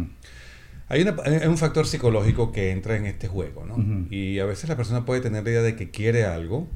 Hay, 0.89 1.01
una- 1.03 1.15
hay 1.25 1.47
un 1.47 1.57
factor 1.57 1.87
psicológico 1.87 2.51
que 2.51 2.71
entra 2.71 2.97
en 2.97 3.05
este 3.05 3.27
juego, 3.29 3.65
¿no? 3.65 3.77
Y 4.11 4.39
a 4.39 4.45
veces 4.45 4.67
la 4.69 4.75
persona 4.75 5.05
puede 5.05 5.21
tener 5.21 5.43
la 5.45 5.49
idea 5.51 5.61
de 5.61 5.75
que 5.77 5.89
quiere 5.89 6.25
algo 6.25 6.67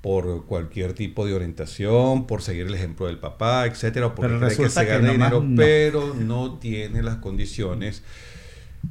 por 0.00 0.44
cualquier 0.46 0.92
tipo 0.92 1.24
de 1.24 1.32
orientación, 1.32 2.26
por 2.26 2.42
seguir 2.42 2.66
el 2.66 2.74
ejemplo 2.74 3.06
del 3.06 3.18
papá, 3.18 3.64
etcétera, 3.66 4.08
o 4.08 4.14
porque 4.14 4.28
Pero 4.34 4.38
cree 4.46 4.56
que 4.56 4.68
se 4.68 4.84
gana 4.84 5.12
nomás 5.12 5.30
dinero, 5.30 5.44
no. 5.48 5.56
pero 5.56 6.14
no 6.14 6.58
tiene 6.58 7.02
las 7.02 7.16
condiciones 7.16 8.02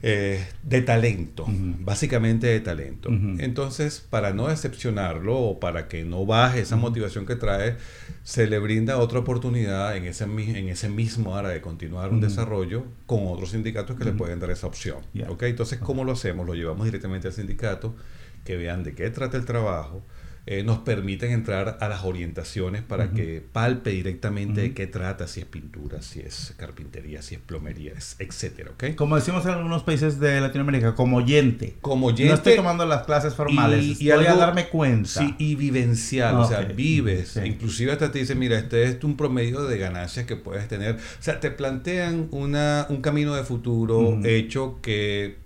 eh, 0.01 0.45
de 0.63 0.81
talento, 0.81 1.45
básicamente 1.47 2.47
de 2.47 2.59
talento. 2.59 3.09
Entonces, 3.39 4.05
para 4.09 4.33
no 4.33 4.47
decepcionarlo 4.47 5.37
o 5.37 5.59
para 5.59 5.87
que 5.87 6.03
no 6.03 6.25
baje 6.25 6.61
esa 6.61 6.75
motivación 6.75 7.25
que 7.25 7.35
trae, 7.35 7.77
se 8.23 8.47
le 8.47 8.59
brinda 8.59 8.97
otra 8.97 9.19
oportunidad 9.19 9.95
en 9.95 10.05
ese, 10.05 10.23
en 10.23 10.69
ese 10.69 10.89
mismo 10.89 11.35
área 11.35 11.51
de 11.51 11.61
continuar 11.61 12.11
un 12.11 12.21
desarrollo 12.21 12.85
con 13.05 13.27
otros 13.27 13.51
sindicatos 13.51 13.97
que 13.97 14.05
le 14.05 14.13
pueden 14.13 14.39
dar 14.39 14.51
esa 14.51 14.67
opción. 14.67 14.97
Ya. 15.13 15.29
¿ok? 15.29 15.43
Entonces, 15.43 15.79
¿cómo 15.79 16.03
lo 16.03 16.13
hacemos? 16.13 16.45
Lo 16.45 16.53
llevamos 16.53 16.85
directamente 16.85 17.27
al 17.27 17.33
sindicato, 17.33 17.95
que 18.43 18.57
vean 18.57 18.83
de 18.83 18.93
qué 18.93 19.09
trata 19.09 19.37
el 19.37 19.45
trabajo, 19.45 20.03
eh, 20.45 20.61
nos 20.63 20.79
permiten 20.79 21.31
entrar 21.31 21.77
a 21.79 21.87
las 21.87 22.03
orientaciones 22.03 22.81
para 22.81 23.11
que 23.11 23.41
palpe 23.53 23.91
directamente 23.91 24.59
de 24.61 24.73
qué 24.73 24.87
trata, 24.87 25.25
si 25.27 25.39
es 25.39 25.45
pintura, 25.45 26.01
si 26.01 26.19
es 26.19 26.53
carpintería, 26.57 27.21
si 27.21 27.35
es 27.35 27.41
plomería, 27.41 27.93
etcétera, 28.19 28.71
¿ok? 28.71 28.95
Como 28.95 29.15
decimos 29.15 29.45
en 29.45 29.51
algunos 29.51 29.83
países 29.83 30.19
de 30.19 30.41
Latinoamérica, 30.41 30.95
como 30.95 31.17
oyente. 31.17 31.75
Como 31.81 32.07
oyente 32.07 32.27
No 32.27 32.33
estoy 32.35 32.55
tomando 32.57 32.85
las 32.85 33.03
clases 33.05 33.35
formales. 33.35 33.83
y, 34.01 34.09
y 34.09 34.11
voy 34.11 34.25
a 34.25 34.31
algo- 34.31 34.39
darme 34.41 34.67
cuenta. 34.67 35.07
Sí, 35.21 35.33
y 35.37 35.55
vivencial, 35.55 36.35
o 36.35 36.45
sea, 36.45 36.61
vives. 36.61 37.29
Sí. 37.29 37.39
Inclusive 37.45 37.93
hasta 37.93 38.11
te 38.11 38.19
dicen, 38.19 38.37
mira, 38.39 38.57
este 38.59 38.83
es 38.83 39.03
un 39.03 39.15
promedio 39.15 39.63
de 39.63 39.77
ganancias 39.77 40.25
que 40.25 40.35
puedes 40.35 40.67
tener. 40.67 40.95
O 40.95 40.99
sea, 41.21 41.39
te 41.39 41.51
plantean 41.51 42.27
una, 42.31 42.85
un 42.89 43.01
camino 43.01 43.33
de 43.35 43.43
futuro 43.43 44.19
hecho 44.25 44.79
que 44.81 45.37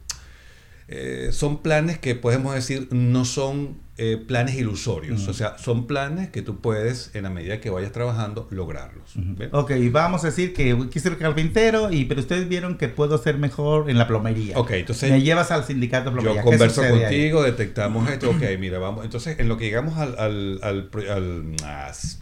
eh, 0.90 1.30
son 1.32 1.62
planes 1.62 1.98
que 1.98 2.16
podemos 2.16 2.54
decir 2.56 2.88
no 2.92 3.26
son 3.26 3.86
eh, 4.00 4.24
planes 4.28 4.56
ilusorios. 4.56 5.22
Ujú. 5.24 5.32
O 5.32 5.34
sea, 5.34 5.58
son 5.58 5.88
planes 5.88 6.30
que 6.30 6.42
tú 6.44 6.62
puedes, 6.62 7.10
en 7.16 7.24
la 7.24 7.30
medida 7.32 7.60
que 7.60 7.70
vayas 7.72 7.92
trabajando, 7.92 8.48
lograrlos. 8.52 9.12
¿ves? 9.16 9.50
Ok, 9.52 9.72
vamos 9.92 10.24
a 10.24 10.28
decir 10.28 10.54
que 10.54 10.78
quise 10.92 11.10
ser 11.10 11.18
carpintero, 11.18 11.92
y, 11.92 12.06
pero 12.06 12.22
ustedes 12.22 12.48
vieron 12.48 12.78
que 12.78 12.90
puedo 12.90 13.18
ser 13.18 13.38
mejor 13.40 13.90
en 13.90 13.98
la 13.98 14.08
plomería. 14.08 14.58
Ok, 14.60 14.72
entonces 14.72 15.10
Me 15.12 15.22
llevas 15.24 15.50
al 15.52 15.64
sindicato 15.66 16.12
de 16.12 16.16
plomería. 16.18 16.42
Yo 16.42 16.46
¿Qué 16.46 16.52
converso 16.58 16.76
sucede 16.84 16.94
ahí? 16.94 17.02
contigo, 17.02 17.44
detectamos 17.44 18.10
esto, 18.10 18.30
ok, 18.30 18.44
mira, 18.60 18.78
vamos. 18.78 19.04
Entonces, 19.04 19.40
en 19.40 19.50
lo 19.50 19.58
que 19.58 19.66
llegamos 19.66 19.98
al, 19.98 20.16
al- 20.20 20.60
al 20.64 21.56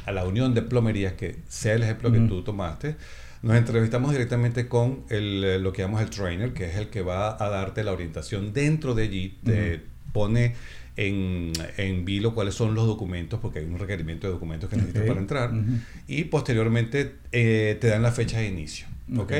a, 0.05 0.11
la 0.13 0.23
unión 0.23 0.53
de 0.53 0.61
plomerías, 0.61 1.13
que 1.13 1.39
sea 1.49 1.73
el 1.73 1.83
ejemplo 1.83 2.09
que 2.11 2.19
Ujú. 2.19 2.27
tú 2.29 2.43
tomaste, 2.43 2.95
nos 3.45 3.55
entrevistamos 3.57 4.11
directamente 4.11 4.67
con 4.67 5.03
el, 5.09 5.43
eh, 5.43 5.59
lo 5.59 5.71
que 5.71 5.81
llamamos 5.83 6.01
el 6.01 6.09
trainer, 6.09 6.53
que 6.53 6.65
es 6.69 6.75
el 6.75 6.89
que 6.89 7.01
va 7.01 7.41
a 7.43 7.49
darte 7.49 7.83
la 7.83 7.91
orientación 7.93 8.53
dentro 8.53 8.93
de 8.95 9.03
allí, 9.03 9.37
te 9.43 9.81
pone 10.11 10.55
en, 10.97 11.51
en 11.77 12.05
vilo 12.05 12.33
cuáles 12.33 12.55
son 12.55 12.73
los 12.73 12.87
documentos, 12.87 13.39
porque 13.41 13.59
hay 13.59 13.65
un 13.65 13.77
requerimiento 13.77 14.27
de 14.27 14.33
documentos 14.33 14.69
que 14.69 14.77
necesitas 14.77 15.03
para 15.07 15.19
entrar, 15.19 15.51
y 16.07 16.23
posteriormente 16.25 17.15
eh, 17.31 17.77
te 17.81 17.87
dan 17.87 18.01
la 18.01 18.11
fecha 18.11 18.39
de 18.39 18.47
inicio. 18.47 18.87
¿ok? 19.13 19.19
Ok. 19.21 19.31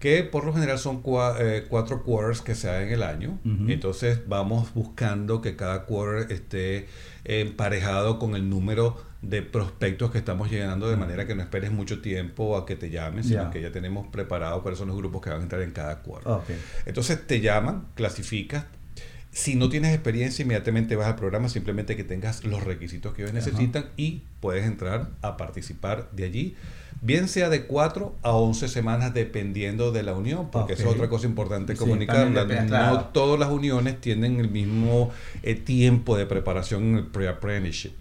Que 0.00 0.24
por 0.24 0.44
lo 0.44 0.52
general 0.52 0.78
son 0.80 1.00
cua- 1.00 1.36
eh, 1.38 1.64
cuatro 1.68 2.02
quarters 2.02 2.40
que 2.40 2.56
se 2.56 2.66
dan 2.66 2.82
en 2.84 2.92
el 2.92 3.02
año. 3.04 3.38
Entonces 3.70 4.20
vamos 4.26 4.74
buscando 4.74 5.40
que 5.42 5.54
cada 5.54 5.84
quarter 5.84 6.32
esté 6.32 6.88
emparejado 7.24 8.18
con 8.18 8.34
el 8.34 8.48
número 8.50 8.96
de 9.22 9.40
prospectos 9.42 10.10
que 10.10 10.18
estamos 10.18 10.50
llenando, 10.50 10.90
de 10.90 10.96
manera 10.96 11.26
que 11.26 11.34
no 11.36 11.42
esperes 11.42 11.70
mucho 11.70 12.00
tiempo 12.02 12.56
a 12.56 12.66
que 12.66 12.74
te 12.76 12.90
llamen, 12.90 13.22
sino 13.22 13.50
que 13.50 13.62
ya 13.62 13.70
tenemos 13.70 14.08
preparado 14.08 14.62
cuáles 14.62 14.78
son 14.78 14.88
los 14.88 14.96
grupos 14.96 15.22
que 15.22 15.30
van 15.30 15.38
a 15.40 15.42
entrar 15.44 15.62
en 15.62 15.70
cada 15.70 16.00
quarter. 16.00 16.32
Ok. 16.32 16.50
Entonces 16.86 17.24
te 17.26 17.40
llaman, 17.40 17.86
clasificas. 17.94 18.64
Si 19.30 19.54
no 19.54 19.70
tienes 19.70 19.94
experiencia, 19.94 20.42
inmediatamente 20.42 20.94
vas 20.96 21.06
al 21.06 21.16
programa, 21.16 21.48
simplemente 21.48 21.96
que 21.96 22.04
tengas 22.04 22.44
los 22.44 22.64
requisitos 22.64 23.14
que 23.14 23.22
ellos 23.22 23.32
necesitan 23.32 23.86
y 23.96 24.24
puedes 24.40 24.66
entrar 24.66 25.08
a 25.22 25.38
participar 25.38 26.10
de 26.10 26.24
allí, 26.24 26.56
bien 27.00 27.28
sea 27.28 27.48
de 27.48 27.64
4 27.64 28.14
a 28.22 28.32
11 28.32 28.68
semanas 28.68 29.14
dependiendo 29.14 29.90
de 29.90 30.02
la 30.02 30.12
unión, 30.14 30.50
porque 30.50 30.74
eso 30.74 30.82
Ok. 30.82 30.88
es 30.90 30.94
otra 30.96 31.08
cosa 31.08 31.26
importante 31.26 31.74
Sí, 31.76 31.84
depende, 31.84 32.60
No 32.62 32.66
claro. 32.66 33.04
todas 33.14 33.40
las 33.40 33.48
uniones 33.50 34.00
tienen 34.02 34.38
el 34.38 34.50
mismo 34.50 35.10
eh, 35.42 35.54
tiempo 35.54 36.16
de 36.18 36.26
preparación 36.26 36.82
en 36.82 36.96
el 36.98 37.06
pre-apprenticeship. 37.06 37.92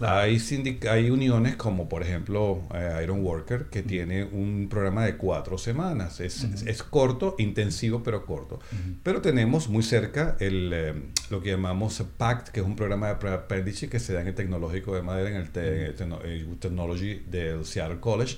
Hay, 0.00 0.36
sindic- 0.36 0.86
hay 0.88 1.10
uniones 1.10 1.56
como 1.56 1.88
por 1.88 2.02
ejemplo 2.02 2.62
eh, 2.74 3.00
Iron 3.02 3.24
Worker 3.24 3.66
que 3.70 3.82
tiene 3.82 4.24
un 4.24 4.68
programa 4.70 5.04
de 5.04 5.16
cuatro 5.16 5.58
semanas. 5.58 6.20
Es, 6.20 6.44
es- 6.44 6.62
es 6.62 6.82
corto, 6.82 7.34
intensivo, 7.38 8.02
pero 8.02 8.26
corto. 8.26 8.60
Pero 9.02 9.20
tenemos 9.20 9.68
muy 9.68 9.82
cerca 9.82 10.36
el, 10.40 10.70
eh, 10.74 10.94
lo 11.30 11.40
que 11.42 11.50
llamamos 11.50 12.02
PACT, 12.16 12.48
que 12.48 12.60
es 12.60 12.66
un 12.66 12.76
programa 12.76 13.08
de 13.08 13.14
pre-apprentice 13.16 13.88
que 13.88 13.98
se 14.00 14.12
da 14.12 14.20
en 14.20 14.28
el 14.28 14.34
Tecnológico 14.34 14.94
de 14.94 15.02
Madera, 15.02 15.30
en 15.30 15.36
el 15.36 15.50
te- 15.50 15.94
Tecno- 15.96 16.20
eh, 16.24 16.46
Technology 16.60 17.22
del 17.30 17.64
Seattle 17.64 18.00
College, 18.00 18.36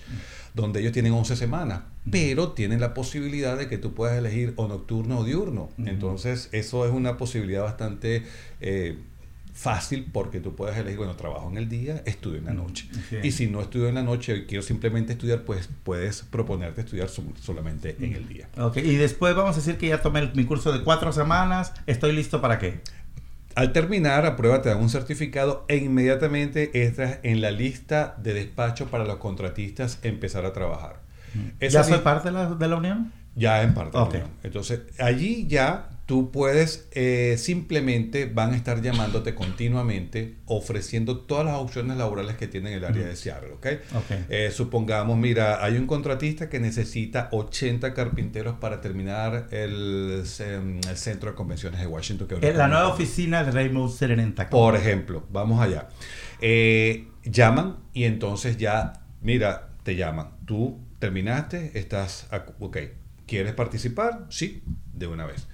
donde 0.55 0.81
ellos 0.81 0.93
tienen 0.93 1.13
11 1.13 1.37
semanas, 1.37 1.81
pero 2.11 2.53
tienen 2.53 2.81
la 2.81 2.95
posibilidad 2.95 3.57
de 3.59 3.69
que 3.69 3.79
tú 3.79 3.93
puedas 3.95 4.17
elegir 4.17 4.53
o 4.57 4.69
nocturno 4.69 5.19
o 5.19 5.25
diurno. 5.25 5.71
Entonces, 5.79 6.49
eso 6.53 6.87
es 6.87 6.93
una 6.93 7.17
posibilidad 7.19 7.63
bastante... 7.63 8.23
eh, 8.61 8.99
fácil 9.57 10.07
porque 10.13 10.39
tú 10.41 10.55
puedes 10.55 10.77
elegir, 10.77 10.99
bueno, 10.99 11.17
trabajo 11.17 11.49
en 11.51 11.57
el 11.57 11.69
día, 11.69 12.03
estudio 12.05 12.39
en 12.39 12.45
la 12.45 12.53
noche. 12.53 12.87
Y 13.23 13.33
si 13.33 13.47
no 13.47 13.63
estudio 13.63 13.89
en 13.89 13.95
la 13.95 14.03
noche 14.03 14.37
y 14.37 14.45
quiero 14.45 14.63
simplemente 14.63 15.15
estudiar, 15.15 15.43
pues 15.43 15.71
puedes 15.83 16.23
proponerte 16.23 16.83
estudiar 16.83 17.09
sol- 17.09 17.33
solamente 17.41 17.97
en 17.99 18.13
el 18.13 18.29
día. 18.29 18.49
Ok, 18.59 18.77
y 18.77 18.97
después 18.97 19.35
vamos 19.35 19.55
a 19.57 19.59
decir 19.61 19.79
que 19.79 19.89
ya 19.89 20.03
tomé 20.03 20.21
el- 20.21 20.35
mi 20.35 20.45
curso 20.45 20.73
de 20.73 20.85
cuatro 20.85 21.11
semanas, 21.13 21.73
estoy 21.87 22.13
listo 22.13 22.41
para 22.43 22.59
qué. 22.59 22.81
Al 23.55 23.73
terminar, 23.73 24.27
a 24.27 24.37
prueba 24.37 24.61
te 24.61 24.69
dan 24.69 24.79
un 24.83 24.91
certificado 24.91 25.65
e 25.69 25.79
inmediatamente 25.79 26.85
entras 26.87 27.19
en 27.23 27.41
la 27.41 27.51
lista 27.51 28.15
de 28.23 28.35
despacho 28.35 28.87
para 28.89 29.05
los 29.07 29.17
contratistas 29.17 29.99
empezar 30.03 30.45
a 30.45 30.53
trabajar. 30.53 31.01
Esa 31.61 31.79
¿Ya 31.81 31.85
soy 31.85 31.99
parte 32.01 32.29
de 32.29 32.33
la, 32.35 32.55
de 32.55 32.69
la 32.69 32.77
unión? 32.77 33.13
Ya 33.35 33.63
en 33.63 33.73
parte. 33.73 33.97
Ok. 33.97 34.15
¿no? 34.17 34.21
Entonces, 34.43 34.81
allí 34.99 35.47
ya 35.49 35.89
tú 36.07 36.31
puedes, 36.31 36.89
eh, 36.93 37.35
simplemente 37.37 38.27
van 38.27 38.53
a 38.53 38.57
estar 38.57 38.81
llamándote 38.81 39.35
continuamente, 39.35 40.37
ofreciendo 40.47 41.19
todas 41.19 41.45
las 41.45 41.57
opciones 41.57 41.97
laborales 41.97 42.37
que 42.37 42.47
tiene 42.47 42.73
el 42.75 42.85
área 42.85 43.05
de 43.07 43.17
Seattle, 43.17 43.51
¿ok? 43.55 43.67
Eh, 44.29 44.51
supongamos, 44.53 45.19
mira, 45.19 45.65
hay 45.65 45.77
un 45.77 45.89
contratista 45.89 46.49
que 46.49 46.61
necesita 46.61 47.29
80 47.33 47.93
carpinteros 47.93 48.57
para 48.59 48.81
terminar 48.81 49.49
el, 49.51 50.23
ce- 50.25 50.55
el 50.55 50.97
centro 50.97 51.31
de 51.31 51.35
convenciones 51.37 51.81
de 51.81 51.89
Washington. 51.89 52.29
Que 52.29 52.35
En 52.37 52.45
Eh, 52.45 52.53
la 52.55 52.69
nueva 52.69 52.87
oficina 52.89 53.43
de 53.43 53.51
Rainbow 53.51 53.89
Center 53.89 54.21
en 54.21 54.35
Tacoma. 54.35 54.63
por 54.63 54.77
ejemplo, 54.77 55.27
vamos 55.33 55.61
allá. 55.61 55.89
Eh, 56.41 57.09
llaman 57.25 57.79
y 57.93 58.05
entonces 58.05 58.57
ya, 58.59 58.93
mira, 59.23 59.71
te 59.83 59.97
llaman. 59.97 60.31
Tú 60.47 60.79
terminaste, 61.01 61.77
estás, 61.79 62.29
ok, 62.61 62.77
¿quieres 63.27 63.53
participar? 63.55 64.27
Sí, 64.31 64.63
de 64.95 65.09
una 65.09 65.27
vez. 65.27 65.49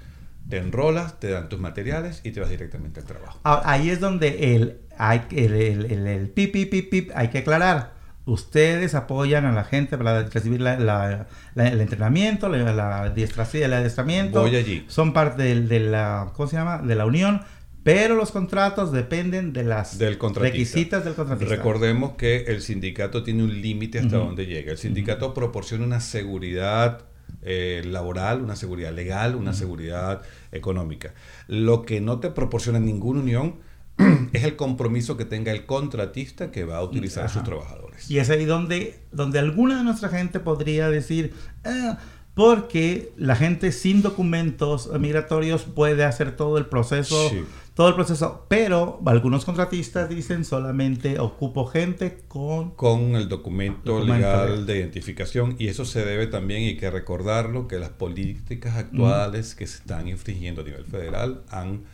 Te 0.53 0.59
enrolas, 0.59 1.19
te 1.19 1.31
dan 1.31 1.49
tus 1.49 1.59
materiales 1.59 2.21
y 2.25 2.31
te 2.33 2.41
vas 2.41 2.51
directamente 2.51 3.01
al 3.01 3.07
trabajo. 3.07 3.41
Ah, 3.43 3.63
Ahí 3.65 3.89
es 3.89 4.01
donde 4.01 4.55
el, 4.55 4.81
hay, 4.99 5.23
el, 5.31 5.55
el, 5.55 6.07
el, 6.07 6.29
pip, 6.29 6.53
pip, 6.53 6.91
pip, 6.91 7.11
hay 7.15 7.29
que 7.29 7.39
aclarar. 7.39 7.95
Ustedes 8.27 8.95
apoyan 8.95 9.47
a 9.47 9.53
la 9.53 9.65
gente 9.65 9.97
para 9.97 10.25
recibir 10.25 10.61
la- 10.61 10.79
la- 10.79 11.27
la- 11.55 11.69
el 11.69 11.81
entrenamiento, 11.81 12.51
la, 12.51 13.07
el 13.07 13.73
adiestramiento. 13.73 14.43
Voy 14.43 14.55
allí. 14.57 14.85
Son 14.89 15.15
parte 15.15 15.43
de, 15.55 15.81
la, 15.81 16.33
¿cómo 16.35 16.47
se 16.47 16.57
llama? 16.57 16.83
De 16.83 16.97
la 16.97 17.07
unión, 17.07 17.41
pero 17.83 18.15
los 18.15 18.31
contratos 18.31 18.93
dependen 18.93 19.55
de 19.55 19.65
las 19.65 19.97
Del 19.97 20.19
requisitas 20.35 21.03
del 21.07 21.15
contratista. 21.15 21.57
Recordemos 21.57 22.13
que 22.19 22.45
el 22.49 22.61
sindicato 22.61 23.23
tiene 23.23 23.43
un 23.43 23.59
límite 23.63 24.01
hasta 24.01 24.19
Ujú. 24.19 24.27
donde 24.27 24.45
llega. 24.45 24.73
El 24.73 24.79
sindicato 24.79 25.33
proporciona 25.33 25.87
una 25.87 26.01
seguridad 26.01 27.07
eh, 27.43 27.83
laboral, 27.85 28.41
una 28.43 28.57
seguridad 28.57 28.93
legal, 28.93 29.35
una 29.37 29.53
seguridad 29.53 30.23
económica. 30.53 31.15
Lo 31.49 31.83
que 31.83 32.01
no 32.01 32.21
te 32.21 32.31
proporciona 32.31 32.79
ninguna 32.81 33.21
unión 33.21 33.57
es 34.33 34.45
el 34.45 34.57
compromiso 34.57 35.17
que 35.17 35.25
tenga 35.25 35.53
el 35.53 35.67
contratista 35.67 36.51
que 36.51 36.65
va 36.65 36.79
a 36.79 36.83
utilizar 36.83 37.25
a 37.25 37.29
sus 37.29 37.43
trabajadores. 37.45 38.11
Y 38.11 38.19
es 38.19 38.31
ahí 38.31 38.45
donde, 38.45 39.01
donde 39.13 39.39
alguna 39.39 39.79
de 39.79 39.85
nuestra 39.85 40.09
gente 40.09 40.41
podría 40.41 40.89
decir, 40.89 41.35
"Ah, 41.65 41.99
porque 42.35 43.13
la 43.17 43.37
gente 43.37 43.73
sin 43.73 44.01
documentos 44.03 44.91
migratorios 44.99 45.65
puede 45.65 46.05
hacer 46.05 46.35
todo 46.35 46.57
el 46.57 46.67
proceso, 46.67 47.29
Sí. 47.29 47.45
Todo 47.75 47.89
el 47.89 47.95
proceso, 47.95 48.47
pero 48.49 49.01
algunos 49.07 49.45
contratistas 49.45 50.09
dicen 50.09 50.45
solamente 50.45 51.19
ocupo 51.19 51.67
gente 51.67 52.19
con... 52.29 52.73
con 52.73 53.17
el 53.17 53.29
documento, 53.29 53.93
Documento 53.93 54.15
legal 54.15 54.51
legal. 54.51 54.67
de 54.67 54.79
identificación 54.79 55.57
y 55.59 55.69
eso 55.69 55.85
se 55.85 56.05
debe 56.05 56.27
también, 56.27 56.63
y 56.63 56.67
hay 56.69 56.77
que 56.77 56.91
recordarlo, 56.91 57.69
que 57.69 57.79
las 57.79 57.91
políticas 57.91 58.77
actuales 58.77 59.55
que 59.55 59.67
se 59.67 59.79
están 59.79 60.09
infringiendo 60.09 60.61
a 60.61 60.65
nivel 60.65 60.85
federal 60.85 61.43
han, 61.49 61.85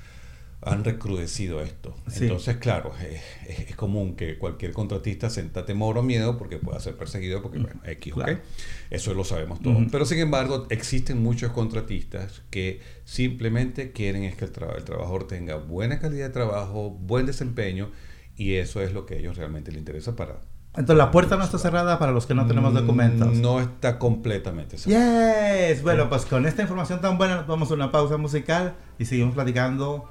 han 0.62 0.82
recrudecido 0.84 1.62
esto. 1.62 1.94
Sí. 2.08 2.24
Entonces, 2.24 2.56
claro, 2.56 2.92
es, 3.48 3.68
es- 3.68 3.76
común 3.76 4.16
que 4.16 4.38
cualquier 4.38 4.72
contratista 4.72 5.30
sienta 5.30 5.64
temor 5.64 5.96
o 5.98 6.02
miedo 6.02 6.36
porque 6.36 6.56
pueda 6.58 6.80
ser 6.80 6.96
perseguido 6.96 7.42
porque, 7.42 7.58
bueno, 7.60 7.80
X, 7.84 8.12
¿ok? 8.12 8.24
Claro. 8.24 8.38
Eso 8.90 9.14
lo 9.14 9.22
sabemos 9.24 9.60
todos. 9.60 9.76
Ujú. 9.76 9.88
Pero, 9.92 10.04
sin 10.04 10.18
embargo, 10.18 10.66
existen 10.70 11.22
muchos 11.22 11.52
contratistas 11.52 12.42
que 12.50 12.80
simplemente 13.04 13.92
quieren 13.92 14.24
es 14.24 14.34
que 14.36 14.44
el, 14.46 14.52
traba- 14.52 14.74
el 14.76 14.84
trabajador 14.84 15.26
tenga 15.28 15.56
buena 15.56 15.98
calidad 16.00 16.26
de 16.26 16.32
trabajo, 16.32 16.90
buen 16.90 17.26
desempeño 17.26 17.90
y 18.36 18.54
eso 18.54 18.80
es 18.82 18.92
lo 18.92 19.06
que 19.06 19.14
a 19.14 19.18
ellos 19.18 19.36
realmente 19.36 19.70
les 19.70 19.78
interesa 19.78 20.14
para 20.16 20.40
Entonces 20.70 20.96
la 20.96 21.10
puerta 21.10 21.36
no 21.36 21.44
está 21.44 21.58
cerrada 21.58 21.98
para 21.98 22.12
los 22.12 22.26
que 22.26 22.34
no 22.34 22.46
tenemos 22.46 22.74
documentos. 22.74 23.36
Mm, 23.36 23.40
No 23.42 23.60
está 23.60 23.98
completamente 23.98 24.76
cerrado. 24.78 25.68
Yes, 25.68 25.82
bueno, 25.82 26.08
pues 26.08 26.24
con 26.26 26.46
esta 26.46 26.62
información 26.62 27.00
tan 27.00 27.16
buena 27.18 27.42
vamos 27.42 27.70
a 27.70 27.74
una 27.74 27.90
pausa 27.92 28.16
musical 28.16 28.74
y 28.98 29.04
seguimos 29.04 29.34
platicando 29.34 30.10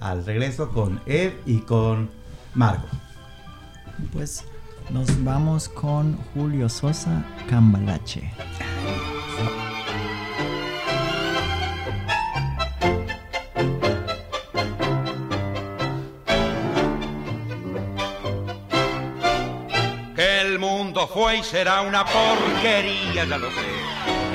al 0.00 0.24
regreso 0.24 0.70
con 0.70 1.00
Ed 1.06 1.32
y 1.46 1.60
con 1.60 2.10
Marco. 2.54 2.88
Pues 4.12 4.44
nos 4.90 5.24
vamos 5.24 5.68
con 5.68 6.16
Julio 6.34 6.68
Sosa 6.68 7.24
Cambalache. 7.48 8.30
Que 20.14 20.40
el 20.40 20.58
mundo 20.58 21.06
fue 21.08 21.38
y 21.38 21.42
será 21.42 21.82
una 21.82 22.04
porquería, 22.04 23.24
ya 23.24 23.38
lo 23.38 23.50
sé. 23.50 23.75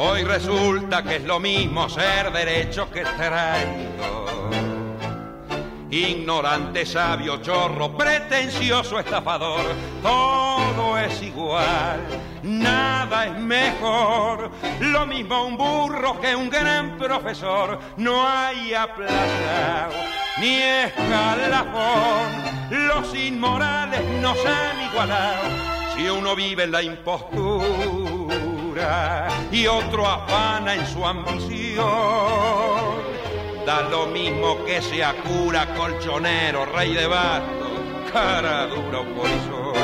Hoy 0.00 0.22
resulta 0.22 1.02
que 1.02 1.16
es 1.16 1.24
lo 1.24 1.40
mismo 1.40 1.88
ser 1.88 2.30
derecho 2.32 2.88
que 2.88 3.02
traidor. 3.02 4.28
Ignorante, 5.90 6.86
sabio, 6.86 7.38
chorro, 7.38 7.96
pretencioso, 7.96 9.00
estafador, 9.00 9.60
todo 10.00 10.96
es 10.98 11.20
igual, 11.20 12.00
nada 12.44 13.26
es 13.26 13.38
mejor. 13.40 14.52
Lo 14.78 15.04
mismo 15.04 15.44
un 15.44 15.56
burro 15.56 16.20
que 16.20 16.36
un 16.36 16.48
gran 16.48 16.96
profesor, 16.96 17.80
no 17.96 18.24
hay 18.24 18.74
aplazado 18.74 19.94
ni 20.38 20.62
escalafón. 20.62 22.30
Los 22.70 23.12
inmorales 23.16 24.02
nos 24.20 24.38
han 24.46 24.80
igualado 24.92 25.42
si 25.96 26.08
uno 26.08 26.36
vive 26.36 26.62
en 26.62 26.70
la 26.70 26.82
impostura 26.84 28.57
y 29.50 29.66
otro 29.66 30.06
afana 30.06 30.74
en 30.74 30.86
su 30.86 31.04
ambición. 31.04 31.86
Da 33.66 33.82
lo 33.90 34.06
mismo 34.06 34.64
que 34.64 34.80
sea 34.80 35.14
cura, 35.22 35.74
colchonero, 35.74 36.64
rey 36.66 36.94
de 36.94 37.06
bastos, 37.06 37.70
cara 38.12 38.66
dura 38.66 39.00
o 39.00 39.04
polizón. 39.14 39.74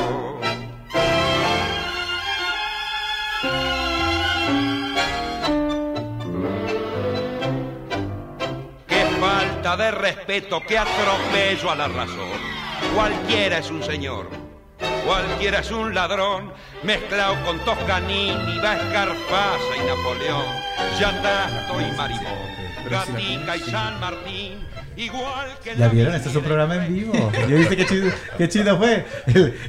Qué 8.87 9.05
falta 9.21 9.77
de 9.77 9.91
respeto, 9.91 10.63
qué 10.67 10.79
atropello 10.79 11.71
a 11.71 11.75
la 11.75 11.89
razón. 11.89 12.55
Cualquiera 12.95 13.59
es 13.59 13.71
un 13.71 13.83
señor, 13.83 14.44
cualquiera 15.07 15.61
es 15.61 15.71
un 15.71 15.95
ladrón, 15.95 16.53
mezclado 16.83 17.35
con 17.45 17.59
Toscanini, 17.65 18.57
Escarpasa 18.57 19.77
y 19.77 19.87
Napoleón, 19.87 20.45
Yatato 21.01 21.81
y 21.81 21.97
Marimón, 21.97 22.91
Gatica 22.91 23.57
y 23.57 23.61
San 23.61 24.01
Martín, 24.01 24.59
igual 24.97 25.49
que 25.63 25.75
¿Ya 25.77 25.89
vieron? 25.89 26.15
Este 26.15 26.29
es 26.29 26.37
un 26.37 26.43
programa 26.45 26.77
en 26.87 26.95
vivo. 26.95 27.33
¿Ya 27.33 27.47
viste 27.47 27.77
qué 27.77 27.87
chido, 27.87 28.11
qué 28.39 28.49
chido 28.49 28.77
fue? 28.79 29.05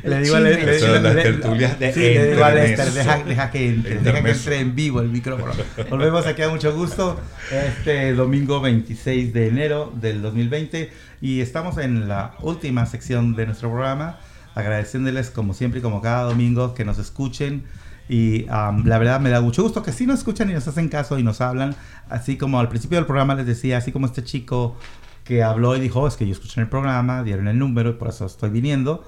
Le, 0.04 0.20
digo 0.22 0.36
a 0.36 0.40
Le- 0.40 0.64
le- 0.66 0.76
Eso 0.76 0.94
de 0.94 1.02
las 1.02 1.16
le- 1.16 1.24
tertulias 1.24 1.80
de 1.80 1.94
sí, 1.94 2.00
le 2.00 2.32
digo 2.32 2.44
a. 2.44 2.52
Lester, 2.52 2.92
deja, 2.92 3.18
deja 3.24 3.52
que 3.52 3.68
entre, 3.70 3.96
deja 4.00 4.22
que 4.24 4.30
entre 4.32 4.60
en 4.60 4.76
vivo 4.76 5.00
el 5.02 5.10
micrófono. 5.10 5.54
Volvemos 5.90 6.26
aquí 6.28 6.42
a 6.44 6.50
mucho 6.50 6.74
gusto 6.74 7.20
este 7.52 8.14
domingo 8.14 8.62
26 8.62 9.34
de 9.34 9.48
enero 9.48 9.92
del 9.96 10.22
2020 10.22 10.92
y 11.22 11.42
estamos 11.42 11.78
en 11.78 12.08
la 12.08 12.36
última 12.42 12.86
sección 12.86 13.36
de 13.36 13.46
nuestro 13.48 13.70
programa, 13.72 14.20
agradeciéndoles 14.56 15.30
como 15.30 15.54
siempre 15.54 15.80
y 15.80 15.84
como 15.84 16.02
cada 16.02 16.24
domingo 16.24 16.74
que 16.74 16.86
nos 16.86 16.98
escuchen. 16.98 17.66
Y 18.08 18.46
am, 18.50 18.86
la 18.86 18.98
verdad 19.00 19.20
me 19.20 19.30
da 19.30 19.42
mucho 19.42 19.64
gusto 19.64 19.82
que 19.84 19.92
sí 19.92 20.06
nos 20.06 20.20
escuchan 20.20 20.50
y 20.50 20.54
nos 20.54 20.68
hacen 20.68 20.90
caso 20.90 21.18
y 21.20 21.24
nos 21.24 21.42
hablan. 21.42 21.76
Así 22.10 22.38
como 22.38 22.60
al 22.60 22.70
principio 22.70 22.98
del 22.98 23.06
programa 23.06 23.36
les 23.36 23.46
decía, 23.48 23.78
así 23.78 23.92
como 23.92 24.06
este 24.06 24.24
chico 24.24 24.76
que 25.24 25.44
habló 25.44 25.76
y 25.76 25.80
dijo, 25.80 26.02
"Oh, 26.02 26.08
es 26.08 26.16
que 26.16 26.26
yo 26.28 26.34
escuché 26.34 26.62
el 26.62 26.68
programa, 26.70 27.24
dieron 27.24 27.48
el 27.48 27.58
número 27.58 27.90
y 27.90 27.94
por 27.94 28.10
eso 28.10 28.26
estoy 28.28 28.52
viniendo. 28.52 29.04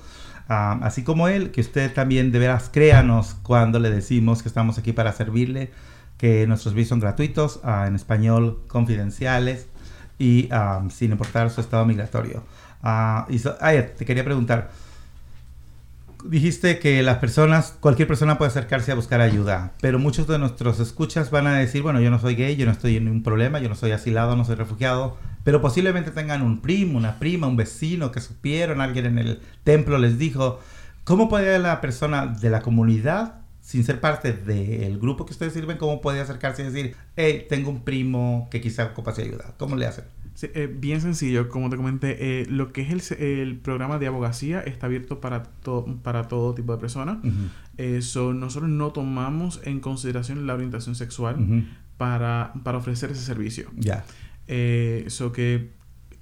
Am, 0.47 0.81
así 0.83 1.03
como 1.03 1.27
él, 1.27 1.51
que 1.51 1.61
usted 1.61 1.93
también 1.93 2.31
de 2.31 2.39
veras 2.39 2.69
créanos 2.73 3.35
cuando 3.43 3.79
le 3.79 3.89
decimos 3.91 4.41
que 4.41 4.47
estamos 4.49 4.77
aquí 4.79 4.93
para 4.93 5.11
servirle, 5.13 5.71
que 6.17 6.47
nuestros 6.47 6.73
videos 6.73 6.89
son 6.89 6.99
gratuitos, 6.99 7.59
ah, 7.63 7.85
en 7.87 7.95
español, 7.95 8.61
confidenciales 8.67 9.67
y 10.17 10.47
am, 10.51 10.89
sin 10.89 11.11
importar 11.11 11.51
su 11.51 11.61
estado 11.61 11.85
migratorio. 11.85 12.43
Ah, 12.81 13.27
y 13.29 13.37
so- 13.39 13.55
ay, 13.61 13.91
te 13.97 14.05
quería 14.05 14.23
preguntar, 14.23 14.71
dijiste 16.29 16.79
que 16.79 17.01
las 17.03 17.17
personas, 17.17 17.75
cualquier 17.79 18.07
persona 18.07 18.37
puede 18.37 18.49
acercarse 18.49 18.91
a 18.91 18.95
buscar 18.95 19.21
ayuda, 19.21 19.73
pero 19.81 19.99
muchos 19.99 20.27
de 20.27 20.37
nuestros 20.37 20.79
escuchas 20.79 21.31
van 21.31 21.47
a 21.47 21.55
decir, 21.55 21.81
bueno, 21.81 22.01
yo 22.01 22.09
no 22.09 22.19
soy 22.19 22.35
gay, 22.35 22.55
yo 22.55 22.65
no 22.65 22.71
estoy 22.71 22.97
en 22.97 23.05
ningún 23.05 23.23
problema, 23.23 23.59
yo 23.59 23.69
no 23.69 23.75
soy 23.75 23.91
asilado, 23.91 24.35
no 24.35 24.45
soy 24.45 24.55
refugiado, 24.55 25.17
pero 25.43 25.61
posiblemente 25.61 26.11
tengan 26.11 26.41
un 26.41 26.61
primo, 26.61 26.97
una 26.97 27.19
prima, 27.19 27.47
un 27.47 27.55
vecino 27.55 28.11
que 28.11 28.21
supieron, 28.21 28.81
alguien 28.81 29.05
en 29.05 29.17
el 29.19 29.41
templo 29.63 29.97
les 29.97 30.17
dijo, 30.17 30.59
¿cómo 31.03 31.29
puede 31.29 31.59
la 31.59 31.81
persona 31.81 32.27
de 32.27 32.49
la 32.49 32.61
comunidad, 32.61 33.41
sin 33.61 33.83
ser 33.83 33.99
parte 33.99 34.33
del 34.33 34.99
grupo 34.99 35.25
que 35.25 35.33
ustedes 35.33 35.53
sirven, 35.53 35.77
cómo 35.77 36.01
puede 36.01 36.21
acercarse 36.21 36.61
y 36.61 36.65
decir, 36.65 36.95
hey, 37.15 37.45
tengo 37.49 37.69
un 37.69 37.83
primo 37.83 38.47
que 38.51 38.61
quizá 38.61 38.85
ocupa 38.85 39.13
ayuda? 39.17 39.53
¿Cómo 39.57 39.75
le 39.75 39.87
hacen? 39.87 40.05
Sí, 40.39 40.47
eh, 40.53 40.71
bien 40.71 41.01
sencillo, 41.01 41.49
como 41.49 41.67
te 41.71 41.77
comenté, 41.77 42.41
eh, 42.41 42.45
lo 42.47 42.71
que 42.71 42.81
es 42.83 43.11
el, 43.11 43.23
el 43.23 43.55
programa 43.57 43.97
de 43.97 44.05
abogacía 44.05 44.59
está 44.61 44.85
abierto 44.85 45.19
para, 45.19 45.41
to- 45.41 45.97
para 46.03 46.27
todo 46.27 46.53
tipo 46.53 46.73
de 46.73 46.79
personas. 46.79 47.17
Eh, 47.79 48.03
so, 48.03 48.33
nosotros 48.35 48.69
no 48.69 48.91
tomamos 48.91 49.59
en 49.63 49.79
consideración 49.79 50.45
la 50.45 50.53
orientación 50.53 50.93
sexual 50.93 51.41
Ujú. 51.41 51.63
para, 51.97 52.53
para 52.63 52.77
ofrecer 52.77 53.09
ese 53.09 53.21
servicio. 53.23 53.71
Ya. 53.77 54.05
So 55.09 55.31
que 55.31 55.71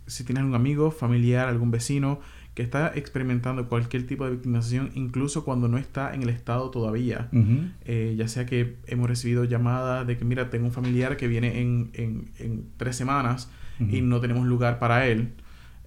si 0.08 0.24
tienes 0.24 0.42
algún 0.44 0.56
amigo, 0.56 0.92
familiar, 0.92 1.50
algún 1.50 1.72
vecino 1.72 2.22
que 2.54 2.64
está 2.64 2.94
experimentando 2.96 3.68
cualquier 3.68 4.08
tipo 4.08 4.24
de 4.24 4.32
victimización, 4.32 4.92
incluso 4.96 5.44
cuando 5.44 5.68
no 5.68 5.78
está 5.78 6.14
en 6.16 6.24
el 6.24 6.30
estado 6.30 6.70
todavía, 6.72 7.28
Ujú. 7.34 7.68
eh, 7.84 8.16
ya 8.18 8.30
sea 8.30 8.46
que 8.46 8.78
hemos 8.88 9.10
recibido 9.10 9.44
llamadas 9.44 10.08
de 10.08 10.16
que, 10.16 10.24
mira, 10.24 10.50
tengo 10.50 10.68
un 10.68 10.72
familiar 10.72 11.18
que 11.18 11.28
viene 11.28 11.60
en, 11.60 11.90
en, 11.94 12.32
en 12.40 12.66
tres 12.78 12.96
semanas 12.96 13.50
y 13.80 13.98
Ujú. 13.98 14.06
no 14.06 14.22
tenemos 14.22 14.46
lugar 14.46 14.78
para 14.80 15.08
él. 15.08 15.34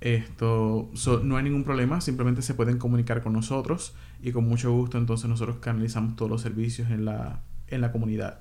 Esto, 0.01 0.91
so, 0.95 1.21
no 1.25 1.37
hay 1.37 1.45
ningún 1.45 1.65
problema, 1.65 2.01
simplemente 2.01 2.41
se 2.43 2.55
pueden 2.55 2.79
comunicar 2.79 3.21
con 3.23 3.33
nosotros 3.33 3.95
y 4.23 4.31
con 4.31 4.49
mucho 4.49 4.71
gusto 4.73 4.97
entonces 4.97 5.29
nosotros 5.29 5.57
canalizamos 5.61 6.15
todos 6.15 6.31
los 6.31 6.41
servicios 6.41 6.89
en 6.91 7.05
la, 7.05 7.41
en 7.67 7.81
la 7.81 7.91
comunidad. 7.91 8.39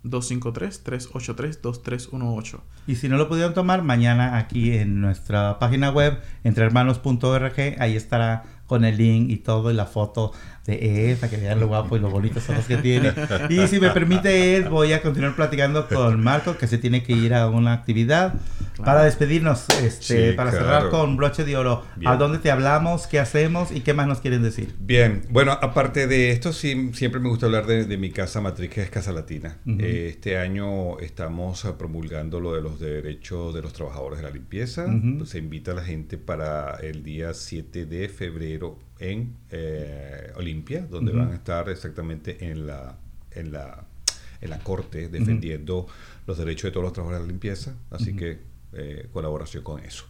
253-383-2318. 0.05 2.59
Y 2.87 2.95
si 2.95 3.09
no 3.09 3.17
lo 3.17 3.27
pudieron 3.27 3.53
tomar, 3.53 3.83
mañana 3.83 4.37
aquí 4.37 4.71
en 4.71 5.01
nuestra 5.01 5.59
página 5.59 5.91
web, 5.91 6.21
entrehermanos.org, 6.43 7.53
ahí 7.79 7.97
estará 7.97 8.43
con 8.69 8.85
el 8.85 8.97
link 8.97 9.29
y 9.29 9.37
todo, 9.37 9.71
y 9.71 9.73
la 9.73 9.85
foto 9.85 10.31
de 10.69 11.11
Ed, 11.11 11.17
para 11.17 11.29
que 11.29 11.37
vean 11.37 11.59
lo 11.59 11.67
guapo 11.67 11.97
y 11.97 11.99
lo 11.99 12.09
bonitos 12.09 12.49
ojos 12.49 12.65
que 12.65 12.77
tiene. 12.77 13.13
Y 13.49 13.67
si 13.67 13.79
me 13.79 13.89
permite 13.89 14.55
Ed, 14.55 14.69
voy 14.69 14.93
a 14.93 15.01
continuar 15.01 15.35
platicando 15.35 15.87
con 15.87 16.21
Marco, 16.23 16.57
que 16.57 16.67
se 16.67 16.77
tiene 16.77 17.03
que 17.03 17.13
ir 17.13 17.33
a 17.33 17.47
una 17.47 17.73
actividad. 17.73 18.33
Para 18.83 19.03
despedirnos, 19.03 19.65
este, 19.83 20.29
Sí, 20.31 20.37
para 20.37 20.51
claro. 20.51 20.65
cerrar 20.65 20.89
con 20.89 21.17
broche 21.17 21.43
de 21.43 21.57
oro, 21.57 21.83
Bien. 21.97 22.13
¿a 22.13 22.15
dónde 22.15 22.37
te 22.37 22.49
hablamos? 22.49 23.07
¿Qué 23.07 23.19
hacemos? 23.19 23.73
¿Y 23.73 23.81
qué 23.81 23.93
más 23.93 24.07
nos 24.07 24.21
quieren 24.21 24.41
decir? 24.41 24.73
Bien, 24.79 25.23
bueno, 25.29 25.51
aparte 25.51 26.07
de 26.07 26.31
esto, 26.31 26.53
sí, 26.53 26.91
siempre 26.93 27.19
me 27.19 27.27
gusta 27.27 27.47
hablar 27.47 27.65
de, 27.65 27.83
de 27.83 27.97
mi 27.97 28.09
casa 28.11 28.39
matriz, 28.39 28.69
que 28.69 28.81
es 28.81 28.89
Casa 28.89 29.11
Latina. 29.11 29.57
Ujú. 29.65 29.79
Eh, 29.81 30.07
este 30.07 30.37
año 30.37 30.97
estamos 30.99 31.65
eh, 31.65 31.73
promulgando 31.77 32.39
lo 32.39 32.53
de 32.53 32.61
los 32.61 32.79
derechos 32.79 33.53
de 33.53 33.61
los 33.61 33.73
trabajadores 33.73 34.19
de 34.19 34.23
la 34.23 34.31
limpieza. 34.31 34.85
Ujú. 34.85 35.25
Se 35.25 35.39
invita 35.39 35.71
a 35.71 35.75
la 35.75 35.83
gente 35.83 36.17
para 36.17 36.77
el 36.81 37.03
día 37.03 37.33
7 37.33 37.85
de 37.85 38.07
febrero 38.07 38.79
en 38.99 39.35
eh, 39.51 40.31
Olimpia, 40.35 40.85
donde 40.89 41.11
van 41.13 41.31
a 41.31 41.35
estar 41.35 41.69
exactamente 41.69 42.49
en 42.51 42.67
la, 42.67 42.97
en 43.31 43.51
la, 43.51 43.83
en 44.41 44.49
la 44.49 44.59
corte 44.59 45.07
defendiendo 45.09 45.87
los 46.27 46.37
derechos 46.37 46.63
de 46.63 46.71
todos 46.71 46.83
los 46.83 46.93
trabajadores 46.93 47.23
de 47.23 47.27
la 47.27 47.31
limpieza. 47.31 47.73
Así 47.91 48.15
que 48.15 48.39
eh, 48.73 49.07
colaboración 49.11 49.63
con 49.63 49.83
eso. 49.83 50.05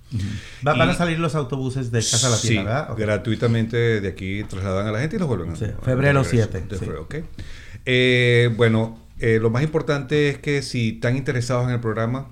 Va- 0.68 0.74
van 0.74 0.90
a 0.90 0.94
salir 0.94 1.18
los 1.20 1.34
autobuses 1.36 1.92
de 1.92 2.00
Casa 2.00 2.30
Latina, 2.30 2.40
Sí, 2.50 2.58
¿verdad? 2.58 2.92
Ok. 2.92 3.00
gratuitamente 3.00 4.02
de 4.02 4.08
aquí 4.08 4.44
trasladan 4.44 4.88
a 4.88 4.92
la 4.92 5.00
gente 5.00 5.16
y 5.16 5.20
los 5.20 5.28
vuelven 5.30 5.52
a 5.52 5.56
Sí, 5.56 5.66
a- 5.66 5.82
febrero 5.82 6.24
regreso. 6.24 6.50
7, 6.52 6.62
De 6.68 6.76
sí. 6.78 6.80
febrero, 6.86 7.04
ok. 7.04 7.16
Eh, 7.86 8.54
bueno, 8.58 9.00
eh, 9.20 9.40
lo 9.42 9.50
más 9.50 9.64
importante 9.64 10.30
es 10.30 10.38
que 10.40 10.62
si 10.62 10.96
están 10.96 11.16
interesados 11.16 11.68
en 11.68 11.74
el 11.76 11.80
programa, 11.80 12.30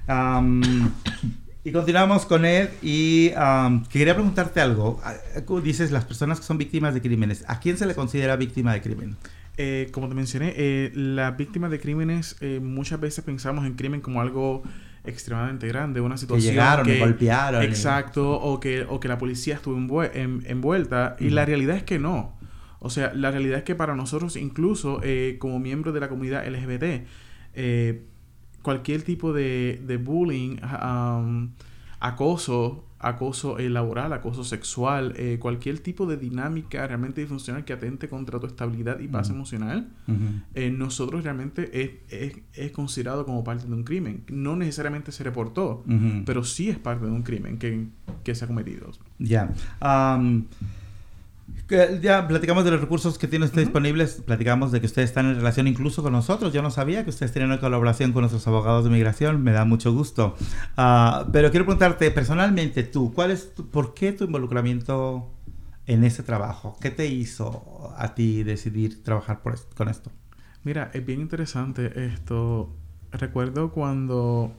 Am, 0.08 0.92
y 1.64 1.72
continuamos 1.72 2.26
con 2.26 2.46
Ed 2.46 2.70
y 2.82 3.32
am, 3.36 3.86
quería 3.86 4.16
preguntarte 4.16 4.62
algo. 4.62 5.00
Ah, 5.04 5.14
tú 5.46 5.62
Dices 5.62 5.92
las 5.92 6.06
personas 6.06 6.40
que 6.40 6.46
son 6.46 6.58
víctimas 6.58 6.94
de 6.94 7.02
crímenes. 7.02 7.44
¿A 7.48 7.60
quién 7.60 7.78
se 7.78 7.86
le 7.86 7.94
considera 7.94 8.36
víctima 8.38 8.74
de 8.74 8.82
crimen? 8.82 9.18
Eh, 9.58 9.90
como 9.92 10.08
te 10.08 10.16
mencioné, 10.16 10.54
eh, 10.56 10.92
las 10.96 11.36
víctimas 11.36 11.70
de 11.70 11.82
crímenes 11.82 12.38
eh, 12.40 12.62
muchas 12.64 13.00
veces 13.02 13.26
pensamos 13.26 13.66
en 13.66 13.74
crimen 13.74 14.00
como 14.00 14.22
algo 14.22 14.64
extremadamente 15.04 15.68
grande, 15.68 16.00
una 16.02 16.18
situación 16.18 16.54
llegaron 16.54 16.88
y 16.88 16.94
que- 16.94 17.00
golpearon 17.00 17.62
y- 17.64 17.66
Exacto, 17.66 18.40
o 18.40 18.60
que, 18.62 18.86
o 18.88 19.00
que 19.02 19.08
la 19.10 19.18
policía 19.18 19.56
estuvo 19.56 19.76
envue- 19.78 20.12
en- 20.14 20.44
envuelta 20.46 21.18
y 21.20 21.30
la 21.30 21.46
realidad 21.46 21.76
es 21.76 21.84
que 21.84 22.00
no. 22.00 22.39
O 22.80 22.90
sea, 22.90 23.14
la 23.14 23.32
realidad 23.32 23.60
es 23.60 23.64
que 23.64 23.76
para 23.76 23.96
nosotros, 23.96 24.36
incluso 24.36 25.02
eh, 25.04 25.38
como 25.40 25.60
miembros 25.60 25.94
de 25.94 26.00
la 26.00 26.10
comunidad 26.10 26.48
LGBT, 26.48 27.06
eh, 27.54 28.04
cualquier 28.62 29.02
tipo 29.04 29.34
de, 29.34 29.82
de 29.86 29.98
bullying, 29.98 30.58
um, 30.62 31.50
acoso, 32.00 32.86
acoso 33.00 33.60
eh, 33.60 33.70
laboral, 33.70 34.12
acoso 34.14 34.44
sexual, 34.44 35.14
eh, 35.16 35.38
cualquier 35.40 35.80
tipo 35.80 36.06
de 36.06 36.18
dinámica 36.18 36.86
realmente 36.86 37.22
disfuncional 37.22 37.64
que 37.66 37.74
atente 37.74 38.10
contra 38.10 38.40
tu 38.40 38.48
estabilidad 38.48 39.00
y 39.00 39.08
paz 39.08 39.30
emocional, 39.30 39.90
eh, 40.54 40.70
nosotros 40.70 41.24
realmente 41.24 41.82
es, 41.82 41.92
es, 42.10 42.38
es 42.54 42.72
considerado 42.72 43.26
como 43.26 43.44
parte 43.44 43.68
de 43.68 43.74
un 43.74 43.84
crimen. 43.84 44.24
No 44.30 44.56
necesariamente 44.56 45.12
se 45.12 45.24
reportó, 45.24 45.84
pero 46.26 46.44
sí 46.44 46.70
es 46.70 46.78
parte 46.78 47.06
de 47.06 47.12
un 47.12 47.24
crimen 47.24 47.58
que, 47.58 47.88
que 48.24 48.36
se 48.36 48.46
ha 48.46 48.48
cometido. 48.48 48.92
Ya. 49.18 49.48
Que 49.48 49.54
ya 52.02 52.28
platicamos 52.28 52.64
de 52.66 52.72
los 52.72 52.82
recursos 52.82 53.18
que 53.18 53.28
tiene 53.28 53.46
usted 53.46 53.62
disponibles, 53.62 54.22
platicamos 54.26 54.72
de 54.72 54.80
que 54.80 54.86
ustedes 54.88 55.10
están 55.10 55.28
en 55.28 55.36
relación 55.36 55.68
incluso 55.68 56.02
con 56.04 56.14
nosotros. 56.14 56.52
Yo 56.54 56.62
no 56.62 56.72
sabía 56.72 57.04
que 57.04 57.10
ustedes 57.12 57.32
tienen 57.32 57.52
una 57.52 57.60
colaboración 57.60 58.12
con 58.12 58.22
nuestros 58.22 58.48
abogados 58.48 58.84
de 58.86 58.90
migración, 58.90 59.44
me 59.44 59.52
da 59.52 59.66
mucho 59.66 59.94
gusto. 59.94 60.36
Ah, 60.78 61.28
pero 61.32 61.52
quiero 61.52 61.66
preguntarte 61.66 62.10
personalmente 62.12 62.84
tú, 62.84 63.14
¿cuál 63.14 63.32
es 63.32 63.54
tu- 63.54 63.70
por 63.70 63.94
qué 63.94 64.12
tu 64.12 64.24
involucramiento 64.26 65.32
en 65.86 66.04
ese 66.04 66.24
trabajo? 66.24 66.78
¿Qué 66.82 66.90
te 66.92 67.08
hizo 67.08 67.94
a 67.98 68.14
ti 68.16 68.44
decidir 68.44 69.04
trabajar 69.04 69.42
por 69.42 69.54
esto- 69.54 69.76
con 69.76 69.90
esto? 69.90 70.12
Mira, 70.64 70.92
es 70.94 71.06
bien 71.06 71.22
interesante 71.22 72.06
esto. 72.06 72.76
Recuerdo 73.12 73.72
cuando 73.72 74.54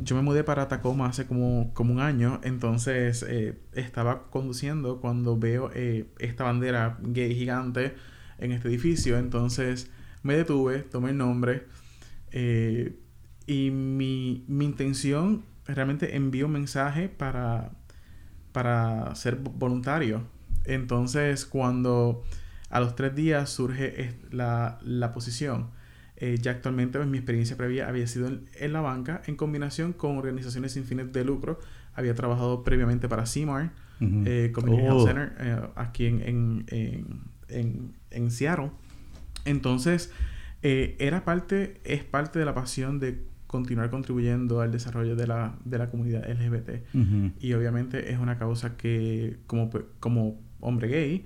yo 0.00 0.16
me 0.16 0.22
mudé 0.22 0.44
para 0.44 0.68
Tacoma 0.68 1.06
hace 1.06 1.26
como, 1.26 1.72
como 1.74 1.92
un 1.94 2.00
año, 2.00 2.40
entonces 2.44 3.24
eh, 3.28 3.58
estaba 3.74 4.30
conduciendo 4.30 5.00
cuando 5.00 5.38
veo 5.38 5.70
eh, 5.74 6.06
esta 6.18 6.44
bandera 6.44 6.98
gay 7.02 7.34
gigante 7.34 7.94
en 8.38 8.52
este 8.52 8.68
edificio, 8.68 9.18
entonces 9.18 9.90
me 10.22 10.36
detuve, 10.36 10.80
tomé 10.80 11.10
el 11.10 11.18
nombre 11.18 11.66
eh, 12.32 12.98
y 13.46 13.70
mi, 13.70 14.44
mi 14.48 14.64
intención 14.64 15.44
realmente 15.66 16.16
envió 16.16 16.46
un 16.46 16.52
mensaje 16.52 17.08
para, 17.08 17.72
para 18.52 19.14
ser 19.14 19.42
vo- 19.42 19.52
voluntario. 19.54 20.22
Entonces 20.64 21.44
cuando 21.46 22.24
a 22.70 22.80
los 22.80 22.94
tres 22.96 23.14
días 23.14 23.50
surge 23.50 24.16
la, 24.30 24.78
la 24.82 25.12
posición, 25.12 25.70
eh, 26.24 26.38
ya 26.40 26.52
actualmente 26.52 26.98
pues, 26.98 27.10
mi 27.10 27.18
experiencia 27.18 27.56
previa 27.56 27.88
había 27.88 28.06
sido 28.06 28.28
en, 28.28 28.48
en 28.60 28.72
la 28.72 28.80
banca 28.80 29.22
en 29.26 29.34
combinación 29.34 29.92
con 29.92 30.18
organizaciones 30.18 30.70
sin 30.70 30.84
fines 30.84 31.12
de 31.12 31.24
lucro. 31.24 31.58
Había 31.94 32.14
trabajado 32.14 32.62
previamente 32.62 33.08
para 33.08 33.26
CIMAR, 33.26 33.72
Ujú. 34.00 34.22
eh, 34.24 34.52
Community 34.54 34.82
Health 34.84 34.96
Oh. 35.00 35.06
Center, 35.06 35.32
eh, 35.40 35.60
aquí 35.74 36.06
en, 36.06 36.64
en, 37.48 37.92
en, 38.10 38.30
Seattle. 38.30 38.70
Entonces, 39.44 40.12
eh, 40.62 40.94
era 41.00 41.24
parte, 41.24 41.80
es 41.84 42.04
parte 42.04 42.38
de 42.38 42.44
la 42.44 42.54
pasión 42.54 43.00
de 43.00 43.20
continuar 43.48 43.90
contribuyendo 43.90 44.60
al 44.60 44.70
desarrollo 44.70 45.16
de 45.16 45.26
la, 45.26 45.56
de 45.64 45.76
la 45.78 45.90
comunidad 45.90 46.24
LGBT. 46.30 46.84
Ujú. 46.94 47.32
Y 47.40 47.52
obviamente 47.54 48.12
es 48.12 48.18
una 48.20 48.38
causa 48.38 48.76
que 48.76 49.38
como, 49.48 49.70
como 49.98 50.40
hombre 50.60 50.86
gay 50.88 51.24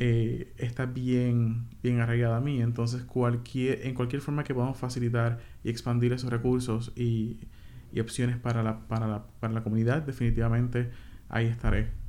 eh, 0.00 0.52
está 0.56 0.86
bien, 0.86 1.68
bien 1.82 2.00
arraigada 2.00 2.38
a 2.38 2.40
mí. 2.40 2.60
Entonces 2.62 3.02
cualquier, 3.04 3.86
en 3.86 3.94
cualquier 3.94 4.22
forma 4.22 4.44
que 4.44 4.54
podamos 4.54 4.78
facilitar 4.78 5.40
y 5.62 5.68
expandir 5.70 6.12
esos 6.12 6.30
recursos 6.30 6.92
y, 6.96 7.38
y 7.92 8.00
opciones 8.00 8.38
para 8.38 8.62
la, 8.62 8.80
para, 8.88 9.06
la, 9.06 9.26
para 9.40 9.52
la 9.52 9.62
comunidad, 9.62 10.02
definitivamente 10.02 10.90
ahí 11.30 11.46
estaré. 11.46 12.00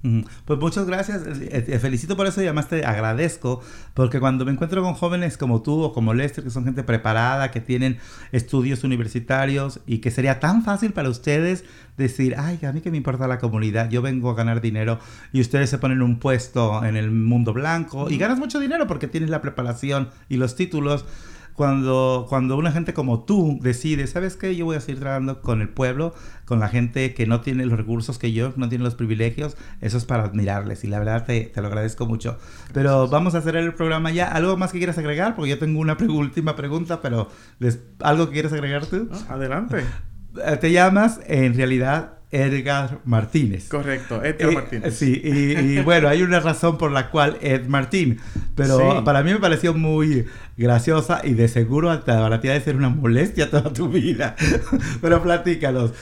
Pues 0.45 0.59
muchas 0.59 0.87
gracias, 0.87 1.21
te 1.23 1.79
felicito 1.79 2.17
por 2.17 2.25
eso 2.25 2.41
y 2.41 2.45
además 2.45 2.67
te 2.67 2.83
agradezco 2.83 3.61
porque 3.93 4.19
cuando 4.19 4.45
me 4.45 4.51
encuentro 4.51 4.81
con 4.81 4.95
jóvenes 4.95 5.37
como 5.37 5.61
tú 5.61 5.83
o 5.83 5.93
como 5.93 6.15
Lester, 6.15 6.43
que 6.43 6.49
son 6.49 6.65
gente 6.65 6.81
preparada, 6.81 7.51
que 7.51 7.61
tienen 7.61 7.99
estudios 8.31 8.83
universitarios 8.83 9.79
y 9.85 9.99
que 9.99 10.09
sería 10.09 10.39
tan 10.39 10.63
fácil 10.63 10.93
para 10.93 11.07
ustedes 11.09 11.65
decir, 11.97 12.33
ay, 12.35 12.59
a 12.65 12.71
mí 12.71 12.81
que 12.81 12.89
me 12.89 12.97
importa 12.97 13.27
la 13.27 13.37
comunidad, 13.37 13.91
yo 13.91 14.01
vengo 14.01 14.31
a 14.31 14.33
ganar 14.33 14.59
dinero 14.59 14.97
y 15.33 15.41
ustedes 15.41 15.69
se 15.69 15.77
ponen 15.77 16.01
un 16.01 16.17
puesto 16.17 16.83
en 16.83 16.95
el 16.95 17.11
mundo 17.11 17.53
blanco 17.53 18.09
y 18.09 18.17
ganas 18.17 18.39
mucho 18.39 18.59
dinero 18.59 18.87
porque 18.87 19.07
tienes 19.07 19.29
la 19.29 19.41
preparación 19.41 20.09
y 20.29 20.37
los 20.37 20.55
títulos. 20.55 21.05
Cuando, 21.53 22.25
cuando 22.29 22.57
una 22.57 22.71
gente 22.71 22.93
como 22.93 23.23
tú 23.23 23.59
decide, 23.61 24.07
¿sabes 24.07 24.35
qué? 24.35 24.55
Yo 24.55 24.65
voy 24.65 24.77
a 24.77 24.81
seguir 24.81 24.99
trabajando 24.99 25.41
con 25.41 25.61
el 25.61 25.69
pueblo, 25.69 26.13
con 26.45 26.59
la 26.59 26.69
gente 26.69 27.13
que 27.13 27.27
no 27.27 27.41
tiene 27.41 27.65
los 27.65 27.77
recursos 27.77 28.17
que 28.17 28.31
yo, 28.33 28.53
no 28.55 28.67
tiene 28.69 28.83
los 28.83 28.95
privilegios, 28.95 29.57
eso 29.81 29.97
es 29.97 30.05
para 30.05 30.23
admirarles 30.23 30.83
y 30.83 30.87
la 30.87 30.99
verdad 30.99 31.25
te, 31.25 31.41
te 31.53 31.61
lo 31.61 31.67
agradezco 31.67 32.05
mucho. 32.05 32.37
Pero 32.73 33.07
vamos 33.07 33.35
a 33.35 33.39
hacer 33.39 33.55
el 33.55 33.73
programa 33.73 34.11
ya. 34.11 34.27
¿Algo 34.27 34.57
más 34.57 34.71
que 34.71 34.77
quieras 34.79 34.97
agregar? 34.97 35.35
Porque 35.35 35.51
yo 35.51 35.59
tengo 35.59 35.79
una 35.79 35.97
pregu- 35.97 36.17
última 36.17 36.55
pregunta, 36.55 37.01
pero 37.01 37.29
les- 37.59 37.79
¿algo 37.99 38.27
que 38.27 38.33
quieras 38.33 38.53
agregar 38.53 38.85
tú? 38.85 39.09
Adelante. 39.29 39.83
Eh, 40.45 40.55
Te 40.55 40.71
llamas 40.71 41.19
en 41.27 41.53
realidad 41.55 42.13
Edgar 42.31 42.99
Martínez. 43.05 43.67
Correcto, 43.67 44.23
Edgar 44.23 44.49
Eh, 44.51 44.55
Martínez. 44.55 44.95
Sí, 44.97 45.19
y, 45.23 45.57
y 45.59 45.81
bueno, 45.83 46.07
hay 46.07 46.21
una 46.23 46.39
razón 46.39 46.77
por 46.77 46.91
la 46.91 47.09
cual 47.09 47.37
Ed 47.41 47.65
Martín, 47.67 48.19
pero 48.55 48.77
Sí. 48.77 49.01
para 49.03 49.21
mí 49.23 49.31
me 49.33 49.39
pareció 49.39 49.73
muy 49.73 50.25
graciosa 50.57 51.21
y 51.23 51.33
de 51.33 51.47
seguro 51.47 51.97
te 51.99 52.11
para 52.13 52.39
ti 52.39 52.47
ha 52.49 52.53
de 52.53 52.61
ser 52.61 52.75
una 52.77 52.89
molestia 52.89 53.49
toda 53.49 53.73
tu 53.73 53.89
vida. 53.89 54.35
pero 55.01 55.21
platícalos. 55.21 55.93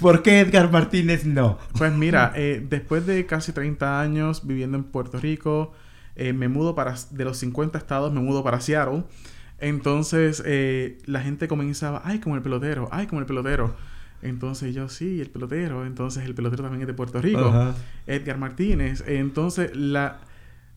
¿Por 0.00 0.22
qué 0.22 0.40
Edgar 0.40 0.72
Martínez 0.72 1.26
no? 1.26 1.58
Pues 1.76 1.92
mira, 1.92 2.32
eh, 2.34 2.64
después 2.70 3.04
de 3.06 3.26
casi 3.26 3.52
30 3.52 4.00
años 4.00 4.46
viviendo 4.46 4.78
en 4.78 4.84
Puerto 4.84 5.18
Rico, 5.20 5.72
eh, 6.16 6.32
me 6.32 6.48
mudo 6.48 6.74
para, 6.74 6.94
de 7.10 7.24
los 7.24 7.36
50 7.36 7.76
estados, 7.76 8.10
me 8.10 8.20
mudo 8.20 8.42
para 8.42 8.60
Seattle. 8.62 9.04
Entonces 9.58 10.42
eh, 10.46 10.96
la 11.04 11.20
gente 11.20 11.48
comenzaba, 11.48 12.00
ay, 12.04 12.18
como 12.18 12.34
el 12.36 12.40
pelotero, 12.42 12.88
ay, 12.92 13.06
como 13.06 13.20
el 13.20 13.26
pelotero. 13.26 13.74
Entonces 14.22 14.74
yo, 14.74 14.88
sí, 14.88 15.20
el 15.20 15.30
pelotero. 15.30 15.86
Entonces 15.86 16.24
el 16.24 16.34
pelotero 16.34 16.62
también 16.62 16.82
es 16.82 16.86
de 16.86 16.94
Puerto 16.94 17.20
Rico. 17.20 17.46
Ajá. 17.46 17.74
Edgar 18.06 18.38
Martínez. 18.38 19.04
Entonces, 19.06 19.74
la, 19.76 20.20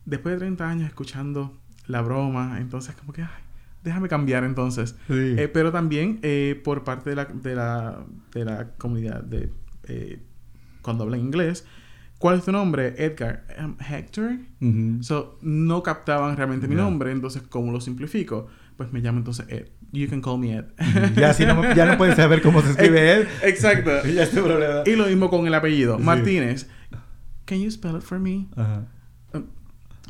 después 0.04 0.34
de 0.34 0.38
30 0.40 0.68
años 0.68 0.86
escuchando 0.88 1.58
la 1.86 2.00
broma, 2.00 2.58
entonces 2.60 2.94
como 2.94 3.12
que, 3.12 3.22
ay, 3.22 3.42
déjame 3.82 4.08
cambiar 4.08 4.44
entonces. 4.44 4.96
Sí. 5.06 5.34
Eh, 5.38 5.50
pero 5.52 5.70
también 5.72 6.18
eh, 6.22 6.60
por 6.64 6.84
parte 6.84 7.10
de 7.10 7.16
la, 7.16 7.24
de 7.26 7.54
la, 7.54 8.04
de 8.32 8.44
la 8.44 8.70
comunidad 8.76 9.22
de 9.22 9.50
eh, 9.88 10.22
cuando 10.82 11.04
hablan 11.04 11.20
inglés. 11.20 11.66
¿Cuál 12.18 12.38
es 12.38 12.44
tu 12.44 12.52
nombre? 12.52 12.94
Edgar. 12.96 13.44
Um, 13.62 13.76
Hector. 13.78 14.38
So, 15.00 15.38
no 15.42 15.82
captaban 15.82 16.36
realmente 16.36 16.66
mi 16.68 16.74
nombre, 16.74 17.10
entonces, 17.10 17.42
¿cómo 17.42 17.70
lo 17.70 17.80
simplifico? 17.80 18.46
Pues 18.76 18.92
me 18.92 19.00
llamo 19.00 19.18
entonces 19.18 19.46
Ed. 19.48 19.68
You 19.94 20.08
can 20.08 20.20
call 20.20 20.38
me 20.38 20.56
Ed. 20.56 20.64
Ya, 21.16 21.32
si 21.32 21.46
no, 21.46 21.72
ya 21.74 21.86
no 21.86 21.96
puedes 21.96 22.16
saber 22.16 22.42
cómo 22.42 22.60
se 22.62 22.70
escribe 22.70 23.12
Ed. 23.20 23.26
Exacto. 23.42 23.90
Ya 24.14 24.24
es 24.24 24.30
tu 24.30 24.42
problema. 24.42 24.82
Y 24.86 24.96
lo 24.96 25.06
mismo 25.06 25.30
con 25.30 25.46
el 25.46 25.54
apellido. 25.54 25.96
Sí. 25.98 26.02
Martínez. 26.02 26.66
Can 27.44 27.60
you 27.60 27.70
spell 27.70 27.96
it 27.96 28.02
for 28.02 28.18
me? 28.18 28.46
Ajá. 28.56 28.82
Um, 29.32 29.44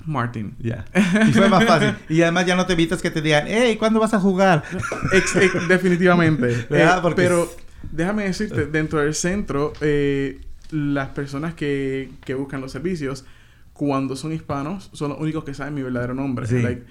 Martin. 0.07 0.55
Ya. 0.59 0.85
Y 1.29 1.33
fue 1.33 1.49
más 1.49 1.65
fácil. 1.65 1.95
Y 2.09 2.23
además 2.23 2.47
ya 2.47 2.57
no 2.57 2.65
te 2.67 2.73
evitas 2.73 3.03
que 3.03 3.11
te 3.11 3.21
digan, 3.21 3.45
hey, 3.47 3.77
¿cuándo 3.79 4.01
vas 4.01 4.15
a 4.15 4.21
jugar? 4.21 4.63
Ex- 5.13 5.37
ex- 5.37 5.69
definitivamente. 5.69 6.67
¿Verdad? 6.71 6.99
Eh, 6.99 7.01
Porque 7.03 7.23
pero 7.23 7.51
déjame 7.93 8.25
decirte, 8.25 8.67
dentro 8.67 9.01
del 9.01 9.15
centro, 9.15 9.73
eh, 9.81 10.41
las 10.71 11.09
personas 11.11 11.55
que, 11.55 12.11
que 12.25 12.35
buscan 12.35 12.61
los 12.61 12.73
servicios, 12.73 13.25
cuando 13.73 14.17
son 14.17 14.33
hispanos, 14.33 14.89
son 14.93 15.11
los 15.11 15.21
únicos 15.21 15.45
que 15.45 15.53
saben 15.55 15.75
mi 15.75 15.83
verdadero 15.83 16.15
nombre. 16.15 16.47
Sí. 16.47 16.63
Like, 16.63 16.85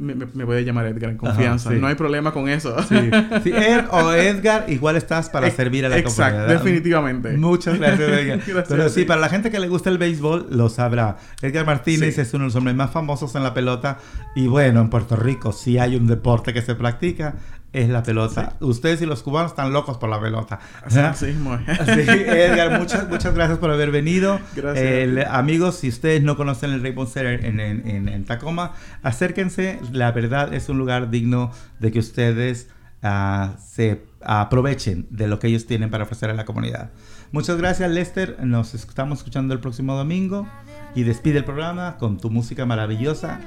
me, 0.00 0.14
me, 0.14 0.26
me 0.32 0.46
puede 0.46 0.64
llamar 0.64 0.86
Edgar 0.86 1.10
en 1.10 1.16
confianza. 1.16 1.70
sí. 1.70 1.76
No 1.78 1.86
hay 1.86 1.94
problema 1.94 2.32
con 2.32 2.48
eso. 2.48 2.74
Sí. 2.88 2.96
Sí, 3.44 3.52
Ed 3.52 3.84
o 3.90 4.12
Edgar, 4.12 4.64
igual 4.68 4.96
estás 4.96 5.28
para 5.30 5.46
Ex- 5.48 5.56
servir 5.56 5.84
a 5.86 5.88
la 5.88 5.98
exacto, 5.98 6.38
comunidad. 6.38 6.62
definitivamente. 6.64 7.36
Muchas 7.36 7.78
gracias, 7.78 8.00
Edgar. 8.08 8.38
Gracias 8.46 8.66
Pero 8.68 8.84
a 8.84 8.88
sí, 8.88 9.04
para 9.04 9.20
la 9.20 9.28
gente 9.28 9.50
que 9.50 9.60
le 9.60 9.68
gusta 9.68 9.90
el 9.90 9.98
béisbol, 9.98 10.46
lo 10.50 10.68
sabrá. 10.68 11.18
Edgar 11.42 11.66
Martínez 11.66 12.14
Sí. 12.16 12.20
es 12.22 12.34
uno 12.34 12.44
de 12.44 12.48
los 12.48 12.56
hombres 12.56 12.74
más 12.76 12.90
famosos 12.90 13.34
en 13.34 13.42
la 13.42 13.54
pelota. 13.54 13.98
Y 14.34 14.46
bueno, 14.46 14.80
en 14.80 14.90
Puerto 14.90 15.16
Rico, 15.16 15.52
si 15.52 15.78
hay 15.78 15.96
un 15.96 16.06
deporte 16.06 16.52
que 16.54 16.62
se 16.62 16.74
practica, 16.74 17.34
es 17.72 17.88
la 17.88 18.02
pelota. 18.02 18.54
Ustedes 18.60 19.00
y 19.02 19.06
los 19.06 19.22
cubanos 19.22 19.52
están 19.52 19.72
locos 19.72 19.96
por 19.98 20.08
la 20.10 20.20
pelota. 20.20 20.58
Así 20.84 21.26
mismo 21.26 21.54
es. 21.54 21.78
Sí, 21.84 22.00
Edgar, 22.10 22.78
muchas, 22.78 23.08
muchas 23.08 23.34
gracias 23.34 23.58
por 23.58 23.70
haber 23.70 23.90
venido. 23.90 24.40
Gracias. 24.56 25.28
Amigos, 25.30 25.76
si 25.76 25.88
ustedes 25.88 26.22
no 26.22 26.36
conocen 26.36 26.70
el 26.72 26.82
Rainbow 26.82 27.06
Center 27.06 27.44
en, 27.44 27.60
en- 27.60 27.86
en- 27.88 28.08
en 28.08 28.24
Tacoma, 28.24 28.72
acérquense. 29.02 29.78
La 29.92 30.12
verdad 30.12 30.52
es 30.54 30.68
un 30.68 30.78
lugar 30.78 31.10
digno 31.10 31.52
de 31.78 31.92
que 31.92 31.98
ustedes 32.00 32.68
ah, 33.02 33.54
se 33.64 34.02
aprovechen 34.22 35.06
de 35.10 35.28
lo 35.28 35.38
que 35.38 35.46
ellos 35.48 35.66
tienen 35.66 35.90
para 35.90 36.04
ofrecer 36.04 36.28
a 36.30 36.34
la 36.34 36.44
comunidad. 36.44 36.90
Muchas 37.32 37.56
gracias, 37.58 37.88
Lester. 37.90 38.36
Nos 38.44 38.74
estamos 38.74 39.18
escuchando 39.20 39.54
el 39.54 39.60
próximo 39.60 39.94
domingo. 39.94 40.46
Y 40.92 41.04
despide 41.04 41.38
el 41.38 41.44
programa 41.44 41.96
con 41.98 42.18
tu 42.18 42.30
música 42.30 42.66
maravillosa 42.66 43.38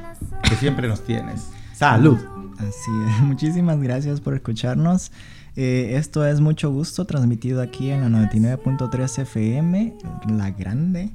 que 0.49 0.55
siempre 0.55 0.87
nos 0.87 1.03
tienes. 1.03 1.49
¡Salud! 1.83 2.17
Así 2.59 2.91
es, 3.09 3.21
muchísimas 3.23 3.77
gracias 3.81 4.21
por 4.21 4.33
escucharnos. 4.35 5.11
Eh, 5.57 5.95
esto 5.97 6.25
es 6.25 6.39
mucho 6.39 6.71
gusto, 6.71 7.03
transmitido 7.03 7.61
aquí 7.61 7.89
en 7.89 8.09
la 8.09 8.29
99.3 8.29 9.19
FM, 9.23 9.93
La 10.29 10.51
Grande. 10.51 11.09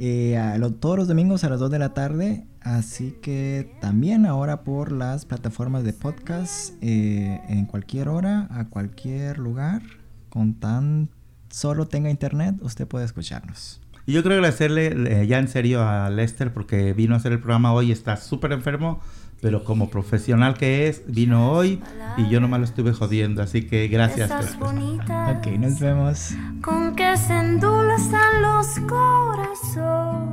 eh, 0.00 0.36
a 0.36 0.58
lo- 0.58 0.72
todos 0.72 0.96
los 0.98 1.06
domingos 1.06 1.44
a 1.44 1.48
las 1.50 1.60
2 1.60 1.70
de 1.70 1.78
la 1.78 1.94
tarde. 1.94 2.44
Así 2.62 3.14
que 3.22 3.70
también 3.80 4.26
ahora 4.26 4.62
por 4.62 4.90
las 4.90 5.24
plataformas 5.24 5.84
de 5.84 5.92
podcast 5.92 6.72
eh, 6.80 7.40
en 7.48 7.66
cualquier 7.66 8.08
hora, 8.08 8.48
a 8.50 8.64
cualquier 8.64 9.38
lugar, 9.38 9.82
con 10.30 10.54
tan 10.54 11.10
solo 11.48 11.86
tenga 11.86 12.10
internet, 12.10 12.56
usted 12.62 12.88
puede 12.88 13.04
escucharnos. 13.04 13.80
Y 14.04 14.14
yo 14.14 14.22
quiero 14.22 14.34
agradecerle 14.34 15.20
eh, 15.22 15.26
ya 15.28 15.38
en 15.38 15.46
serio 15.46 15.86
a 15.88 16.10
Lester 16.10 16.52
porque 16.52 16.92
vino 16.92 17.14
a 17.14 17.18
hacer 17.18 17.30
el 17.30 17.38
programa 17.38 17.72
hoy, 17.72 17.92
está 17.92 18.16
súper 18.16 18.50
enfermo, 18.52 19.00
pero 19.40 19.64
como 19.64 19.90
profesional 19.90 20.54
que 20.54 20.88
es, 20.88 21.02
vino 21.06 21.52
hoy 21.52 21.80
y 22.16 22.28
yo 22.28 22.40
nomás 22.40 22.60
lo 22.60 22.66
estuve 22.66 22.92
jodiendo, 22.92 23.42
así 23.42 23.66
que 23.66 23.88
gracias. 23.88 24.30
Ok, 24.30 25.46
nos 25.58 25.78
vemos. 25.78 26.30
con 26.62 26.94
que 26.96 27.16
se 27.16 27.38
endulzan 27.38 28.42
los 28.42 28.78
corazones. 28.88 30.28